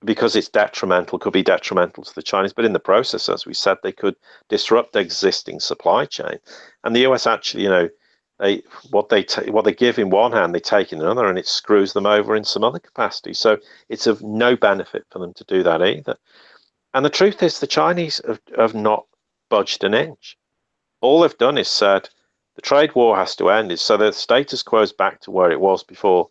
because 0.02 0.34
it's 0.34 0.48
detrimental, 0.48 1.18
could 1.18 1.32
be 1.34 1.42
detrimental 1.42 2.04
to 2.04 2.14
the 2.14 2.22
Chinese. 2.22 2.54
But 2.54 2.64
in 2.64 2.72
the 2.72 2.80
process, 2.80 3.28
as 3.28 3.44
we 3.44 3.52
said, 3.52 3.76
they 3.82 3.92
could 3.92 4.16
disrupt 4.48 4.94
the 4.94 5.00
existing 5.00 5.60
supply 5.60 6.06
chain. 6.06 6.38
And 6.84 6.96
the 6.96 7.06
US 7.08 7.26
actually, 7.26 7.64
you 7.64 7.68
know, 7.68 7.88
they 8.40 8.62
what 8.90 9.08
they 9.08 9.24
what 9.48 9.64
they 9.64 9.72
give 9.72 9.98
in 9.98 10.10
one 10.10 10.32
hand, 10.32 10.54
they 10.54 10.60
take 10.60 10.92
in 10.92 11.00
another, 11.00 11.26
and 11.26 11.38
it 11.38 11.46
screws 11.46 11.92
them 11.92 12.06
over 12.06 12.34
in 12.34 12.44
some 12.44 12.64
other 12.64 12.78
capacity. 12.78 13.34
So 13.34 13.58
it's 13.88 14.06
of 14.06 14.22
no 14.22 14.56
benefit 14.56 15.04
for 15.10 15.18
them 15.18 15.34
to 15.34 15.44
do 15.44 15.62
that 15.62 15.82
either. 15.82 16.16
And 16.94 17.04
the 17.04 17.10
truth 17.10 17.42
is, 17.42 17.60
the 17.60 17.66
Chinese 17.66 18.20
have, 18.26 18.40
have 18.56 18.74
not 18.74 19.06
budged 19.48 19.84
an 19.84 19.94
inch. 19.94 20.36
All 21.00 21.20
they've 21.20 21.38
done 21.38 21.58
is 21.58 21.68
said, 21.68 22.08
the 22.56 22.62
trade 22.62 22.94
war 22.94 23.16
has 23.16 23.36
to 23.36 23.50
end. 23.50 23.78
So 23.78 23.96
the 23.96 24.12
status 24.12 24.62
quo 24.62 24.82
is 24.82 24.92
back 24.92 25.20
to 25.22 25.30
where 25.30 25.50
it 25.50 25.60
was 25.60 25.84
before 25.84 26.30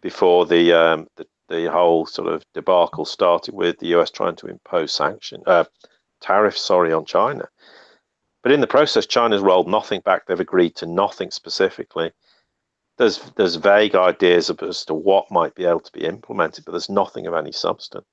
before 0.00 0.46
the 0.46 0.72
um, 0.72 1.08
the, 1.16 1.26
the 1.48 1.70
whole 1.70 2.06
sort 2.06 2.28
of 2.28 2.44
debacle 2.54 3.04
started 3.04 3.54
with 3.54 3.78
the 3.78 3.94
US 3.98 4.10
trying 4.10 4.36
to 4.36 4.46
impose 4.46 4.92
sanction 4.92 5.42
uh, 5.46 5.64
tariffs, 6.20 6.60
sorry, 6.60 6.92
on 6.92 7.04
China. 7.04 7.48
But 8.46 8.52
in 8.52 8.60
the 8.60 8.68
process, 8.68 9.06
China's 9.06 9.40
rolled 9.40 9.66
nothing 9.66 10.02
back. 10.02 10.26
They've 10.26 10.38
agreed 10.38 10.76
to 10.76 10.86
nothing 10.86 11.32
specifically. 11.32 12.12
There's 12.96 13.18
there's 13.34 13.56
vague 13.56 13.96
ideas 13.96 14.48
as 14.62 14.84
to 14.84 14.94
what 14.94 15.32
might 15.32 15.56
be 15.56 15.64
able 15.64 15.80
to 15.80 15.90
be 15.90 16.04
implemented, 16.04 16.64
but 16.64 16.70
there's 16.70 16.88
nothing 16.88 17.26
of 17.26 17.34
any 17.34 17.50
substance. 17.50 18.06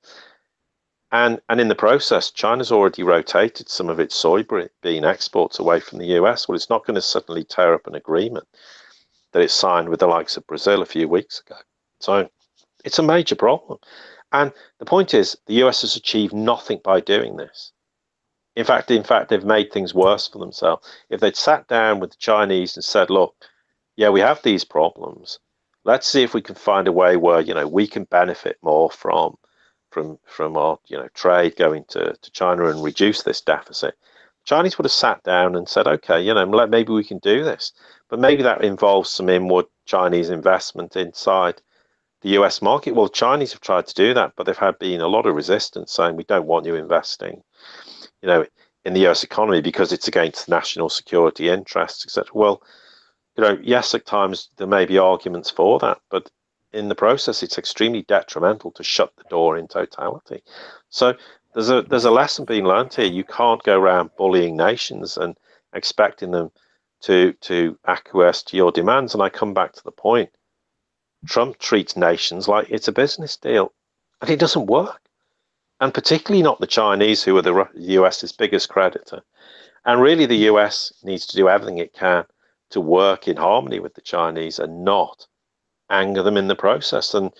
And, 1.12 1.40
and 1.48 1.60
in 1.60 1.68
the 1.68 1.76
process, 1.76 2.32
China's 2.32 2.72
already 2.72 3.04
rotated 3.04 3.68
some 3.68 3.88
of 3.88 4.00
its 4.00 4.20
soybean 4.20 5.04
exports 5.04 5.60
away 5.60 5.78
from 5.78 6.00
the 6.00 6.18
US. 6.18 6.48
Well, 6.48 6.56
it's 6.56 6.68
not 6.68 6.84
going 6.84 6.96
to 6.96 7.00
suddenly 7.00 7.44
tear 7.44 7.72
up 7.72 7.86
an 7.86 7.94
agreement 7.94 8.48
that 9.30 9.42
it 9.42 9.52
signed 9.52 9.88
with 9.88 10.00
the 10.00 10.08
likes 10.08 10.36
of 10.36 10.48
Brazil 10.48 10.82
a 10.82 10.86
few 10.86 11.06
weeks 11.06 11.38
ago. 11.46 11.58
So 12.00 12.28
it's 12.84 12.98
a 12.98 13.04
major 13.04 13.36
problem. 13.36 13.78
And 14.32 14.52
the 14.80 14.84
point 14.84 15.14
is, 15.14 15.38
the 15.46 15.62
US 15.62 15.82
has 15.82 15.94
achieved 15.94 16.34
nothing 16.34 16.80
by 16.82 16.98
doing 16.98 17.36
this. 17.36 17.70
In 18.56 18.64
fact, 18.64 18.90
in 18.90 19.02
fact, 19.04 19.28
they've 19.28 19.44
made 19.44 19.72
things 19.72 19.94
worse 19.94 20.28
for 20.28 20.38
themselves. 20.38 20.86
If 21.10 21.20
they'd 21.20 21.36
sat 21.36 21.66
down 21.68 22.00
with 22.00 22.10
the 22.10 22.16
Chinese 22.18 22.76
and 22.76 22.84
said, 22.84 23.10
"Look, 23.10 23.34
yeah, 23.96 24.10
we 24.10 24.20
have 24.20 24.42
these 24.42 24.64
problems. 24.64 25.38
Let's 25.84 26.06
see 26.06 26.22
if 26.22 26.34
we 26.34 26.42
can 26.42 26.54
find 26.54 26.88
a 26.88 26.92
way 26.92 27.16
where 27.16 27.40
you 27.40 27.54
know 27.54 27.66
we 27.68 27.86
can 27.86 28.04
benefit 28.04 28.58
more 28.62 28.90
from 28.90 29.36
from 29.90 30.18
from 30.26 30.56
our 30.56 30.78
you 30.86 30.96
know 30.96 31.08
trade 31.14 31.56
going 31.56 31.84
to, 31.88 32.14
to 32.20 32.30
China 32.30 32.66
and 32.68 32.82
reduce 32.82 33.22
this 33.22 33.40
deficit. 33.40 33.96
Chinese 34.44 34.76
would 34.76 34.84
have 34.84 34.92
sat 34.92 35.22
down 35.22 35.56
and 35.56 35.68
said, 35.68 35.86
okay, 35.86 36.20
you 36.20 36.34
know, 36.34 36.44
maybe 36.66 36.92
we 36.92 37.04
can 37.04 37.18
do 37.18 37.42
this, 37.44 37.72
but 38.10 38.18
maybe 38.18 38.42
that 38.42 38.62
involves 38.62 39.10
some 39.10 39.28
inward 39.30 39.66
Chinese 39.86 40.28
investment 40.28 40.96
inside 40.96 41.62
the 42.20 42.30
US 42.30 42.60
market. 42.60 42.94
Well, 42.94 43.08
Chinese 43.08 43.52
have 43.52 43.62
tried 43.62 43.86
to 43.86 43.94
do 43.94 44.12
that, 44.14 44.32
but 44.36 44.44
they've 44.44 44.56
had 44.56 44.78
been 44.78 45.00
a 45.00 45.08
lot 45.08 45.26
of 45.26 45.34
resistance 45.34 45.92
saying 45.92 46.16
we 46.16 46.24
don't 46.24 46.46
want 46.46 46.66
you 46.66 46.74
investing, 46.74 47.42
you 48.24 48.30
know, 48.30 48.46
in 48.86 48.94
the 48.94 49.06
US 49.06 49.22
economy 49.22 49.60
because 49.60 49.92
it's 49.92 50.08
against 50.08 50.48
national 50.48 50.88
security 50.88 51.50
interests, 51.50 52.06
etc. 52.06 52.30
Well, 52.32 52.62
you 53.36 53.44
know, 53.44 53.58
yes, 53.62 53.94
at 53.94 54.06
times 54.06 54.48
there 54.56 54.66
may 54.66 54.86
be 54.86 54.96
arguments 54.96 55.50
for 55.50 55.78
that, 55.80 55.98
but 56.08 56.30
in 56.72 56.88
the 56.88 56.94
process, 56.94 57.42
it's 57.42 57.58
extremely 57.58 58.00
detrimental 58.02 58.70
to 58.72 58.82
shut 58.82 59.12
the 59.16 59.24
door 59.28 59.58
in 59.58 59.68
totality. 59.68 60.42
So 60.88 61.14
there's 61.52 61.68
a 61.68 61.82
there's 61.82 62.06
a 62.06 62.10
lesson 62.10 62.46
being 62.46 62.64
learned 62.64 62.94
here. 62.94 63.04
You 63.04 63.24
can't 63.24 63.62
go 63.62 63.78
around 63.78 64.16
bullying 64.16 64.56
nations 64.56 65.18
and 65.18 65.36
expecting 65.74 66.30
them 66.30 66.50
to 67.02 67.34
to 67.42 67.78
acquiesce 67.86 68.42
to 68.44 68.56
your 68.56 68.72
demands. 68.72 69.12
And 69.12 69.22
I 69.22 69.28
come 69.28 69.52
back 69.52 69.74
to 69.74 69.84
the 69.84 69.92
point: 69.92 70.30
Trump 71.26 71.58
treats 71.58 71.94
nations 71.94 72.48
like 72.48 72.70
it's 72.70 72.88
a 72.88 72.92
business 72.92 73.36
deal, 73.36 73.74
and 74.22 74.30
it 74.30 74.38
doesn't 74.38 74.66
work. 74.66 75.02
And 75.80 75.92
particularly 75.92 76.42
not 76.42 76.60
the 76.60 76.66
Chinese, 76.66 77.22
who 77.22 77.36
are 77.36 77.42
the 77.42 77.68
US's 77.74 78.32
biggest 78.32 78.68
creditor. 78.68 79.22
And 79.84 80.00
really, 80.00 80.26
the 80.26 80.48
US 80.50 80.92
needs 81.02 81.26
to 81.26 81.36
do 81.36 81.48
everything 81.48 81.78
it 81.78 81.92
can 81.92 82.24
to 82.70 82.80
work 82.80 83.28
in 83.28 83.36
harmony 83.36 83.80
with 83.80 83.94
the 83.94 84.00
Chinese 84.00 84.58
and 84.58 84.84
not 84.84 85.26
anger 85.90 86.22
them 86.22 86.36
in 86.36 86.48
the 86.48 86.56
process. 86.56 87.14
And 87.14 87.32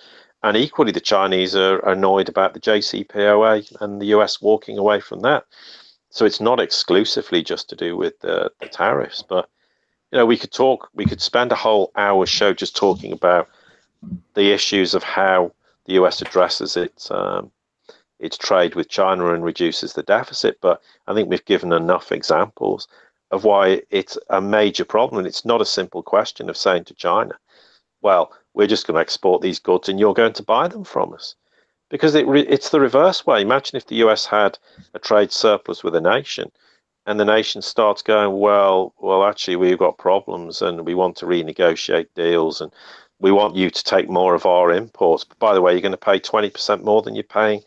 and 0.43 0.55
equally, 0.55 0.91
the 0.91 0.99
Chinese 0.99 1.55
are 1.55 1.79
annoyed 1.89 2.29
about 2.29 2.53
the 2.53 2.59
JCPOA 2.59 3.81
and 3.81 3.99
the 3.99 4.13
US 4.17 4.41
walking 4.41 4.77
away 4.77 4.99
from 4.99 5.21
that. 5.21 5.45
So 6.11 6.23
it's 6.23 6.39
not 6.39 6.59
exclusively 6.59 7.43
just 7.43 7.67
to 7.69 7.75
do 7.75 7.97
with 7.97 8.19
the, 8.19 8.51
the 8.61 8.67
tariffs, 8.67 9.23
but 9.27 9.49
you 10.11 10.19
know, 10.19 10.25
we 10.25 10.37
could 10.37 10.51
talk, 10.51 10.89
we 10.93 11.05
could 11.05 11.19
spend 11.19 11.51
a 11.51 11.55
whole 11.55 11.91
hour 11.95 12.25
show 12.25 12.53
just 12.53 12.75
talking 12.75 13.11
about 13.11 13.49
the 14.35 14.51
issues 14.51 14.93
of 14.93 15.03
how 15.03 15.51
the 15.85 15.93
US 15.93 16.21
addresses 16.21 16.77
its 16.77 17.09
um, 17.09 17.51
its 18.19 18.37
trade 18.37 18.75
with 18.75 18.89
China 18.89 19.33
and 19.33 19.43
reduces 19.43 19.93
the 19.93 20.03
deficit. 20.03 20.57
But 20.61 20.81
I 21.07 21.13
think 21.13 21.29
we've 21.29 21.45
given 21.45 21.73
enough 21.73 22.11
examples 22.11 22.87
of 23.31 23.43
why 23.43 23.81
it's 23.89 24.17
a 24.29 24.41
major 24.41 24.85
problem. 24.85 25.19
And 25.19 25.27
it's 25.27 25.45
not 25.45 25.61
a 25.61 25.65
simple 25.65 26.03
question 26.03 26.49
of 26.49 26.57
saying 26.57 26.85
to 26.85 26.93
China, 26.93 27.37
well, 28.01 28.31
we're 28.53 28.67
just 28.67 28.87
going 28.87 28.95
to 28.95 29.01
export 29.01 29.41
these 29.41 29.59
goods 29.59 29.89
and 29.89 29.99
you're 29.99 30.13
going 30.13 30.33
to 30.33 30.43
buy 30.43 30.67
them 30.67 30.83
from 30.83 31.13
us. 31.13 31.35
Because 31.89 32.15
it 32.15 32.27
re- 32.27 32.47
it's 32.47 32.69
the 32.69 32.79
reverse 32.79 33.25
way. 33.25 33.41
Imagine 33.41 33.77
if 33.77 33.87
the 33.87 33.97
US 34.07 34.25
had 34.25 34.57
a 34.93 34.99
trade 34.99 35.31
surplus 35.31 35.83
with 35.83 35.95
a 35.95 36.01
nation 36.01 36.51
and 37.05 37.19
the 37.19 37.25
nation 37.25 37.61
starts 37.61 38.01
going, 38.01 38.39
well, 38.39 38.93
well, 38.99 39.23
actually, 39.23 39.55
we've 39.55 39.77
got 39.77 39.97
problems 39.97 40.61
and 40.61 40.85
we 40.85 40.95
want 40.95 41.15
to 41.17 41.25
renegotiate 41.25 42.07
deals 42.15 42.61
and 42.61 42.71
we 43.19 43.31
want 43.31 43.55
you 43.55 43.69
to 43.69 43.83
take 43.83 44.09
more 44.09 44.33
of 44.33 44.45
our 44.45 44.71
imports. 44.71 45.23
But 45.23 45.39
by 45.39 45.53
the 45.53 45.61
way, 45.61 45.73
you're 45.73 45.81
going 45.81 45.91
to 45.91 45.97
pay 45.97 46.19
20% 46.19 46.83
more 46.83 47.01
than 47.01 47.15
you're 47.15 47.23
paying 47.23 47.61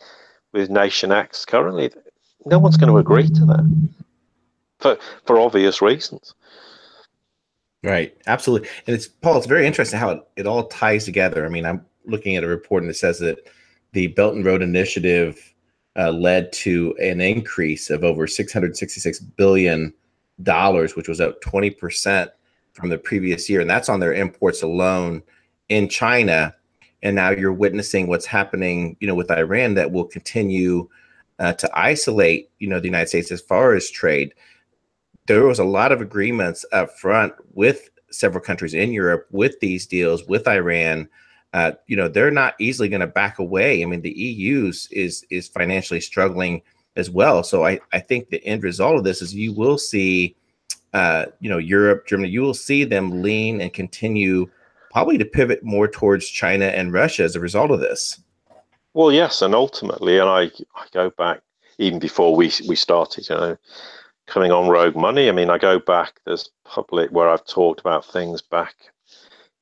with 0.51 0.69
Nation 0.69 1.11
X 1.11 1.45
currently. 1.45 1.91
No 2.45 2.59
one's 2.59 2.77
going 2.77 2.91
to 2.91 2.97
agree 2.97 3.27
to 3.29 3.45
that. 3.45 3.89
for 4.79 4.97
for 5.25 5.39
obvious 5.39 5.81
reasons. 5.81 6.33
Right, 7.83 8.15
absolutely, 8.27 8.67
and 8.87 8.95
it's 8.95 9.07
Paul. 9.07 9.37
It's 9.37 9.47
very 9.47 9.65
interesting 9.65 9.99
how 9.99 10.09
it, 10.11 10.27
it 10.35 10.47
all 10.47 10.67
ties 10.67 11.05
together. 11.05 11.45
I 11.45 11.49
mean, 11.49 11.65
I'm 11.65 11.85
looking 12.05 12.35
at 12.35 12.43
a 12.43 12.47
report 12.47 12.83
and 12.83 12.89
it 12.89 12.95
says 12.95 13.19
that 13.19 13.47
the 13.93 14.07
Belt 14.07 14.35
and 14.35 14.45
Road 14.45 14.61
Initiative 14.61 15.53
uh, 15.97 16.11
led 16.11 16.51
to 16.53 16.95
an 17.01 17.21
increase 17.21 17.89
of 17.89 18.03
over 18.03 18.27
666 18.27 19.19
billion 19.19 19.93
dollars, 20.43 20.95
which 20.95 21.07
was 21.07 21.21
up 21.21 21.41
20 21.41 21.69
percent 21.71 22.31
from 22.73 22.89
the 22.89 22.97
previous 22.97 23.49
year, 23.49 23.61
and 23.61 23.69
that's 23.69 23.89
on 23.89 23.99
their 23.99 24.13
imports 24.13 24.61
alone 24.61 25.21
in 25.69 25.87
China. 25.87 26.53
And 27.01 27.15
now 27.15 27.29
you're 27.29 27.53
witnessing 27.53 28.07
what's 28.07 28.25
happening, 28.25 28.97
you 28.99 29.07
know, 29.07 29.15
with 29.15 29.31
Iran 29.31 29.75
that 29.75 29.91
will 29.91 30.05
continue 30.05 30.89
uh, 31.39 31.53
to 31.53 31.69
isolate, 31.73 32.49
you 32.59 32.67
know, 32.67 32.79
the 32.79 32.87
United 32.87 33.07
States 33.07 33.31
as 33.31 33.41
far 33.41 33.73
as 33.73 33.89
trade. 33.89 34.33
There 35.27 35.45
was 35.45 35.59
a 35.59 35.63
lot 35.63 35.91
of 35.91 36.01
agreements 36.01 36.65
up 36.71 36.97
front 36.97 37.33
with 37.53 37.89
several 38.11 38.43
countries 38.43 38.73
in 38.73 38.91
Europe 38.91 39.27
with 39.31 39.59
these 39.59 39.85
deals 39.85 40.25
with 40.25 40.47
Iran. 40.47 41.07
Uh, 41.53 41.71
you 41.87 41.95
know, 41.95 42.07
they're 42.07 42.31
not 42.31 42.55
easily 42.59 42.89
going 42.89 42.99
to 42.99 43.07
back 43.07 43.39
away. 43.39 43.81
I 43.81 43.85
mean, 43.85 44.01
the 44.01 44.11
EU's 44.11 44.87
is 44.91 45.25
is 45.29 45.47
financially 45.47 46.01
struggling 46.01 46.61
as 46.95 47.09
well. 47.09 47.43
So 47.43 47.65
I, 47.65 47.79
I 47.93 47.99
think 47.99 48.29
the 48.29 48.43
end 48.45 48.63
result 48.63 48.97
of 48.97 49.03
this 49.03 49.21
is 49.21 49.33
you 49.33 49.53
will 49.53 49.77
see, 49.77 50.35
uh, 50.93 51.27
you 51.39 51.49
know, 51.49 51.57
Europe, 51.57 52.05
Germany, 52.07 52.29
you 52.29 52.41
will 52.41 52.53
see 52.53 52.83
them 52.83 53.21
lean 53.21 53.61
and 53.61 53.73
continue 53.73 54.49
probably 54.91 55.17
to 55.17 55.25
pivot 55.25 55.63
more 55.63 55.87
towards 55.87 56.27
China 56.27 56.65
and 56.65 56.93
Russia 56.93 57.23
as 57.23 57.35
a 57.35 57.39
result 57.39 57.71
of 57.71 57.79
this. 57.79 58.21
Well, 58.93 59.11
yes, 59.11 59.41
and 59.41 59.53
ultimately, 59.53 60.17
and 60.17 60.29
I, 60.29 60.51
I 60.75 60.85
go 60.91 61.09
back 61.11 61.41
even 61.77 61.99
before 61.99 62.35
we 62.35 62.51
we 62.67 62.75
started, 62.75 63.29
you 63.29 63.35
know, 63.35 63.57
coming 64.27 64.51
on 64.51 64.69
Rogue 64.69 64.95
Money. 64.95 65.29
I 65.29 65.31
mean, 65.31 65.49
I 65.49 65.57
go 65.57 65.79
back. 65.79 66.19
There's 66.25 66.49
public 66.65 67.11
where 67.11 67.29
I've 67.29 67.45
talked 67.45 67.79
about 67.79 68.05
things 68.05 68.41
back 68.41 68.75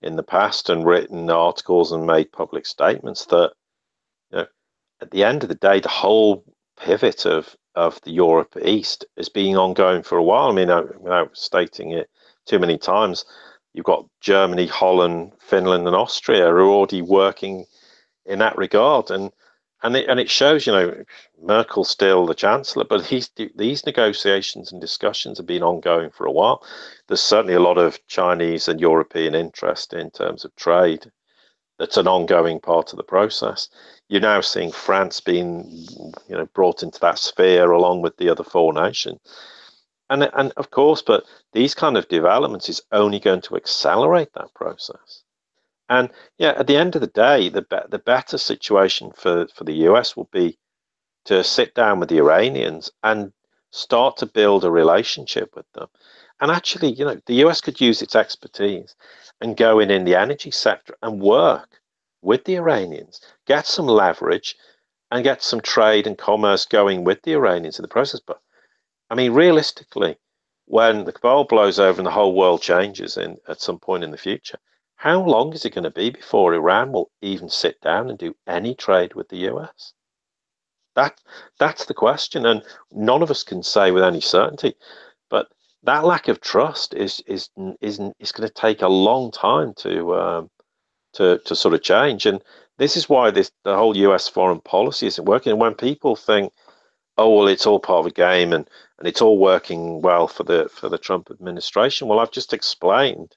in 0.02 0.16
the 0.16 0.24
past 0.24 0.70
and 0.70 0.86
written 0.86 1.30
articles 1.30 1.92
and 1.92 2.06
made 2.06 2.32
public 2.32 2.66
statements 2.66 3.26
that, 3.26 3.52
you 4.32 4.40
know, 4.40 4.48
at 5.02 5.12
the 5.12 5.24
end 5.24 5.44
of 5.44 5.50
the 5.50 5.56
day, 5.56 5.80
the 5.80 5.90
whole 5.90 6.44
pivot 6.80 7.26
of 7.26 7.56
of 7.76 8.02
the 8.02 8.12
Europe 8.12 8.58
East 8.66 9.06
has 9.18 9.30
been 9.30 9.56
ongoing 9.56 10.02
for 10.02 10.18
a 10.18 10.24
while. 10.24 10.50
I 10.50 10.54
mean, 10.54 10.72
I, 10.72 10.82
without 10.82 11.38
stating 11.38 11.92
it 11.92 12.10
too 12.46 12.58
many 12.58 12.78
times, 12.78 13.24
you've 13.78 13.86
got 13.86 14.10
Germany, 14.22 14.66
Holland, 14.66 15.34
Finland, 15.40 15.86
and 15.86 15.96
Austria 15.96 16.48
who 16.48 16.56
are 16.56 16.62
already 16.62 17.04
working 17.04 17.68
in 18.26 18.40
that 18.40 18.58
regard. 18.58 19.12
And 19.12 19.32
and 19.84 19.96
it, 19.96 20.10
and 20.10 20.20
it 20.20 20.32
shows, 20.32 20.66
you 20.66 20.74
know, 20.74 21.04
Merkel's 21.40 21.90
still 21.90 22.26
the 22.26 22.34
chancellor, 22.34 22.84
but 22.84 23.06
he's, 23.06 23.30
these 23.56 23.86
negotiations 23.86 24.72
and 24.72 24.82
discussions 24.82 25.38
have 25.38 25.46
been 25.46 25.62
ongoing 25.62 26.10
for 26.10 26.26
a 26.26 26.32
while. 26.32 26.66
There's 27.08 27.22
certainly 27.22 27.54
a 27.54 27.60
lot 27.60 27.78
of 27.78 28.00
Chinese 28.08 28.68
and 28.68 28.82
European 28.82 29.36
interest 29.36 29.94
in 29.94 30.10
terms 30.10 30.44
of 30.44 30.56
trade. 30.56 31.12
That's 31.78 31.98
an 31.98 32.08
ongoing 32.08 32.60
part 32.60 32.92
of 32.92 32.98
the 32.98 33.04
process. 33.04 33.70
You're 34.10 34.20
now 34.20 34.42
seeing 34.42 34.72
France 34.72 35.20
being, 35.20 35.70
you 36.28 36.36
know, 36.36 36.48
brought 36.56 36.82
into 36.82 37.00
that 37.02 37.20
sphere 37.20 37.70
along 37.70 38.02
with 38.02 38.18
the 38.18 38.30
other 38.30 38.44
four 38.44 38.74
nations. 38.74 39.20
And 40.10 40.30
and 40.34 40.54
of 40.58 40.72
course, 40.72 41.02
but 41.02 41.26
these 41.52 41.76
kind 41.76 41.98
of 41.98 42.08
developments 42.08 42.70
is 42.70 42.82
only 42.92 43.20
going 43.20 43.42
to 43.42 43.56
accelerate 43.56 44.34
that 44.34 44.54
process. 44.54 45.24
And 45.90 46.10
yeah, 46.38 46.54
at 46.58 46.68
the 46.68 46.78
end 46.78 46.96
of 46.96 47.02
the 47.02 47.08
day, 47.08 47.50
the 47.50 47.62
be- 47.62 47.90
the 47.90 48.00
better 48.00 48.38
situation 48.38 49.12
for, 49.16 49.48
for 49.48 49.64
the 49.64 49.86
US 49.90 50.16
will 50.16 50.30
be 50.32 50.58
to 51.26 51.44
sit 51.44 51.74
down 51.74 52.00
with 52.00 52.10
the 52.10 52.18
Iranians 52.18 52.92
and 53.04 53.34
start 53.72 54.18
to 54.18 54.26
build 54.26 54.64
a 54.64 54.72
relationship 54.72 55.56
with 55.56 55.70
them. 55.74 55.88
And 56.40 56.52
actually, 56.52 56.92
you 56.94 57.06
know, 57.06 57.20
the 57.26 57.46
US 57.46 57.62
could 57.62 57.82
use 57.82 58.02
its 58.02 58.16
expertise 58.16 58.96
and 59.42 59.58
go 59.58 59.80
in 59.80 59.92
in 59.92 60.06
the 60.06 60.16
energy 60.16 60.52
sector 60.52 60.96
and 61.02 61.22
work 61.22 61.82
with 62.22 62.46
the 62.46 62.56
Iranians, 62.56 63.22
get 63.46 63.68
some 63.68 63.88
leverage, 63.88 64.56
and 65.12 65.24
get 65.24 65.42
some 65.42 65.62
trade 65.62 66.08
and 66.08 66.18
commerce 66.18 66.66
going 66.66 67.04
with 67.04 67.22
the 67.24 67.34
Iranians 67.34 67.80
in 67.80 67.84
the 67.84 67.88
process. 67.88 68.20
But 68.20 68.42
I 69.10 69.16
mean, 69.16 69.34
realistically, 69.34 70.18
when 70.66 71.06
the 71.06 71.14
cabal 71.14 71.46
blows 71.46 71.80
over 71.80 72.00
and 72.00 72.06
the 72.06 72.12
whole 72.12 72.36
world 72.36 72.62
changes 72.62 73.18
in 73.18 73.38
at 73.48 73.62
some 73.62 73.80
point 73.80 74.04
in 74.04 74.12
the 74.12 74.18
future, 74.18 74.60
how 74.98 75.22
long 75.24 75.54
is 75.54 75.64
it 75.64 75.74
going 75.74 75.84
to 75.84 75.92
be 75.92 76.10
before 76.10 76.54
Iran 76.54 76.92
will 76.92 77.12
even 77.22 77.50
sit 77.50 77.80
down 77.82 78.10
and 78.10 78.18
do 78.18 78.36
any 78.48 78.76
trade 78.76 79.14
with 79.14 79.30
the 79.30 79.48
US? 79.50 79.94
That 80.96 81.22
that's 81.60 81.86
the 81.86 81.94
question, 81.94 82.46
and 82.46 82.64
none 82.92 83.22
of 83.22 83.30
us 83.30 83.44
can 83.44 83.62
say 83.62 83.92
with 83.92 84.04
any 84.04 84.20
certainty. 84.20 84.76
But 85.30 85.48
that 85.84 86.04
lack 86.04 86.28
of 86.28 86.42
trust 86.42 86.96
is 86.96 87.22
is 87.28 87.50
is 87.80 88.00
is 88.20 88.32
going 88.32 88.48
to 88.48 88.54
take 88.54 88.82
a 88.82 88.88
long 88.88 89.32
time 89.32 89.74
to 89.76 90.16
um, 90.16 90.50
to 91.14 91.38
to 91.46 91.56
sort 91.56 91.76
of 91.76 91.84
change, 91.84 92.26
and 92.26 92.44
this 92.78 92.98
is 92.98 93.08
why 93.08 93.30
this 93.30 93.52
the 93.64 93.76
whole 93.76 93.96
U.S. 93.98 94.28
foreign 94.28 94.62
policy 94.62 95.06
isn't 95.08 95.26
working. 95.26 95.52
And 95.52 95.62
when 95.62 95.76
people 95.76 96.16
think, 96.16 96.52
"Oh 97.18 97.36
well, 97.36 97.48
it's 97.48 97.66
all 97.68 97.80
part 97.80 98.00
of 98.00 98.06
a 98.08 98.12
game," 98.12 98.54
and 98.54 98.70
and 99.00 99.08
it's 99.08 99.22
all 99.22 99.38
working 99.38 100.02
well 100.02 100.28
for 100.28 100.44
the 100.44 100.70
for 100.70 100.90
the 100.90 100.98
Trump 100.98 101.30
administration, 101.32 102.08
well, 102.08 102.20
I've 102.20 102.32
just 102.32 102.54
explained 102.54 103.36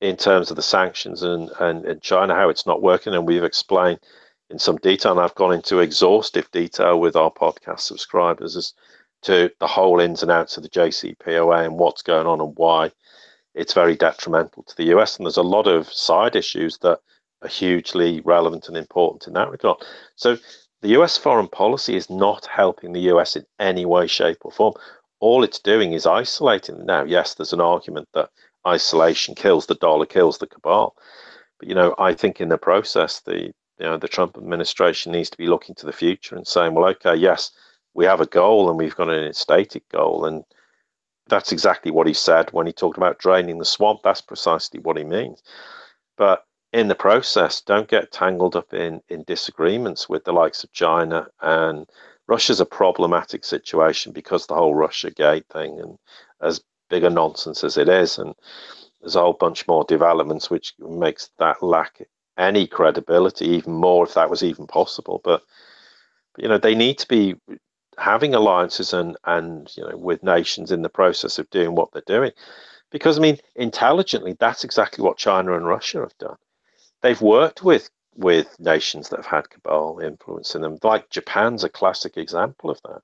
in 0.00 0.16
terms 0.16 0.50
of 0.50 0.56
the 0.56 0.62
sanctions 0.62 1.22
and, 1.22 1.50
and, 1.60 1.84
and 1.84 2.00
China, 2.00 2.34
how 2.34 2.48
it's 2.48 2.66
not 2.66 2.82
working. 2.82 3.14
And 3.14 3.26
we've 3.26 3.44
explained 3.44 4.00
in 4.48 4.58
some 4.58 4.76
detail, 4.76 5.12
and 5.12 5.20
I've 5.20 5.34
gone 5.34 5.52
into 5.52 5.80
exhaustive 5.80 6.50
detail 6.52 6.98
with 6.98 7.16
our 7.16 7.30
podcast 7.30 7.80
subscribers 7.80 8.56
as 8.56 8.72
to 9.22 9.50
the 9.60 9.66
whole 9.66 10.00
ins 10.00 10.22
and 10.22 10.30
outs 10.30 10.56
of 10.56 10.62
the 10.62 10.70
JCPOA 10.70 11.66
and 11.66 11.78
what's 11.78 12.02
going 12.02 12.26
on 12.26 12.40
and 12.40 12.56
why 12.56 12.90
it's 13.54 13.74
very 13.74 13.94
detrimental 13.96 14.62
to 14.62 14.76
the 14.76 14.96
US. 14.96 15.16
And 15.18 15.26
there's 15.26 15.36
a 15.36 15.42
lot 15.42 15.66
of 15.66 15.92
side 15.92 16.36
issues 16.36 16.78
that 16.78 17.00
are 17.42 17.48
hugely 17.48 18.20
relevant 18.20 18.68
and 18.68 18.76
important 18.76 19.26
in 19.26 19.34
that 19.34 19.50
regard. 19.50 19.78
So 20.16 20.38
the 20.82 20.90
US 21.00 21.16
foreign 21.16 21.48
policy 21.48 21.94
is 21.96 22.08
not 22.08 22.46
helping 22.46 22.92
the 22.92 23.10
US 23.12 23.36
in 23.36 23.44
any 23.58 23.84
way, 23.84 24.06
shape, 24.06 24.38
or 24.42 24.50
form. 24.50 24.74
All 25.20 25.44
it's 25.44 25.58
doing 25.58 25.92
is 25.92 26.06
isolating. 26.06 26.86
Now, 26.86 27.04
yes, 27.04 27.34
there's 27.34 27.52
an 27.52 27.60
argument 27.60 28.08
that 28.14 28.30
isolation 28.66 29.34
kills 29.34 29.66
the 29.66 29.74
dollar, 29.74 30.06
kills 30.06 30.38
the 30.38 30.46
cabal. 30.46 30.96
But 31.58 31.68
you 31.68 31.74
know, 31.74 31.94
I 31.98 32.14
think 32.14 32.40
in 32.40 32.48
the 32.48 32.58
process, 32.58 33.20
the 33.20 33.52
you 33.78 33.86
know 33.86 33.98
the 33.98 34.08
Trump 34.08 34.36
administration 34.36 35.12
needs 35.12 35.30
to 35.30 35.38
be 35.38 35.46
looking 35.46 35.74
to 35.76 35.86
the 35.86 35.92
future 35.92 36.36
and 36.36 36.46
saying, 36.46 36.74
well, 36.74 36.88
okay, 36.90 37.14
yes, 37.14 37.50
we 37.94 38.04
have 38.06 38.20
a 38.20 38.26
goal 38.26 38.68
and 38.68 38.78
we've 38.78 38.96
got 38.96 39.10
an 39.10 39.32
stated 39.34 39.82
goal, 39.90 40.24
and 40.24 40.44
that's 41.28 41.52
exactly 41.52 41.90
what 41.90 42.06
he 42.06 42.14
said 42.14 42.50
when 42.52 42.66
he 42.66 42.72
talked 42.72 42.96
about 42.96 43.18
draining 43.18 43.58
the 43.58 43.64
swamp. 43.64 44.00
That's 44.02 44.20
precisely 44.22 44.80
what 44.80 44.96
he 44.96 45.04
means. 45.04 45.42
But 46.16 46.44
in 46.72 46.88
the 46.88 46.94
process, 46.94 47.60
don't 47.60 47.88
get 47.88 48.12
tangled 48.12 48.56
up 48.56 48.72
in 48.72 49.02
in 49.08 49.24
disagreements 49.24 50.08
with 50.08 50.24
the 50.24 50.32
likes 50.32 50.64
of 50.64 50.72
China 50.72 51.28
and 51.40 51.86
Russia's 52.28 52.60
a 52.60 52.66
problematic 52.66 53.44
situation 53.44 54.12
because 54.12 54.46
the 54.46 54.54
whole 54.54 54.74
Russia 54.74 55.10
Gate 55.10 55.46
thing 55.52 55.80
and 55.80 55.98
as 56.40 56.60
big 56.90 57.04
a 57.04 57.10
nonsense 57.10 57.64
as 57.64 57.76
it 57.76 57.88
is. 57.88 58.18
And 58.18 58.34
there's 59.00 59.16
a 59.16 59.20
whole 59.20 59.32
bunch 59.32 59.66
more 59.66 59.84
developments 59.84 60.50
which 60.50 60.74
makes 60.78 61.30
that 61.38 61.62
lack 61.62 62.02
any 62.36 62.66
credibility, 62.66 63.46
even 63.46 63.72
more 63.72 64.04
if 64.04 64.14
that 64.14 64.30
was 64.30 64.42
even 64.42 64.66
possible. 64.66 65.20
But, 65.24 65.42
you 66.38 66.48
know, 66.48 66.58
they 66.58 66.74
need 66.74 66.98
to 66.98 67.08
be 67.08 67.36
having 67.98 68.34
alliances 68.34 68.92
and 68.92 69.16
and 69.24 69.70
you 69.76 69.82
know 69.82 69.96
with 69.96 70.22
nations 70.22 70.72
in 70.72 70.82
the 70.82 70.88
process 70.88 71.38
of 71.38 71.50
doing 71.50 71.74
what 71.74 71.92
they're 71.92 72.02
doing 72.06 72.30
because 72.90 73.18
i 73.18 73.20
mean 73.20 73.36
intelligently 73.56 74.34
that's 74.40 74.64
exactly 74.64 75.04
what 75.04 75.18
china 75.18 75.54
and 75.54 75.66
russia 75.66 75.98
have 75.98 76.16
done 76.16 76.36
they've 77.02 77.20
worked 77.20 77.62
with 77.62 77.90
with 78.16 78.58
nations 78.58 79.08
that 79.08 79.16
have 79.16 79.26
had 79.26 79.50
cabal 79.50 80.00
influence 80.00 80.54
in 80.54 80.62
them 80.62 80.78
like 80.82 81.08
japan's 81.10 81.64
a 81.64 81.68
classic 81.68 82.16
example 82.16 82.70
of 82.70 82.80
that 82.82 83.02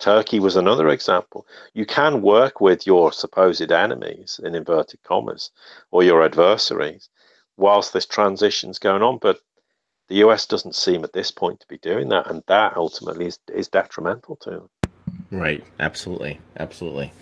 Turkey 0.00 0.40
was 0.40 0.56
another 0.56 0.88
example. 0.88 1.46
You 1.74 1.84
can 1.84 2.22
work 2.22 2.60
with 2.60 2.86
your 2.86 3.12
supposed 3.12 3.70
enemies, 3.70 4.40
in 4.42 4.54
inverted 4.54 5.02
commas, 5.02 5.50
or 5.90 6.02
your 6.02 6.24
adversaries, 6.24 7.10
whilst 7.58 7.92
this 7.92 8.06
transition's 8.06 8.78
going 8.78 9.02
on. 9.02 9.18
But 9.18 9.40
the 10.08 10.16
US 10.16 10.46
doesn't 10.46 10.74
seem 10.74 11.04
at 11.04 11.12
this 11.12 11.30
point 11.30 11.60
to 11.60 11.68
be 11.68 11.78
doing 11.78 12.08
that, 12.08 12.28
and 12.28 12.42
that 12.48 12.76
ultimately 12.76 13.26
is, 13.26 13.38
is 13.52 13.68
detrimental 13.68 14.36
to 14.36 14.50
them. 14.50 14.70
Right. 15.30 15.62
Absolutely. 15.78 16.40
Absolutely. 16.58 17.12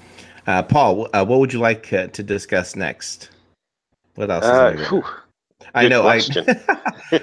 Uh, 0.46 0.62
Paul, 0.62 1.08
uh, 1.12 1.24
what 1.24 1.40
would 1.40 1.52
you 1.52 1.58
like 1.58 1.92
uh, 1.92 2.06
to 2.06 2.22
discuss 2.22 2.76
next? 2.76 3.30
What 4.14 4.30
else? 4.30 4.44
I 5.74 5.88
know. 5.88 6.06
I 6.06 6.20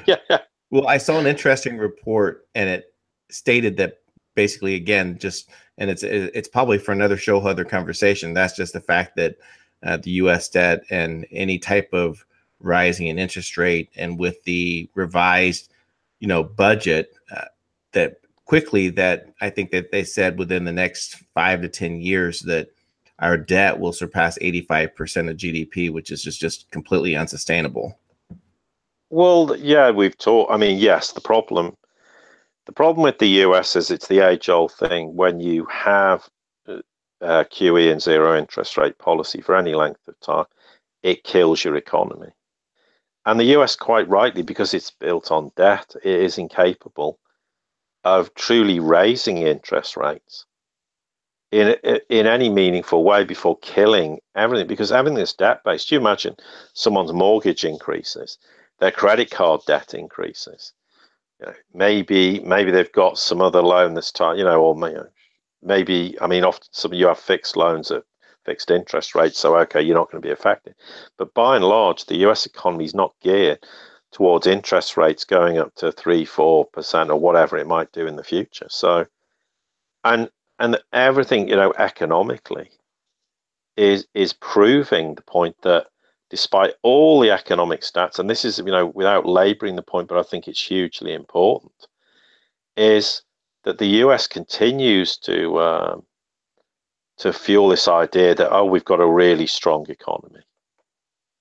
yeah. 0.05 0.17
Well, 0.71 0.87
I 0.87 0.97
saw 0.97 1.19
an 1.19 1.27
interesting 1.27 1.77
report, 1.77 2.47
and 2.55 2.67
it 2.67 2.93
stated 3.29 3.77
that 3.77 3.99
basically 4.35 4.75
again 4.75 5.17
just 5.17 5.49
and 5.77 5.89
it's 5.89 6.03
it's 6.03 6.47
probably 6.47 6.77
for 6.77 6.91
another 6.91 7.17
show 7.17 7.39
other 7.39 7.65
conversation 7.65 8.33
that's 8.33 8.55
just 8.55 8.73
the 8.73 8.81
fact 8.81 9.15
that 9.15 9.35
uh, 9.83 9.97
the 9.97 10.11
us 10.11 10.49
debt 10.49 10.81
and 10.89 11.25
any 11.31 11.57
type 11.57 11.89
of 11.93 12.25
rising 12.59 13.07
in 13.07 13.17
interest 13.17 13.57
rate 13.57 13.89
and 13.95 14.19
with 14.19 14.43
the 14.43 14.89
revised 14.95 15.71
you 16.19 16.27
know 16.27 16.43
budget 16.43 17.13
uh, 17.31 17.45
that 17.93 18.17
quickly 18.45 18.89
that 18.89 19.33
I 19.41 19.49
think 19.49 19.71
that 19.71 19.91
they 19.91 20.03
said 20.03 20.37
within 20.37 20.65
the 20.65 20.71
next 20.71 21.15
five 21.33 21.61
to 21.61 21.69
10 21.69 22.01
years 22.01 22.41
that 22.41 22.69
our 23.19 23.37
debt 23.37 23.79
will 23.79 23.93
surpass 23.93 24.37
85% 24.39 25.29
of 25.29 25.37
GDP, 25.37 25.91
which 25.91 26.11
is 26.11 26.21
just, 26.21 26.39
just 26.39 26.69
completely 26.71 27.15
unsustainable. 27.15 27.97
Well, 29.09 29.55
yeah, 29.57 29.91
we've 29.91 30.17
talked. 30.17 30.51
I 30.51 30.57
mean, 30.57 30.77
yes, 30.77 31.11
the 31.13 31.21
problem, 31.21 31.75
the 32.65 32.73
problem 32.73 33.03
with 33.03 33.19
the 33.19 33.43
US 33.45 33.75
is 33.75 33.91
it's 33.91 34.07
the 34.07 34.19
age-old 34.21 34.73
thing. 34.73 35.15
When 35.15 35.39
you 35.39 35.65
have 35.67 36.29
uh, 36.67 37.45
QE 37.45 37.91
and 37.91 38.01
zero 38.01 38.37
interest 38.37 38.77
rate 38.77 38.97
policy 38.99 39.41
for 39.41 39.55
any 39.55 39.75
length 39.75 40.07
of 40.07 40.19
time, 40.19 40.45
it 41.03 41.23
kills 41.23 41.63
your 41.63 41.75
economy. 41.75 42.31
And 43.25 43.39
the 43.39 43.55
US, 43.57 43.75
quite 43.75 44.07
rightly, 44.09 44.43
because 44.43 44.73
it's 44.73 44.91
built 44.91 45.31
on 45.31 45.51
debt, 45.55 45.95
it 46.03 46.19
is 46.21 46.37
incapable 46.37 47.19
of 48.03 48.33
truly 48.35 48.79
raising 48.79 49.37
interest 49.39 49.97
rates 49.97 50.45
in 51.51 51.75
in 52.09 52.27
any 52.27 52.49
meaningful 52.49 53.03
way 53.03 53.23
before 53.23 53.57
killing 53.59 54.19
everything 54.35 54.67
because 54.67 54.91
everything 54.91 55.19
is 55.19 55.33
debt 55.33 55.61
based. 55.65 55.91
You 55.91 55.99
imagine 55.99 56.35
someone's 56.73 57.13
mortgage 57.13 57.65
increases, 57.65 58.37
their 58.79 58.91
credit 58.91 59.31
card 59.31 59.61
debt 59.67 59.93
increases. 59.93 60.73
You 61.39 61.47
know, 61.47 61.53
maybe 61.73 62.39
maybe 62.41 62.71
they've 62.71 62.91
got 62.91 63.17
some 63.17 63.41
other 63.41 63.61
loan 63.61 63.93
this 63.93 64.11
time, 64.11 64.37
you 64.37 64.43
know, 64.43 64.61
or 64.61 64.75
maybe 65.61 66.17
I 66.21 66.27
mean 66.27 66.43
often 66.43 66.67
some 66.71 66.93
of 66.93 66.97
you 66.97 67.07
have 67.07 67.19
fixed 67.19 67.57
loans 67.57 67.91
at 67.91 68.03
fixed 68.45 68.71
interest 68.71 69.15
rates, 69.15 69.39
so 69.39 69.57
okay, 69.57 69.81
you're 69.81 69.97
not 69.97 70.11
going 70.11 70.21
to 70.21 70.27
be 70.27 70.31
affected. 70.31 70.75
But 71.17 71.33
by 71.33 71.55
and 71.55 71.65
large, 71.65 72.05
the 72.05 72.17
US 72.27 72.45
economy 72.45 72.85
is 72.85 72.95
not 72.95 73.15
geared 73.21 73.65
towards 74.11 74.47
interest 74.47 74.95
rates 74.95 75.25
going 75.25 75.57
up 75.57 75.75
to 75.75 75.91
three, 75.91 76.23
four 76.23 76.65
percent 76.65 77.09
or 77.09 77.19
whatever 77.19 77.57
it 77.57 77.67
might 77.67 77.91
do 77.91 78.07
in 78.07 78.15
the 78.15 78.23
future. 78.23 78.67
So, 78.69 79.05
and 80.03 80.29
and 80.59 80.79
everything 80.93 81.49
you 81.49 81.55
know 81.55 81.73
economically 81.77 82.69
is 83.75 84.07
is 84.13 84.33
proving 84.33 85.15
the 85.15 85.21
point 85.21 85.55
that 85.63 85.87
despite 86.29 86.73
all 86.83 87.19
the 87.19 87.31
economic 87.31 87.81
stats, 87.81 88.19
and 88.19 88.29
this 88.29 88.45
is 88.45 88.59
you 88.59 88.65
know 88.65 88.87
without 88.87 89.25
labouring 89.25 89.75
the 89.75 89.81
point, 89.81 90.07
but 90.07 90.17
I 90.17 90.23
think 90.23 90.47
it's 90.47 90.65
hugely 90.65 91.13
important, 91.13 91.87
is 92.77 93.23
that 93.63 93.77
the 93.77 94.03
US 94.03 94.27
continues 94.27 95.17
to 95.19 95.59
um, 95.59 96.03
to 97.17 97.33
fuel 97.33 97.69
this 97.69 97.87
idea 97.87 98.35
that 98.35 98.51
oh 98.51 98.65
we've 98.65 98.85
got 98.85 98.99
a 98.99 99.07
really 99.07 99.47
strong 99.47 99.85
economy 99.89 100.41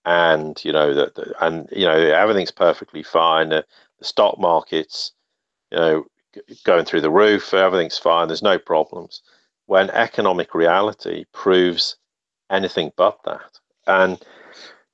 and 0.05 0.63
you 0.65 0.73
know 0.73 0.93
that 0.95 1.17
and 1.41 1.69
you 1.73 1.85
know 1.85 1.97
everything's 1.97 2.51
perfectly 2.51 3.03
fine. 3.03 3.49
The, 3.49 3.65
the 3.99 4.05
stock 4.05 4.39
markets, 4.39 5.13
you 5.71 5.79
know, 5.79 6.05
going 6.65 6.85
through 6.85 7.01
the 7.01 7.11
roof. 7.11 7.55
Everything's 7.55 7.99
fine. 7.99 8.29
There's 8.29 8.43
no 8.43 8.59
problems. 8.59 9.23
When 9.67 9.91
economic 9.91 10.55
reality 10.55 11.25
proves 11.33 11.97
anything 12.51 12.93
but 12.97 13.19
that, 13.25 13.59
and 13.87 14.23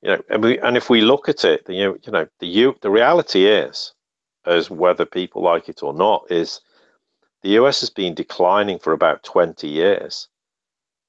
you 0.03 0.11
know, 0.11 0.23
and, 0.31 0.43
we, 0.43 0.59
and 0.61 0.77
if 0.77 0.89
we 0.89 1.01
look 1.01 1.29
at 1.29 1.45
it, 1.45 1.65
you 1.69 1.85
know, 1.85 1.97
you 2.03 2.13
know, 2.13 2.27
the 2.39 2.47
U, 2.47 2.77
the 2.81 2.91
reality 2.91 3.47
is, 3.47 3.93
as 4.47 4.71
whether 4.71 5.05
people 5.05 5.43
like 5.43 5.69
it 5.69 5.83
or 5.83 5.93
not, 5.93 6.25
is 6.31 6.61
the 7.43 7.51
US 7.51 7.81
has 7.81 7.91
been 7.91 8.15
declining 8.15 8.79
for 8.79 8.93
about 8.93 9.23
20 9.23 9.69
years 9.69 10.29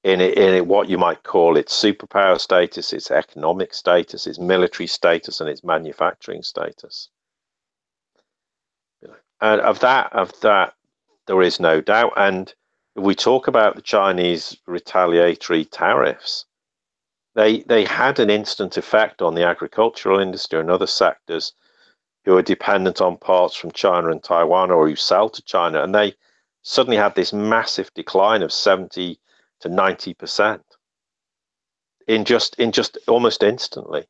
in, 0.04 0.20
in 0.20 0.68
what 0.68 0.90
you 0.90 0.98
might 0.98 1.24
call 1.24 1.56
its 1.56 1.80
superpower 1.80 2.40
status, 2.40 2.92
its 2.92 3.12
economic 3.12 3.74
status, 3.74 4.28
its 4.28 4.40
military 4.40 4.88
status, 4.88 5.40
and 5.40 5.50
its 5.50 5.64
manufacturing 5.64 6.44
status. 6.44 7.10
And 9.42 9.60
of 9.62 9.80
that, 9.80 10.14
of 10.14 10.40
that, 10.42 10.74
there 11.28 11.42
is 11.42 11.60
no 11.60 11.82
doubt. 11.82 12.14
And 12.16 12.54
if 12.96 13.04
we 13.04 13.16
talk 13.16 13.48
about 13.48 13.76
the 13.76 13.82
Chinese 13.82 14.58
retaliatory 14.68 15.66
tariffs, 15.66 16.46
they 17.36 17.62
they 17.62 17.86
had 17.86 18.20
an 18.20 18.30
instant 18.30 18.78
effect 18.78 19.22
on 19.22 19.36
the 19.36 19.46
agricultural 19.46 20.20
industry 20.20 20.60
and 20.60 20.70
other 20.70 20.88
sectors 20.88 21.54
who 22.26 22.38
are 22.38 22.42
dependent 22.42 23.02
on 23.02 23.18
parts 23.18 23.56
from 23.56 23.72
China 23.72 24.10
and 24.10 24.24
Taiwan 24.24 24.72
or 24.72 24.88
who 24.88 24.96
sell 24.96 25.30
to 25.30 25.42
China, 25.44 25.84
and 25.84 25.96
they 25.96 26.16
suddenly 26.62 26.98
had 26.98 27.16
this 27.16 27.34
massive 27.34 27.92
decline 27.96 28.44
of 28.44 28.54
70 28.54 29.20
to 29.62 29.70
90% 29.70 30.62
in 32.08 32.26
just 32.26 32.56
in 32.56 32.72
just 32.72 32.98
almost 33.08 33.44
instantly. 33.44 34.06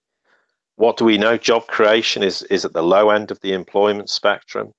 What 0.76 0.98
do 0.98 1.06
we 1.06 1.18
know? 1.18 1.38
Job 1.38 1.68
creation 1.68 2.24
is 2.24 2.42
is 2.44 2.66
at 2.66 2.74
the 2.74 2.84
low 2.84 3.10
end 3.12 3.32
of 3.32 3.40
the 3.42 3.54
employment 3.54 4.10
spectrum, 4.10 4.74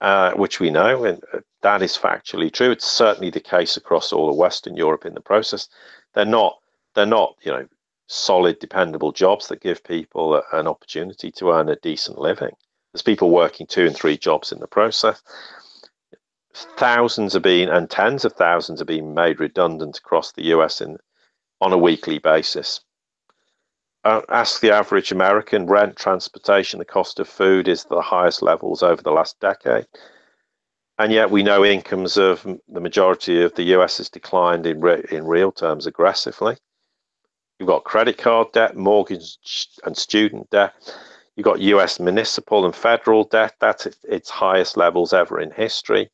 uh, 0.00 0.32
which 0.34 0.60
we 0.60 0.70
know, 0.70 1.04
and 1.04 1.22
uh, 1.32 1.40
that 1.62 1.82
is 1.82 1.98
factually 1.98 2.52
true. 2.52 2.70
It's 2.70 2.86
certainly 2.86 3.30
the 3.30 3.40
case 3.40 3.76
across 3.76 4.12
all 4.12 4.30
of 4.30 4.36
Western 4.36 4.76
Europe 4.76 5.04
in 5.04 5.14
the 5.14 5.20
process. 5.20 5.68
They're 6.14 6.24
not 6.24 6.58
they're 6.96 7.06
not 7.06 7.36
you 7.42 7.52
know 7.52 7.66
solid, 8.08 8.58
dependable 8.58 9.12
jobs 9.12 9.46
that 9.48 9.60
give 9.60 9.84
people 9.84 10.42
an 10.52 10.66
opportunity 10.66 11.30
to 11.32 11.52
earn 11.52 11.68
a 11.68 11.76
decent 11.76 12.18
living. 12.18 12.54
There's 12.92 13.02
people 13.02 13.30
working 13.30 13.66
two 13.68 13.86
and 13.86 13.94
three 13.94 14.18
jobs 14.18 14.50
in 14.50 14.58
the 14.58 14.66
process 14.66 15.22
thousands 16.56 17.36
are 17.36 17.40
being 17.40 17.68
and 17.68 17.90
tens 17.90 18.24
of 18.24 18.32
thousands 18.32 18.80
are 18.80 18.86
being 18.86 19.14
made 19.14 19.40
redundant 19.40 19.98
across 19.98 20.32
the 20.32 20.44
US 20.44 20.80
in 20.80 20.96
on 21.60 21.72
a 21.72 21.78
weekly 21.78 22.18
basis. 22.18 22.80
Uh, 24.04 24.22
ask 24.28 24.60
the 24.60 24.70
average 24.70 25.10
American 25.10 25.66
rent, 25.66 25.96
transportation, 25.96 26.78
the 26.78 26.84
cost 26.84 27.18
of 27.18 27.28
food 27.28 27.66
is 27.66 27.84
the 27.84 28.00
highest 28.00 28.40
levels 28.40 28.82
over 28.82 29.02
the 29.02 29.10
last 29.10 29.38
decade. 29.40 29.86
And 30.98 31.12
yet 31.12 31.30
we 31.30 31.42
know 31.42 31.64
incomes 31.64 32.16
of 32.16 32.46
the 32.68 32.80
majority 32.80 33.42
of 33.42 33.54
the 33.54 33.64
US 33.74 33.98
has 33.98 34.08
declined 34.08 34.64
in, 34.64 34.80
re- 34.80 35.04
in 35.10 35.26
real 35.26 35.52
terms 35.52 35.86
aggressively. 35.86 36.56
You've 37.58 37.68
got 37.68 37.84
credit 37.84 38.18
card 38.18 38.52
debt, 38.52 38.76
mortgage 38.76 39.38
and 39.84 39.96
student 39.96 40.50
debt. 40.50 40.74
You've 41.34 41.44
got 41.44 41.60
US 41.60 42.00
municipal 42.00 42.64
and 42.64 42.74
federal 42.74 43.24
debt. 43.24 43.54
That's 43.60 43.86
its 44.04 44.30
highest 44.30 44.76
levels 44.76 45.12
ever 45.12 45.40
in 45.40 45.50
history 45.50 46.10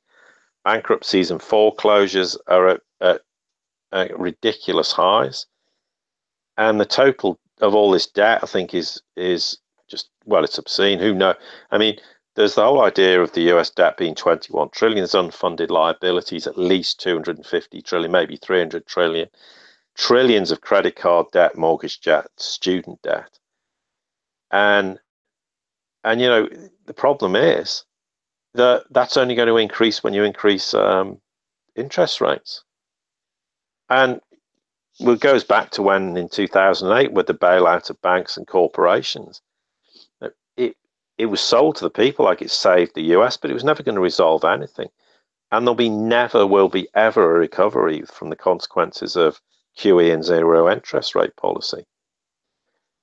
bankruptcies 0.64 1.30
and 1.30 1.42
foreclosures 1.42 2.36
are 2.46 2.68
at, 2.68 2.80
at, 3.00 3.22
at, 3.92 4.18
ridiculous 4.18 4.92
highs, 4.92 5.46
and 6.56 6.80
the 6.80 6.86
total 6.86 7.38
of 7.60 7.74
all 7.74 7.90
this 7.90 8.06
debt, 8.06 8.40
I 8.42 8.46
think, 8.46 8.74
is 8.74 9.00
is 9.16 9.58
just 9.88 10.10
well, 10.24 10.44
it's 10.44 10.58
obscene. 10.58 10.98
Who 10.98 11.14
know? 11.14 11.34
I 11.70 11.78
mean, 11.78 11.98
there's 12.34 12.54
the 12.54 12.64
whole 12.64 12.82
idea 12.82 13.20
of 13.22 13.32
the 13.32 13.42
U.S. 13.42 13.70
debt 13.70 13.96
being 13.96 14.14
21 14.14 14.70
trillion. 14.70 14.98
There's 14.98 15.12
unfunded 15.12 15.70
liabilities, 15.70 16.46
at 16.46 16.58
least 16.58 17.00
250 17.00 17.82
trillion, 17.82 18.12
maybe 18.12 18.36
300 18.36 18.86
trillion, 18.86 19.28
trillions 19.96 20.50
of 20.50 20.60
credit 20.60 20.96
card 20.96 21.26
debt, 21.32 21.56
mortgage 21.56 22.00
debt, 22.00 22.28
student 22.36 23.00
debt, 23.02 23.38
and 24.50 24.98
and 26.04 26.20
you 26.20 26.28
know 26.28 26.48
the 26.86 26.94
problem 26.94 27.36
is 27.36 27.84
that 28.54 28.84
that's 28.90 29.16
only 29.16 29.34
going 29.34 29.48
to 29.48 29.56
increase 29.56 30.02
when 30.02 30.14
you 30.14 30.24
increase 30.24 30.74
um, 30.74 31.20
interest 31.76 32.20
rates. 32.20 32.64
And 33.88 34.20
it 35.00 35.20
goes 35.20 35.44
back 35.44 35.70
to 35.70 35.82
when 35.82 36.16
in 36.16 36.28
2008 36.28 37.12
with 37.12 37.26
the 37.26 37.34
bailout 37.34 37.90
of 37.90 38.00
banks 38.02 38.36
and 38.36 38.46
corporations. 38.46 39.40
It 40.56 40.76
it 41.18 41.26
was 41.26 41.40
sold 41.40 41.76
to 41.76 41.84
the 41.84 41.90
people 41.90 42.24
like 42.24 42.42
it 42.42 42.50
saved 42.50 42.94
the 42.94 43.14
US, 43.16 43.36
but 43.36 43.50
it 43.50 43.54
was 43.54 43.64
never 43.64 43.82
going 43.82 43.94
to 43.94 44.00
resolve 44.00 44.44
anything. 44.44 44.88
And 45.50 45.66
there'll 45.66 45.74
be 45.74 45.90
never 45.90 46.46
will 46.46 46.68
be 46.68 46.88
ever 46.94 47.36
a 47.36 47.38
recovery 47.38 48.02
from 48.02 48.30
the 48.30 48.36
consequences 48.36 49.16
of 49.16 49.40
QE 49.78 50.12
and 50.12 50.24
zero 50.24 50.70
interest 50.70 51.14
rate 51.14 51.34
policy. 51.36 51.86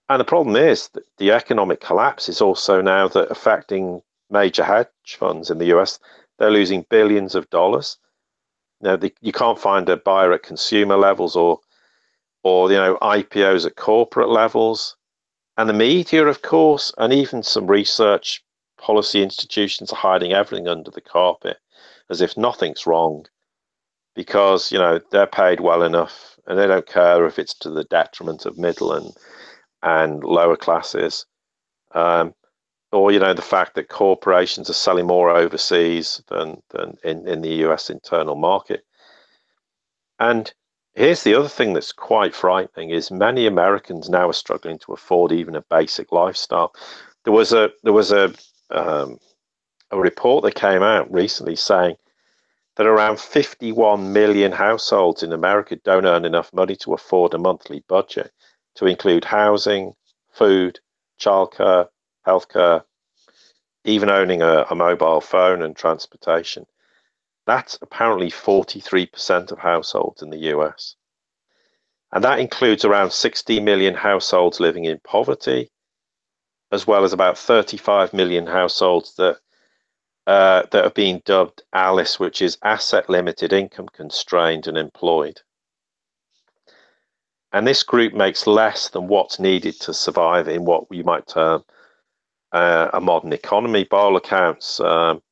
And 0.10 0.20
the 0.20 0.26
problem 0.26 0.56
is 0.56 0.90
that 0.90 1.04
the 1.18 1.32
economic 1.32 1.82
collapse 1.82 2.30
is 2.30 2.42
also 2.42 2.82
now 2.82 3.08
that 3.10 3.30
affecting 3.30 4.02
major 4.30 4.64
hedge 4.64 4.88
funds 5.18 5.52
in 5.52 5.60
the 5.60 5.74
US, 5.78 6.00
they're 6.38 6.52
losing 6.52 6.86
billions 6.90 7.36
of 7.36 7.50
dollars. 7.50 7.98
You, 8.82 8.90
know, 8.90 9.10
you 9.22 9.32
can't 9.32 9.60
find 9.60 9.88
a 9.90 9.98
buyer 9.98 10.34
at 10.34 10.44
consumer 10.44 10.98
levels 10.98 11.36
or, 11.36 11.60
or 12.44 12.72
you 12.72 12.78
know, 12.78 12.98
IPOs 13.02 13.66
at 13.66 13.76
corporate 13.76 14.30
levels. 14.30 14.96
And 15.58 15.70
the 15.70 15.74
media, 15.74 16.26
of 16.26 16.42
course, 16.42 16.94
and 16.98 17.12
even 17.14 17.44
some 17.44 17.68
research 17.68 18.44
policy 18.78 19.22
institutions 19.22 19.92
are 19.92 19.98
hiding 19.98 20.32
everything 20.32 20.68
under 20.68 20.90
the 20.90 21.02
carpet 21.02 21.58
as 22.10 22.22
if 22.22 22.38
nothing's 22.38 22.88
wrong 22.88 23.26
because, 24.16 24.72
you 24.72 24.80
know, 24.80 25.00
they're 25.12 25.28
paid 25.28 25.60
well 25.60 25.84
enough 25.84 26.39
and 26.50 26.58
they 26.58 26.68
don't 26.68 26.88
care 26.88 27.26
if 27.26 27.40
it's 27.40 27.54
to 27.54 27.70
the 27.70 27.86
detriment 27.86 28.46
of 28.46 28.58
middle 28.58 28.92
and, 28.92 29.14
and 29.84 30.24
lower 30.24 30.58
classes. 30.58 31.26
Um, 31.94 32.34
or 32.92 33.12
you 33.12 33.20
know 33.20 33.36
the 33.36 33.42
fact 33.42 33.76
that 33.76 33.88
corporations 33.88 34.70
are 34.70 34.74
selling 34.74 35.06
more 35.06 35.30
overseas 35.30 36.24
than 36.28 36.62
than 36.72 36.98
in, 37.04 37.28
in 37.28 37.42
the 37.42 37.64
US 37.68 37.90
internal 37.90 38.36
market. 38.36 38.84
And 40.20 40.52
here's 40.96 41.24
the 41.24 41.36
other 41.36 41.48
thing 41.48 41.74
that's 41.74 41.94
quite 41.94 42.34
frightening 42.34 42.90
is 42.90 43.12
many 43.12 43.46
Americans 43.46 44.10
now 44.10 44.30
are 44.30 44.34
struggling 44.34 44.80
to 44.80 44.94
afford 44.94 45.32
even 45.32 45.56
a 45.56 45.62
basic 45.70 46.12
lifestyle. 46.12 46.74
There 47.26 47.34
was 47.34 47.54
a 47.54 47.70
there 47.84 47.94
was 47.94 48.12
a 48.12 48.34
um, 48.72 49.20
a 49.92 50.00
report 50.00 50.44
that 50.44 50.56
came 50.56 50.82
out 50.82 51.12
recently 51.12 51.56
saying 51.56 51.96
that 52.80 52.88
around 52.88 53.20
51 53.20 54.14
million 54.14 54.54
households 54.54 55.22
in 55.22 55.34
America 55.34 55.76
don't 55.84 56.06
earn 56.06 56.24
enough 56.24 56.54
money 56.54 56.78
to 56.78 56.94
afford 56.94 57.34
a 57.34 57.38
monthly 57.38 57.84
budget 57.90 58.32
to 58.76 58.86
include 58.86 59.26
housing, 59.26 59.92
food, 60.32 60.80
childcare, 61.20 61.88
healthcare, 62.26 62.84
even 63.84 64.10
owning 64.10 64.42
a, 64.42 64.66
a 64.70 64.76
mobile 64.76 65.20
phone 65.20 65.62
and 65.62 65.76
transportation. 65.76 66.66
That's 67.46 67.78
apparently 67.82 68.32
43% 68.32 69.52
of 69.52 69.60
households 69.60 70.22
in 70.22 70.30
the 70.30 70.56
US. 70.56 70.96
And 72.14 72.24
that 72.24 72.40
includes 72.40 72.86
around 72.86 73.12
60 73.12 73.60
million 73.60 73.94
households 73.94 74.62
living 74.62 74.86
in 74.86 75.02
poverty, 75.04 75.70
as 76.72 76.88
well 76.88 77.04
as 77.04 77.12
about 77.12 77.38
35 77.38 78.14
million 78.14 78.48
households 78.48 79.16
that 79.16 79.40
uh, 80.30 80.68
that 80.70 80.86
are 80.86 80.92
being 80.92 81.24
dubbed 81.26 81.64
ALICE, 81.74 82.20
which 82.20 82.40
is 82.40 82.60
asset 82.62 83.10
limited, 83.10 83.52
income 83.52 83.88
constrained, 83.92 84.68
and 84.68 84.78
employed. 84.78 85.42
And 87.52 87.66
this 87.66 87.82
group 87.82 88.14
makes 88.14 88.46
less 88.46 88.90
than 88.90 89.08
what's 89.08 89.40
needed 89.40 89.82
to 89.82 89.92
survive 89.92 90.48
in 90.48 90.66
what 90.66 90.84
you 90.92 91.04
might 91.04 91.26
term 91.26 91.64
uh, 92.52 92.92
a 92.94 93.02
modern 93.02 93.34
economy. 93.34 93.86
By 93.86 93.98
all 93.98 94.18
accounts, 94.18 94.80
um, 94.82 95.24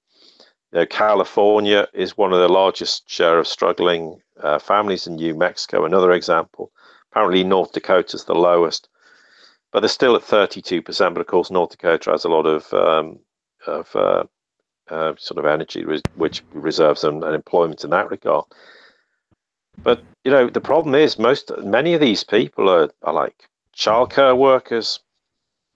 you 0.71 0.79
know, 0.79 0.87
California 0.87 1.87
is 1.93 2.17
one 2.17 2.33
of 2.33 2.39
the 2.39 2.49
largest 2.49 3.07
share 3.07 3.37
of 3.37 3.47
struggling 3.47 4.19
uh, 4.41 4.57
families 4.57 5.05
in 5.05 5.17
New 5.17 5.35
Mexico. 5.35 5.85
Another 5.85 6.11
example. 6.11 6.71
Apparently, 7.11 7.43
North 7.43 7.71
Dakota 7.71 8.15
is 8.15 8.25
the 8.25 8.33
lowest, 8.33 8.89
but 9.71 9.81
they're 9.81 9.89
still 9.89 10.15
at 10.15 10.23
32%. 10.23 10.81
But 11.13 11.21
of 11.21 11.27
course, 11.27 11.51
North 11.51 11.69
Dakota 11.69 12.09
has 12.09 12.25
a 12.25 12.29
lot 12.29 12.47
of 12.47 12.73
um, 12.73 13.19
of 13.67 13.95
uh, 13.95 14.23
uh, 14.89 15.13
sort 15.17 15.37
of 15.37 15.45
energy 15.45 15.85
which 16.15 16.43
reserves 16.53 17.03
and, 17.03 17.23
and 17.23 17.35
employment 17.35 17.83
in 17.83 17.89
that 17.91 18.09
regard. 18.09 18.45
But 19.83 20.03
you 20.23 20.31
know, 20.31 20.49
the 20.49 20.61
problem 20.61 20.95
is 20.95 21.19
most 21.19 21.51
many 21.59 21.93
of 21.93 22.01
these 22.01 22.23
people 22.23 22.69
are, 22.69 22.89
are 23.03 23.13
like 23.13 23.47
childcare 23.75 24.37
workers, 24.37 24.99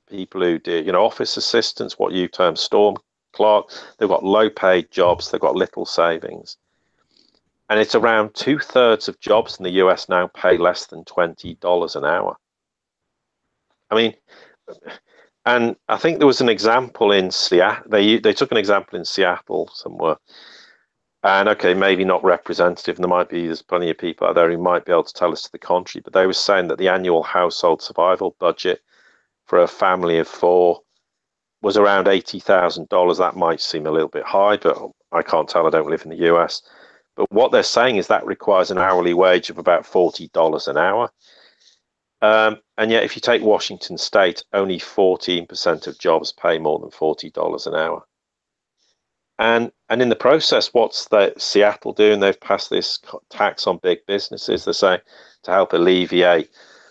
people 0.09 0.41
who 0.41 0.59
do 0.59 0.84
you 0.84 0.91
know 0.91 1.05
office 1.05 1.38
assistants, 1.38 1.99
what 1.99 2.14
you 2.14 2.28
term 2.28 2.55
storm 2.55 2.97
clerk. 3.34 3.70
They've 3.97 4.09
got 4.09 4.24
low 4.24 4.49
paid 4.49 4.91
jobs. 4.91 5.30
They've 5.30 5.39
got 5.39 5.55
little 5.55 5.86
savings, 5.86 6.57
and 7.70 7.80
it's 7.80 7.95
around 7.95 8.34
two 8.34 8.59
thirds 8.59 9.07
of 9.07 9.20
jobs 9.20 9.57
in 9.57 9.64
the 9.64 9.78
U.S. 9.84 10.09
now 10.09 10.28
pay 10.28 10.57
less 10.57 10.88
than 10.88 11.05
twenty 11.05 11.55
dollars 11.55 11.95
an 11.95 12.05
hour. 12.05 12.36
I 13.91 13.95
mean, 13.95 14.14
and 15.45 15.75
I 15.89 15.97
think 15.97 16.19
there 16.19 16.27
was 16.27 16.41
an 16.41 16.49
example 16.49 17.11
in 17.11 17.31
Seattle. 17.31 17.85
They 17.89 18.19
they 18.19 18.33
took 18.33 18.51
an 18.51 18.57
example 18.57 18.99
in 18.99 19.05
Seattle 19.05 19.69
somewhere 19.73 20.17
and 21.23 21.49
okay, 21.49 21.73
maybe 21.73 22.03
not 22.05 22.23
representative, 22.23 22.95
and 22.97 23.03
there 23.03 23.09
might 23.09 23.29
be 23.29 23.45
there's 23.47 23.61
plenty 23.61 23.89
of 23.91 23.97
people 23.97 24.27
out 24.27 24.35
there 24.35 24.49
who 24.49 24.57
might 24.57 24.85
be 24.85 24.91
able 24.91 25.03
to 25.03 25.13
tell 25.13 25.31
us 25.31 25.43
to 25.43 25.51
the 25.51 25.59
contrary. 25.59 26.01
But 26.03 26.13
they 26.13 26.25
were 26.25 26.33
saying 26.33 26.67
that 26.69 26.77
the 26.79 26.87
annual 26.89 27.23
household 27.23 27.81
survival 27.81 28.35
budget 28.39 28.81
for 29.47 29.59
a 29.59 29.67
family 29.67 30.19
of 30.19 30.27
four 30.27 30.81
was 31.61 31.77
around 31.77 32.07
eighty 32.07 32.39
thousand 32.39 32.89
dollars. 32.89 33.19
That 33.19 33.35
might 33.37 33.61
seem 33.61 33.87
a 33.87 33.91
little 33.91 34.09
bit 34.09 34.25
high, 34.25 34.57
but 34.57 34.77
I 35.11 35.23
can't 35.23 35.49
tell. 35.49 35.67
I 35.67 35.71
don't 35.71 35.89
live 35.89 36.03
in 36.03 36.11
the 36.11 36.33
US. 36.35 36.61
But 37.17 37.31
what 37.31 37.51
they're 37.51 37.63
saying 37.63 37.97
is 37.97 38.07
that 38.07 38.25
requires 38.25 38.71
an 38.71 38.79
hourly 38.79 39.13
wage 39.13 39.49
of 39.51 39.57
about 39.59 39.85
forty 39.85 40.29
dollars 40.29 40.67
an 40.67 40.77
hour. 40.77 41.11
Um, 42.22 42.57
and 42.78 42.91
yet, 42.91 43.03
if 43.03 43.15
you 43.15 43.22
take 43.22 43.41
Washington 43.41 43.97
State, 43.97 44.43
only 44.53 44.80
fourteen 44.80 45.47
percent 45.47 45.88
of 45.88 45.99
jobs 45.99 46.32
pay 46.32 46.59
more 46.59 46.80
than 46.80 46.91
forty 46.91 47.30
dollars 47.32 47.67
an 47.67 47.76
hour. 47.76 48.03
And 49.39 49.72
and 49.89 50.01
in 50.01 50.09
the 50.09 50.15
process, 50.15 50.74
what's 50.74 51.07
the 51.07 51.34
Seattle 51.38 51.93
doing? 51.93 52.19
They've 52.19 52.39
passed 52.39 52.69
this 52.69 52.99
tax 53.30 53.65
on 53.65 53.78
big 53.78 54.05
businesses. 54.05 54.65
They're 54.65 54.74
saying 54.74 55.01
to 55.43 55.51
help 55.51 55.74
alleviate 55.74 56.49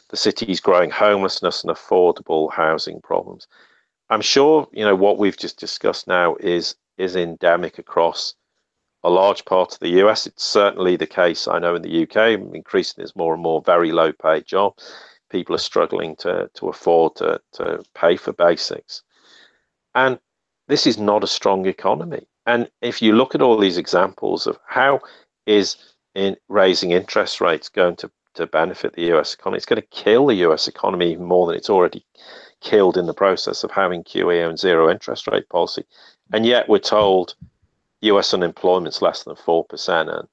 the 0.08 0.16
city's 0.16 0.60
growing 0.60 0.90
homelessness 0.90 1.62
and 1.62 1.72
affordable 1.72 2.52
housing 2.52 3.00
problems. 3.00 3.46
I'm 4.10 4.20
sure 4.20 4.66
you 4.72 4.84
know 4.84 4.96
what 4.96 5.18
we've 5.18 5.36
just 5.36 5.60
discussed 5.60 6.08
now 6.08 6.34
is 6.40 6.74
is 6.98 7.14
endemic 7.14 7.78
across 7.78 8.34
a 9.04 9.10
large 9.10 9.44
part 9.44 9.72
of 9.72 9.78
the 9.78 10.00
US. 10.04 10.26
It's 10.26 10.44
certainly 10.44 10.96
the 10.96 11.06
case 11.06 11.46
I 11.48 11.58
know 11.60 11.76
in 11.76 11.82
the 11.82 12.02
UK. 12.02 12.38
Increasingly, 12.54 13.02
there's 13.02 13.16
more 13.16 13.32
and 13.32 13.42
more 13.42 13.62
very 13.62 13.92
low 13.92 14.12
paid 14.12 14.44
jobs. 14.44 14.92
People 15.30 15.54
are 15.54 15.58
struggling 15.58 16.16
to 16.16 16.50
to 16.54 16.68
afford 16.68 17.16
to 17.16 17.40
to 17.52 17.82
pay 17.94 18.16
for 18.16 18.32
basics, 18.32 19.02
and 19.94 20.18
this 20.68 20.86
is 20.86 20.98
not 20.98 21.24
a 21.24 21.26
strong 21.26 21.66
economy. 21.66 22.26
And 22.46 22.70
if 22.80 23.02
you 23.02 23.12
look 23.12 23.34
at 23.34 23.42
all 23.42 23.58
these 23.58 23.76
examples 23.76 24.46
of 24.46 24.58
how 24.66 25.00
is 25.46 25.76
in 26.14 26.36
raising 26.48 26.92
interest 26.92 27.40
rates 27.40 27.68
going 27.68 27.96
to, 27.96 28.10
to 28.34 28.46
benefit 28.46 28.94
the 28.94 29.12
US 29.12 29.34
economy, 29.34 29.56
it's 29.56 29.66
going 29.66 29.82
to 29.82 29.88
kill 29.88 30.26
the 30.26 30.36
US 30.46 30.68
economy 30.68 31.16
more 31.16 31.46
than 31.46 31.56
it's 31.56 31.70
already 31.70 32.04
killed 32.60 32.96
in 32.96 33.06
the 33.06 33.14
process 33.14 33.64
of 33.64 33.70
having 33.70 34.04
QE 34.04 34.48
and 34.48 34.58
zero 34.58 34.90
interest 34.90 35.26
rate 35.26 35.48
policy. 35.48 35.84
And 36.32 36.46
yet 36.46 36.68
we're 36.68 36.78
told 36.78 37.34
US 38.02 38.32
unemployment's 38.32 39.02
less 39.02 39.24
than 39.24 39.34
4%. 39.36 40.18
And, 40.18 40.28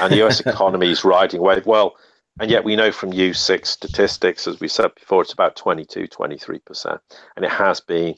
and 0.00 0.12
the 0.12 0.26
US 0.26 0.40
economy 0.46 0.90
is 0.90 1.04
riding 1.04 1.40
away. 1.40 1.62
Well, 1.64 1.94
and 2.38 2.50
yet 2.50 2.64
we 2.64 2.76
know 2.76 2.92
from 2.92 3.12
U6 3.12 3.66
statistics, 3.66 4.46
as 4.46 4.60
we 4.60 4.68
said 4.68 4.94
before, 4.94 5.22
it's 5.22 5.32
about 5.32 5.56
22, 5.56 6.06
23%. 6.06 6.98
And 7.36 7.44
it 7.44 7.50
has 7.50 7.80
been 7.80 8.14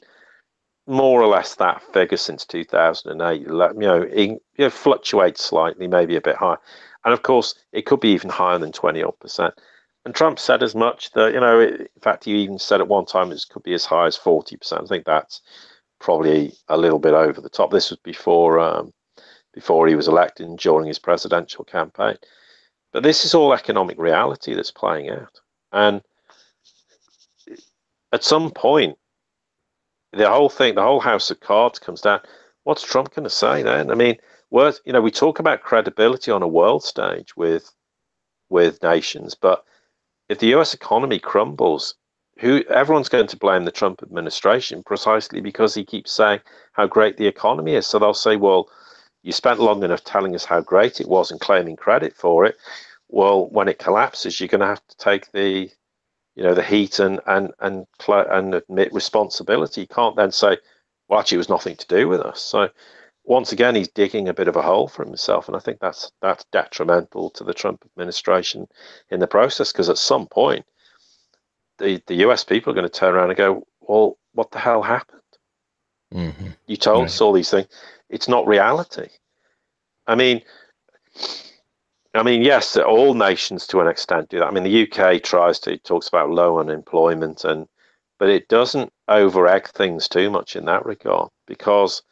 more 0.87 1.21
or 1.21 1.27
less 1.27 1.55
that 1.55 1.81
figure 1.93 2.17
since 2.17 2.45
2008. 2.45 3.41
You 3.41 3.47
know, 3.73 4.01
it, 4.01 4.41
know, 4.57 4.69
fluctuates 4.69 5.43
slightly, 5.43 5.87
maybe 5.87 6.15
a 6.15 6.21
bit 6.21 6.35
higher, 6.35 6.57
and 7.05 7.13
of 7.13 7.23
course, 7.23 7.55
it 7.71 7.85
could 7.85 7.99
be 7.99 8.09
even 8.13 8.29
higher 8.29 8.59
than 8.59 8.71
20 8.71 9.03
odd 9.03 9.19
percent. 9.19 9.53
And 10.05 10.13
Trump 10.13 10.37
said 10.37 10.63
as 10.63 10.75
much 10.75 11.11
that 11.11 11.33
you 11.33 11.39
know, 11.39 11.59
it, 11.59 11.79
in 11.81 12.01
fact, 12.01 12.25
he 12.25 12.35
even 12.35 12.59
said 12.59 12.81
at 12.81 12.87
one 12.87 13.05
time 13.05 13.31
it 13.31 13.45
could 13.49 13.63
be 13.63 13.73
as 13.73 13.85
high 13.85 14.07
as 14.07 14.17
40 14.17 14.57
percent. 14.57 14.83
I 14.83 14.85
think 14.87 15.05
that's 15.05 15.41
probably 15.99 16.53
a 16.67 16.77
little 16.77 16.99
bit 16.99 17.13
over 17.13 17.39
the 17.39 17.49
top. 17.49 17.71
This 17.71 17.89
was 17.89 17.99
before 17.99 18.59
um, 18.59 18.93
before 19.53 19.87
he 19.87 19.95
was 19.95 20.07
elected 20.07 20.47
and 20.47 20.59
during 20.59 20.87
his 20.87 20.99
presidential 20.99 21.63
campaign. 21.63 22.17
But 22.93 23.03
this 23.03 23.25
is 23.25 23.33
all 23.33 23.53
economic 23.53 23.97
reality 23.97 24.53
that's 24.53 24.71
playing 24.71 25.09
out, 25.09 25.41
and 25.71 26.01
at 28.13 28.23
some 28.23 28.51
point 28.51 28.97
the 30.13 30.29
whole 30.29 30.49
thing, 30.49 30.75
the 30.75 30.83
whole 30.83 30.99
house 30.99 31.31
of 31.31 31.39
cards 31.39 31.79
comes 31.79 32.01
down. 32.01 32.21
What's 32.63 32.83
Trump 32.83 33.13
going 33.13 33.23
to 33.23 33.29
say 33.29 33.63
then? 33.63 33.89
I 33.89 33.95
mean, 33.95 34.17
worth, 34.51 34.79
you 34.85 34.93
know, 34.93 35.01
we 35.01 35.11
talk 35.11 35.39
about 35.39 35.63
credibility 35.63 36.31
on 36.31 36.43
a 36.43 36.47
world 36.47 36.83
stage 36.83 37.35
with 37.35 37.73
with 38.49 38.81
nations, 38.83 39.35
but 39.35 39.65
if 40.29 40.39
the 40.39 40.47
U.S. 40.47 40.73
economy 40.73 41.19
crumbles, 41.19 41.95
who 42.39 42.63
everyone's 42.63 43.09
going 43.09 43.27
to 43.27 43.37
blame 43.37 43.65
the 43.65 43.71
Trump 43.71 44.01
administration 44.01 44.83
precisely 44.83 45.41
because 45.41 45.73
he 45.73 45.83
keeps 45.83 46.11
saying 46.11 46.39
how 46.73 46.87
great 46.87 47.17
the 47.17 47.27
economy 47.27 47.75
is. 47.75 47.85
So 47.85 47.99
they'll 47.99 48.13
say, 48.13 48.35
well, 48.35 48.69
you 49.23 49.31
spent 49.31 49.59
long 49.59 49.83
enough 49.83 50.03
telling 50.03 50.35
us 50.35 50.45
how 50.45 50.61
great 50.61 51.01
it 51.01 51.07
was 51.07 51.31
and 51.31 51.39
claiming 51.39 51.75
credit 51.75 52.15
for 52.15 52.45
it. 52.45 52.57
Well, 53.09 53.47
when 53.47 53.67
it 53.69 53.79
collapses, 53.79 54.39
you're 54.39 54.49
going 54.49 54.61
to 54.61 54.67
have 54.67 54.85
to 54.87 54.97
take 54.97 55.31
the 55.31 55.71
you 56.35 56.43
know 56.43 56.53
the 56.53 56.63
heat 56.63 56.99
and 56.99 57.19
and 57.27 57.51
and 57.59 57.85
and 58.07 58.55
admit 58.55 58.93
responsibility. 58.93 59.81
You 59.81 59.87
can't 59.87 60.15
then 60.15 60.31
say, 60.31 60.57
well, 61.07 61.19
actually, 61.19 61.35
it 61.35 61.45
was 61.45 61.49
nothing 61.49 61.75
to 61.77 61.87
do 61.87 62.07
with 62.07 62.21
us. 62.21 62.41
So 62.41 62.69
once 63.23 63.51
again, 63.51 63.75
he's 63.75 63.87
digging 63.87 64.27
a 64.27 64.33
bit 64.33 64.47
of 64.47 64.55
a 64.55 64.61
hole 64.61 64.87
for 64.87 65.05
himself, 65.05 65.47
and 65.47 65.55
I 65.55 65.59
think 65.59 65.79
that's 65.79 66.11
that's 66.21 66.45
detrimental 66.51 67.29
to 67.31 67.43
the 67.43 67.53
Trump 67.53 67.83
administration 67.85 68.67
in 69.09 69.19
the 69.19 69.27
process. 69.27 69.71
Because 69.71 69.89
at 69.89 69.97
some 69.97 70.27
point, 70.27 70.65
the 71.77 72.01
the 72.07 72.15
U.S. 72.15 72.43
people 72.43 72.71
are 72.71 72.75
going 72.75 72.89
to 72.89 72.99
turn 72.99 73.15
around 73.15 73.29
and 73.29 73.37
go, 73.37 73.65
well, 73.81 74.17
what 74.33 74.51
the 74.51 74.59
hell 74.59 74.81
happened? 74.81 75.21
Mm-hmm. 76.13 76.47
You 76.67 76.77
told 76.77 76.99
right. 76.99 77.05
us 77.05 77.21
all 77.21 77.33
these 77.33 77.49
things. 77.49 77.67
It's 78.09 78.27
not 78.27 78.47
reality. 78.47 79.07
I 80.07 80.15
mean, 80.15 80.41
I 82.13 82.23
mean, 82.23 82.43
yes, 82.43 82.77
all 82.77 83.13
nations 83.15 83.65
to 83.67 83.79
an 83.79 83.87
extent 83.87 84.29
do 84.29 84.39
that. 84.39 84.47
I 84.47 84.51
mean, 84.51 84.63
the 84.63 84.83
UK 84.83 85.23
tries 85.23 85.59
to 85.59 85.77
talks 85.79 86.07
about 86.07 86.29
low 86.29 86.59
unemployment, 86.59 87.43
and 87.43 87.67
but 88.19 88.29
it 88.29 88.47
doesn't 88.47 88.93
over 89.07 89.47
egg 89.47 89.67
things 89.69 90.07
too 90.07 90.29
much 90.29 90.55
in 90.55 90.65
that 90.65 90.85
regard 90.85 91.29
because 91.47 92.03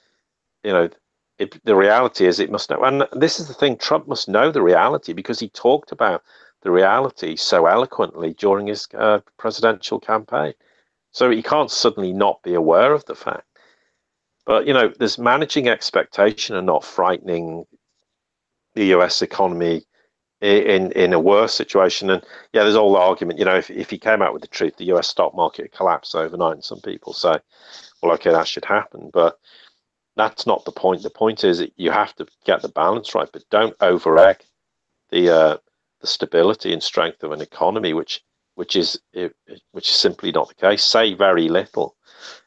you 0.63 0.71
know 0.71 0.89
it, 1.37 1.63
the 1.63 1.75
reality 1.75 2.25
is 2.25 2.39
it 2.39 2.51
must 2.51 2.69
know, 2.69 2.83
and 2.83 3.07
this 3.13 3.39
is 3.39 3.47
the 3.47 3.53
thing. 3.53 3.77
Trump 3.77 4.07
must 4.07 4.27
know 4.27 4.51
the 4.51 4.61
reality 4.61 5.13
because 5.13 5.39
he 5.39 5.49
talked 5.49 5.91
about 5.91 6.23
the 6.61 6.71
reality 6.71 7.35
so 7.35 7.65
eloquently 7.65 8.33
during 8.33 8.67
his 8.67 8.87
uh, 8.97 9.19
presidential 9.37 9.99
campaign. 9.99 10.53
So 11.11 11.29
he 11.29 11.43
can't 11.43 11.71
suddenly 11.71 12.13
not 12.13 12.41
be 12.43 12.53
aware 12.53 12.93
of 12.93 13.05
the 13.05 13.15
fact. 13.15 13.50
But 14.45 14.67
you 14.67 14.73
know, 14.73 14.93
there's 14.99 15.17
managing 15.19 15.69
expectation 15.69 16.55
and 16.55 16.67
not 16.67 16.85
frightening 16.85 17.65
the 18.75 18.85
U.S. 18.87 19.21
economy 19.21 19.83
in 20.41 20.91
in 20.93 21.13
a 21.13 21.19
worse 21.19 21.53
situation. 21.53 22.09
And 22.11 22.23
yeah, 22.53 22.63
there's 22.63 22.75
all 22.77 22.93
the 22.93 22.99
argument. 22.99 23.39
You 23.39 23.45
know, 23.45 23.57
if 23.57 23.71
if 23.71 23.89
he 23.91 23.97
came 23.99 24.21
out 24.21 24.33
with 24.33 24.43
the 24.43 24.49
truth, 24.49 24.77
the 24.77 24.85
U.S. 24.85 25.09
stock 25.09 25.35
market 25.35 25.73
collapsed 25.73 26.15
overnight. 26.15 26.55
And 26.55 26.63
some 26.65 26.81
people 26.81 27.13
say, 27.13 27.37
well, 28.01 28.13
okay, 28.13 28.31
that 28.31 28.47
should 28.47 28.65
happen, 28.65 29.09
but 29.13 29.33
That's 30.17 30.47
not 30.47 30.65
the 30.65 30.73
point. 30.73 31.03
The 31.03 31.11
point 31.11 31.43
is 31.45 31.59
that 31.59 31.73
you 31.77 31.91
have 31.91 32.15
to 32.17 32.27
get 32.45 32.61
the 32.63 32.69
balance 32.69 33.15
right, 33.15 33.29
but 33.33 33.43
don't 33.51 33.75
over 33.81 34.19
egg 34.19 34.45
the 35.11 35.29
uh, 35.31 35.57
the 36.01 36.07
stability 36.07 36.73
and 36.73 36.83
strength 36.83 37.23
of 37.23 37.31
an 37.33 37.41
economy, 37.41 37.93
which 37.93 38.21
which 38.55 38.75
is 38.77 38.99
which 39.71 39.89
is 39.89 39.95
simply 39.95 40.31
not 40.31 40.49
the 40.49 40.55
case. 40.55 40.83
Say 40.85 41.15
very 41.15 41.49
little 41.49 41.95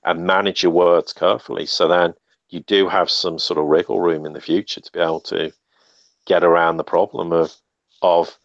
and 0.04 0.26
manage 0.26 0.62
your 0.62 0.72
words 0.72 1.12
carefully, 1.12 1.66
so 1.66 1.88
then 1.88 2.14
you 2.48 2.60
do 2.60 2.88
have 2.88 3.10
some 3.10 3.38
sort 3.38 3.58
of 3.58 3.66
wriggle 3.66 4.00
room 4.00 4.26
in 4.26 4.32
the 4.32 4.40
future 4.40 4.80
to 4.80 4.92
be 4.92 5.00
able 5.00 5.20
to 5.20 5.52
get 6.26 6.44
around 6.44 6.76
the 6.76 6.84
problem 6.84 7.32
of 7.32 7.54
of 8.02 8.38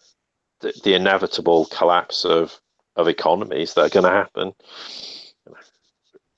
the, 0.62 0.74
the 0.84 0.94
inevitable 0.94 1.66
collapse 1.68 2.26
of 2.26 2.60
of 2.96 3.08
economies 3.08 3.74
that 3.74 3.86
are 3.86 3.90
going 3.90 4.06
to 4.06 4.10
happen 4.10 4.54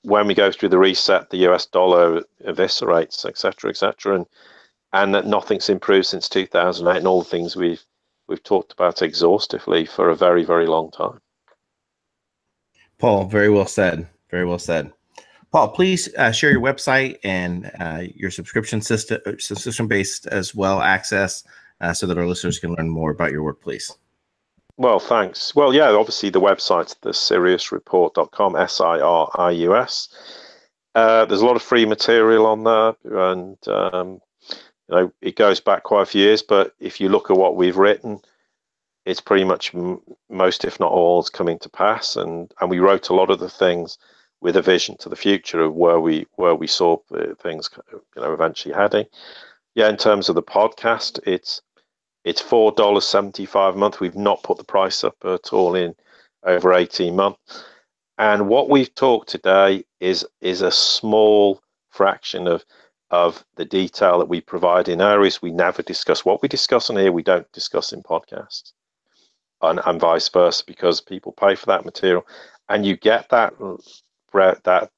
when 0.02 0.26
we 0.26 0.34
go 0.34 0.50
through 0.50 0.68
the 0.68 0.78
reset, 0.78 1.30
the 1.30 1.48
US 1.48 1.66
dollar 1.66 2.22
eviscerates, 2.44 3.24
etc., 3.24 3.70
etc., 3.70 4.16
and 4.16 4.26
and 4.94 5.14
that 5.14 5.26
nothing's 5.26 5.70
improved 5.70 6.06
since 6.06 6.28
2008, 6.28 6.98
and 6.98 7.06
all 7.06 7.22
the 7.22 7.28
things 7.28 7.56
we've 7.56 7.82
we've 8.28 8.42
talked 8.42 8.72
about 8.72 9.02
exhaustively 9.02 9.86
for 9.86 10.10
a 10.10 10.16
very 10.16 10.44
very 10.44 10.66
long 10.66 10.90
time. 10.90 11.20
Paul, 12.98 13.24
very 13.24 13.48
well 13.48 13.66
said. 13.66 14.08
Very 14.32 14.46
well 14.46 14.58
said. 14.58 14.92
Paul, 15.52 15.68
please 15.68 16.08
uh, 16.16 16.32
share 16.32 16.50
your 16.50 16.62
website 16.62 17.18
and 17.22 17.70
uh, 17.78 18.04
your 18.14 18.30
subscription 18.30 18.80
system 18.80 19.38
system 19.38 19.86
based 19.86 20.26
as 20.26 20.54
well 20.54 20.80
access 20.80 21.44
uh, 21.82 21.92
so 21.92 22.06
that 22.06 22.16
our 22.16 22.26
listeners 22.26 22.58
can 22.58 22.74
learn 22.74 22.88
more 22.88 23.10
about 23.10 23.30
your 23.30 23.42
work, 23.42 23.60
please. 23.62 23.94
Well, 24.78 24.98
thanks. 24.98 25.54
Well, 25.54 25.74
yeah, 25.74 25.90
obviously 25.90 26.30
the 26.30 26.40
website's 26.40 26.94
the 27.02 27.10
siriusreport.com, 27.10 28.56
S 28.56 28.80
I 28.80 29.00
R 29.00 29.30
I 29.34 29.50
U 29.50 29.76
S. 29.76 30.08
Uh, 30.94 31.26
there's 31.26 31.42
a 31.42 31.46
lot 31.46 31.56
of 31.56 31.62
free 31.62 31.84
material 31.84 32.46
on 32.46 32.64
there, 32.64 33.28
and 33.34 33.68
um, 33.68 34.22
you 34.88 34.96
know 34.96 35.12
it 35.20 35.36
goes 35.36 35.60
back 35.60 35.82
quite 35.82 36.02
a 36.02 36.06
few 36.06 36.22
years. 36.22 36.42
But 36.42 36.74
if 36.80 36.98
you 36.98 37.10
look 37.10 37.30
at 37.30 37.36
what 37.36 37.56
we've 37.56 37.76
written, 37.76 38.20
it's 39.04 39.20
pretty 39.20 39.44
much 39.44 39.74
m- 39.74 40.00
most, 40.30 40.64
if 40.64 40.80
not 40.80 40.92
all, 40.92 41.20
is 41.20 41.28
coming 41.28 41.58
to 41.58 41.68
pass. 41.68 42.16
And 42.16 42.50
and 42.60 42.70
we 42.70 42.78
wrote 42.78 43.10
a 43.10 43.14
lot 43.14 43.30
of 43.30 43.38
the 43.38 43.50
things 43.50 43.98
with 44.42 44.56
a 44.56 44.62
vision 44.62 44.96
to 44.98 45.08
the 45.08 45.16
future 45.16 45.62
of 45.62 45.74
where 45.74 46.00
we 46.00 46.26
where 46.34 46.54
we 46.54 46.66
saw 46.66 46.98
uh, 47.14 47.34
things, 47.40 47.70
you 47.92 48.02
know, 48.20 48.32
eventually 48.32 48.74
heading. 48.74 49.06
Yeah, 49.74 49.88
in 49.88 49.96
terms 49.96 50.28
of 50.28 50.34
the 50.34 50.42
podcast, 50.42 51.20
it's 51.24 51.62
it's 52.24 52.40
four 52.40 52.72
dollars 52.72 53.06
seventy 53.06 53.46
five 53.46 53.74
a 53.74 53.78
month. 53.78 54.00
We've 54.00 54.16
not 54.16 54.42
put 54.42 54.58
the 54.58 54.64
price 54.64 55.04
up 55.04 55.16
at 55.24 55.52
all 55.52 55.74
in 55.74 55.94
over 56.42 56.74
eighteen 56.74 57.16
months. 57.16 57.64
And 58.18 58.48
what 58.48 58.68
we've 58.68 58.94
talked 58.94 59.28
today 59.28 59.84
is 60.00 60.26
is 60.40 60.60
a 60.60 60.70
small 60.70 61.62
fraction 61.90 62.46
of 62.48 62.64
of 63.10 63.44
the 63.56 63.64
detail 63.64 64.18
that 64.18 64.28
we 64.28 64.40
provide 64.40 64.88
in 64.88 65.00
areas 65.00 65.40
we 65.40 65.52
never 65.52 65.82
discuss. 65.82 66.24
What 66.24 66.42
we 66.42 66.48
discuss 66.48 66.90
on 66.90 66.96
here, 66.96 67.12
we 67.12 67.22
don't 67.22 67.50
discuss 67.52 67.92
in 67.92 68.02
podcasts, 68.02 68.72
and, 69.60 69.80
and 69.84 70.00
vice 70.00 70.28
versa, 70.28 70.64
because 70.66 71.00
people 71.00 71.32
pay 71.32 71.54
for 71.54 71.66
that 71.66 71.84
material, 71.84 72.26
and 72.68 72.86
you 72.86 72.96
get 72.96 73.28
that 73.28 73.52
that 74.32 74.90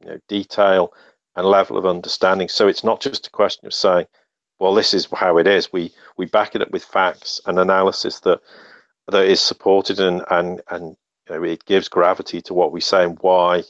you 0.00 0.08
know, 0.10 0.18
detail 0.28 0.92
and 1.36 1.46
level 1.46 1.76
of 1.76 1.86
understanding. 1.86 2.48
So 2.48 2.68
it's 2.68 2.84
not 2.84 3.00
just 3.00 3.26
a 3.26 3.30
question 3.30 3.66
of 3.66 3.74
saying, 3.74 4.06
well, 4.58 4.74
this 4.74 4.94
is 4.94 5.08
how 5.12 5.38
it 5.38 5.46
is. 5.46 5.72
We 5.72 5.92
we 6.16 6.26
back 6.26 6.54
it 6.54 6.62
up 6.62 6.70
with 6.70 6.84
facts 6.84 7.40
and 7.46 7.58
analysis 7.58 8.20
that 8.20 8.40
that 9.08 9.24
is 9.26 9.40
supported 9.40 10.00
and 10.00 10.24
and 10.30 10.60
and 10.70 10.96
you 11.28 11.36
know, 11.36 11.42
it 11.44 11.64
gives 11.64 11.88
gravity 11.88 12.40
to 12.42 12.54
what 12.54 12.72
we 12.72 12.80
say 12.80 13.04
and 13.04 13.18
why 13.20 13.64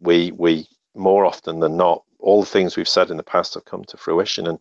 we 0.00 0.32
we 0.32 0.66
more 0.94 1.24
often 1.24 1.60
than 1.60 1.76
not 1.76 2.02
all 2.20 2.40
the 2.40 2.46
things 2.46 2.76
we've 2.76 2.88
said 2.88 3.10
in 3.10 3.16
the 3.16 3.22
past 3.22 3.54
have 3.54 3.64
come 3.64 3.84
to 3.84 3.96
fruition 3.96 4.46
and 4.46 4.58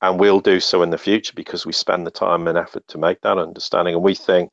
and 0.00 0.20
we'll 0.20 0.40
do 0.40 0.60
so 0.60 0.82
in 0.82 0.90
the 0.90 0.98
future 0.98 1.32
because 1.34 1.66
we 1.66 1.72
spend 1.72 2.06
the 2.06 2.10
time 2.10 2.46
and 2.46 2.56
effort 2.56 2.86
to 2.88 2.98
make 2.98 3.20
that 3.22 3.38
understanding 3.38 3.94
and 3.94 4.02
we 4.02 4.14
think 4.14 4.50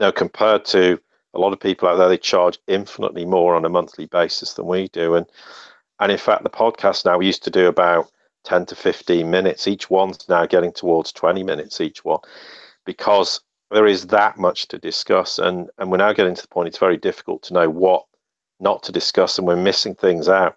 you 0.00 0.12
compared 0.12 0.64
to 0.64 0.98
a 1.34 1.38
lot 1.38 1.52
of 1.52 1.60
people 1.60 1.88
out 1.88 1.96
there 1.96 2.08
they 2.08 2.18
charge 2.18 2.58
infinitely 2.66 3.24
more 3.24 3.54
on 3.54 3.64
a 3.64 3.68
monthly 3.68 4.06
basis 4.06 4.54
than 4.54 4.66
we 4.66 4.88
do 4.88 5.14
and 5.14 5.26
and 6.00 6.10
in 6.10 6.18
fact 6.18 6.42
the 6.42 6.50
podcast 6.50 7.04
now 7.04 7.18
we 7.18 7.26
used 7.26 7.44
to 7.44 7.50
do 7.50 7.66
about 7.66 8.10
10 8.44 8.66
to 8.66 8.76
15 8.76 9.28
minutes. 9.28 9.66
Each 9.66 9.90
one's 9.90 10.28
now 10.28 10.46
getting 10.46 10.72
towards 10.72 11.12
20 11.12 11.42
minutes 11.42 11.80
each 11.80 12.04
one 12.04 12.20
because 12.86 13.40
there 13.70 13.86
is 13.86 14.06
that 14.08 14.38
much 14.38 14.68
to 14.68 14.78
discuss. 14.78 15.38
And, 15.38 15.68
and 15.78 15.90
we're 15.90 15.96
now 15.96 16.12
getting 16.12 16.34
to 16.34 16.42
the 16.42 16.48
point 16.48 16.68
it's 16.68 16.78
very 16.78 16.96
difficult 16.96 17.42
to 17.44 17.54
know 17.54 17.68
what 17.68 18.04
not 18.60 18.82
to 18.84 18.92
discuss, 18.92 19.36
and 19.36 19.46
we're 19.46 19.56
missing 19.56 19.96
things 19.96 20.28
out 20.28 20.56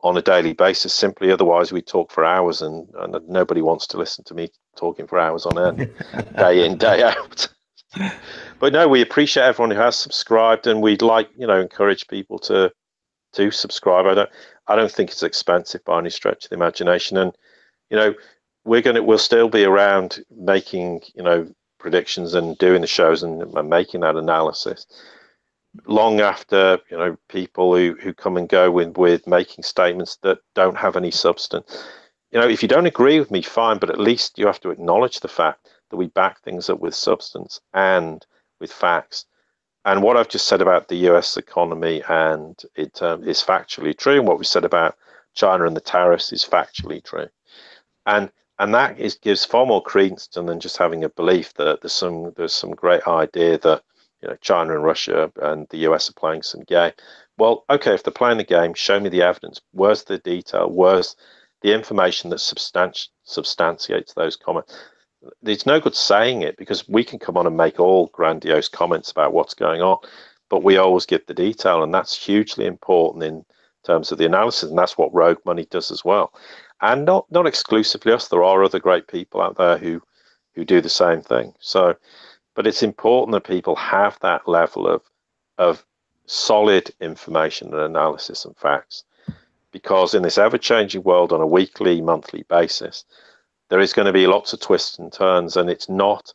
on 0.00 0.16
a 0.16 0.22
daily 0.22 0.54
basis. 0.54 0.94
Simply, 0.94 1.30
otherwise, 1.30 1.72
we 1.72 1.82
talk 1.82 2.10
for 2.10 2.24
hours, 2.24 2.62
and, 2.62 2.88
and 2.94 3.16
nobody 3.28 3.60
wants 3.60 3.86
to 3.88 3.98
listen 3.98 4.24
to 4.24 4.34
me 4.34 4.48
talking 4.76 5.06
for 5.06 5.18
hours 5.18 5.44
on 5.44 5.58
end, 5.58 5.90
day 6.38 6.64
in, 6.64 6.78
day 6.78 7.02
out. 7.02 7.48
But 8.58 8.72
no, 8.72 8.88
we 8.88 9.02
appreciate 9.02 9.44
everyone 9.44 9.70
who 9.70 9.80
has 9.80 9.96
subscribed, 9.96 10.66
and 10.66 10.82
we'd 10.82 11.02
like, 11.02 11.28
you 11.36 11.46
know, 11.46 11.60
encourage 11.60 12.08
people 12.08 12.38
to 12.40 12.72
to 13.34 13.50
subscribe. 13.50 14.06
I 14.06 14.14
don't 14.14 14.30
I 14.66 14.76
don't 14.76 14.90
think 14.90 15.10
it's 15.10 15.22
expensive 15.22 15.84
by 15.84 15.98
any 15.98 16.10
stretch 16.10 16.44
of 16.44 16.50
the 16.50 16.56
imagination. 16.56 17.16
And 17.16 17.32
you 17.90 17.96
know, 17.96 18.14
we're 18.64 18.82
going 18.82 18.96
to 18.96 19.02
we'll 19.02 19.18
still 19.18 19.48
be 19.48 19.64
around 19.64 20.24
making 20.30 21.02
you 21.14 21.22
know 21.22 21.48
predictions 21.78 22.34
and 22.34 22.56
doing 22.58 22.80
the 22.80 22.86
shows 22.86 23.22
and, 23.22 23.42
and 23.42 23.68
making 23.68 24.00
that 24.00 24.16
analysis 24.16 24.86
long 25.86 26.20
after 26.20 26.78
you 26.90 26.96
know 26.96 27.16
people 27.28 27.76
who, 27.76 27.96
who 28.00 28.14
come 28.14 28.36
and 28.36 28.48
go 28.48 28.70
with 28.70 28.96
with 28.96 29.26
making 29.26 29.62
statements 29.64 30.16
that 30.22 30.38
don't 30.54 30.76
have 30.76 30.96
any 30.96 31.10
substance 31.10 31.84
you 32.30 32.38
know 32.40 32.48
if 32.48 32.62
you 32.62 32.68
don't 32.68 32.86
agree 32.86 33.18
with 33.18 33.30
me 33.30 33.42
fine 33.42 33.78
but 33.78 33.90
at 33.90 33.98
least 33.98 34.38
you 34.38 34.46
have 34.46 34.60
to 34.60 34.70
acknowledge 34.70 35.20
the 35.20 35.28
fact 35.28 35.68
that 35.90 35.96
we 35.96 36.06
back 36.06 36.40
things 36.40 36.68
up 36.70 36.80
with 36.80 36.94
substance 36.94 37.60
and 37.72 38.26
with 38.60 38.72
facts 38.72 39.26
and 39.84 40.02
what 40.02 40.16
I've 40.16 40.28
just 40.28 40.46
said 40.46 40.62
about 40.62 40.88
the 40.88 41.08
US 41.10 41.36
economy 41.36 42.02
and 42.08 42.60
it 42.74 43.02
um, 43.02 43.22
is 43.24 43.42
factually 43.42 43.96
true. 43.96 44.18
And 44.18 44.26
what 44.26 44.38
we 44.38 44.44
said 44.44 44.64
about 44.64 44.96
China 45.34 45.66
and 45.66 45.76
the 45.76 45.80
tariffs 45.80 46.32
is 46.32 46.44
factually 46.44 47.04
true. 47.04 47.28
And 48.06 48.30
and 48.58 48.72
that 48.72 48.98
is, 49.00 49.16
gives 49.16 49.44
far 49.44 49.66
more 49.66 49.82
credence 49.82 50.28
than 50.28 50.60
just 50.60 50.76
having 50.76 51.02
a 51.02 51.08
belief 51.08 51.54
that 51.54 51.80
there's 51.82 51.92
some 51.92 52.32
there's 52.36 52.54
some 52.54 52.70
great 52.70 53.06
idea 53.06 53.58
that 53.58 53.82
you 54.22 54.28
know 54.28 54.36
China 54.40 54.74
and 54.74 54.84
Russia 54.84 55.30
and 55.42 55.66
the 55.68 55.78
US 55.88 56.08
are 56.08 56.14
playing 56.14 56.42
some 56.42 56.62
game. 56.62 56.92
Well, 57.36 57.64
okay, 57.68 57.94
if 57.94 58.04
they're 58.04 58.12
playing 58.12 58.38
the 58.38 58.44
game, 58.44 58.74
show 58.74 59.00
me 59.00 59.10
the 59.10 59.22
evidence. 59.22 59.60
Where's 59.72 60.04
the 60.04 60.18
detail? 60.18 60.70
Where's 60.70 61.16
the 61.62 61.74
information 61.74 62.30
that 62.30 62.36
substanti- 62.38 63.08
substantiates 63.24 64.14
those 64.14 64.36
comments? 64.36 64.78
It's 65.42 65.66
no 65.66 65.80
good 65.80 65.94
saying 65.94 66.42
it 66.42 66.56
because 66.56 66.88
we 66.88 67.04
can 67.04 67.18
come 67.18 67.36
on 67.36 67.46
and 67.46 67.56
make 67.56 67.80
all 67.80 68.08
grandiose 68.08 68.68
comments 68.68 69.10
about 69.10 69.32
what's 69.32 69.54
going 69.54 69.82
on, 69.82 69.98
but 70.48 70.62
we 70.62 70.76
always 70.76 71.06
give 71.06 71.24
the 71.26 71.34
detail, 71.34 71.82
and 71.82 71.92
that's 71.94 72.16
hugely 72.16 72.66
important 72.66 73.24
in 73.24 73.44
terms 73.84 74.12
of 74.12 74.18
the 74.18 74.26
analysis, 74.26 74.68
and 74.68 74.78
that's 74.78 74.98
what 74.98 75.14
Rogue 75.14 75.40
Money 75.44 75.66
does 75.70 75.90
as 75.90 76.04
well. 76.04 76.32
And 76.80 77.04
not 77.04 77.30
not 77.30 77.46
exclusively 77.46 78.12
us. 78.12 78.28
There 78.28 78.44
are 78.44 78.64
other 78.64 78.78
great 78.78 79.08
people 79.08 79.40
out 79.40 79.56
there 79.56 79.78
who 79.78 80.02
who 80.54 80.64
do 80.64 80.80
the 80.80 80.88
same 80.88 81.22
thing. 81.22 81.54
So, 81.58 81.96
but 82.54 82.66
it's 82.66 82.82
important 82.82 83.32
that 83.32 83.50
people 83.50 83.76
have 83.76 84.18
that 84.20 84.46
level 84.48 84.86
of 84.86 85.02
of 85.58 85.84
solid 86.26 86.90
information 87.00 87.72
and 87.72 87.82
analysis 87.82 88.44
and 88.44 88.56
facts, 88.56 89.04
because 89.72 90.14
in 90.14 90.22
this 90.22 90.38
ever 90.38 90.58
changing 90.58 91.02
world 91.02 91.32
on 91.32 91.40
a 91.40 91.46
weekly, 91.46 92.00
monthly 92.00 92.44
basis 92.48 93.04
there 93.70 93.80
is 93.80 93.92
going 93.92 94.06
to 94.06 94.12
be 94.12 94.26
lots 94.26 94.52
of 94.52 94.60
twists 94.60 94.98
and 94.98 95.12
turns, 95.12 95.56
and 95.56 95.70
it's 95.70 95.88
not 95.88 96.32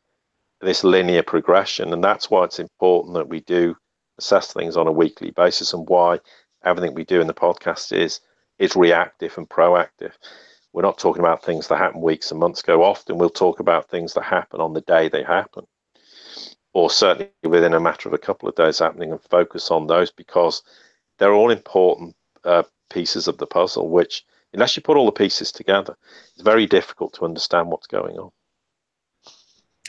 this 0.62 0.84
linear 0.84 1.24
progression. 1.24 1.94
And 1.94 2.04
that's 2.04 2.30
why 2.30 2.44
it's 2.44 2.60
important 2.60 3.14
that 3.14 3.30
we 3.30 3.42
do 3.42 3.76
assess 4.18 4.52
things 4.52 4.76
on 4.76 4.88
a 4.88 4.92
weekly 4.92 5.32
basis, 5.32 5.74
and 5.74 5.88
why 5.88 6.20
everything 6.64 6.94
we 6.94 7.06
do 7.06 7.22
in 7.22 7.28
the 7.28 7.34
podcast 7.34 7.94
is 7.94 8.20
is 8.58 8.76
reactive 8.76 9.38
and 9.38 9.48
proactive. 9.48 10.12
We're 10.74 10.82
not 10.82 10.98
talking 10.98 11.22
about 11.22 11.44
things 11.44 11.68
that 11.68 11.78
happen 11.78 12.02
weeks 12.02 12.30
and 12.30 12.40
months 12.40 12.62
ago. 12.62 12.84
Often 12.84 13.18
we'll 13.18 13.30
talk 13.30 13.60
about 13.60 13.90
things 13.90 14.14
that 14.14 14.24
happen 14.24 14.60
on 14.60 14.74
the 14.74 14.82
day 14.82 15.08
they 15.08 15.24
happen, 15.24 15.66
or 16.74 16.90
certainly 16.90 17.32
within 17.44 17.74
a 17.74 17.80
matter 17.80 18.10
of 18.10 18.14
a 18.14 18.20
couple 18.20 18.50
of 18.50 18.56
days 18.56 18.80
happening, 18.80 19.12
and 19.12 19.22
focus 19.22 19.72
on 19.72 19.88
those 19.88 20.12
because 20.12 20.62
they're 21.18 21.34
all 21.34 21.52
important 21.52 22.16
uh, 22.44 22.64
pieces 22.90 23.28
of 23.28 23.38
the 23.38 23.48
puzzle, 23.48 23.90
which 23.90 24.26
unless 24.54 24.76
you 24.76 24.82
put 24.82 24.98
all 24.98 25.06
the 25.06 25.12
pieces 25.12 25.52
together, 25.52 25.96
it's 26.34 26.42
very 26.42 26.66
difficult 26.66 27.14
to 27.14 27.26
understand 27.26 27.70
what's 27.70 27.88
going 27.88 28.18
on. 28.18 28.32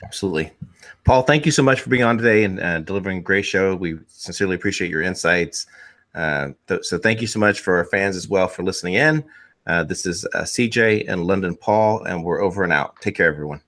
Absolutely. 0.03 0.53
Paul, 1.05 1.23
thank 1.23 1.45
you 1.45 1.53
so 1.53 1.63
much 1.63 1.81
for 1.81 1.91
being 1.91 2.03
on 2.03 2.17
today 2.17 2.45
and 2.45 2.61
uh, 2.61 2.81
delivering 2.81 3.19
a 3.19 3.23
great 3.23 3.45
show. 3.45 3.75
We 3.75 3.99
sincerely 4.07 4.57
appreciate 4.57 4.91
your 4.91 5.03
insights. 5.03 5.67
Uh, 6.15 6.51
th- 6.69 6.85
so, 6.85 6.99
thank 6.99 7.21
you 7.21 7.27
so 7.27 7.39
much 7.39 7.61
for 7.61 7.77
our 7.77 7.85
fans 7.85 8.17
as 8.17 8.29
well 8.29 8.49
for 8.49 8.63
listening 8.63 8.95
in. 8.95 9.25
Uh, 9.67 9.85
this 9.85 10.07
is 10.07 10.25
uh, 10.35 10.43
CJ 10.43 11.05
and 11.09 11.27
London 11.27 11.55
Paul, 11.55 12.03
and 12.05 12.25
we're 12.25 12.41
over 12.41 12.65
and 12.65 12.73
out. 12.73 12.97
Take 13.01 13.17
care, 13.17 13.29
everyone. 13.29 13.61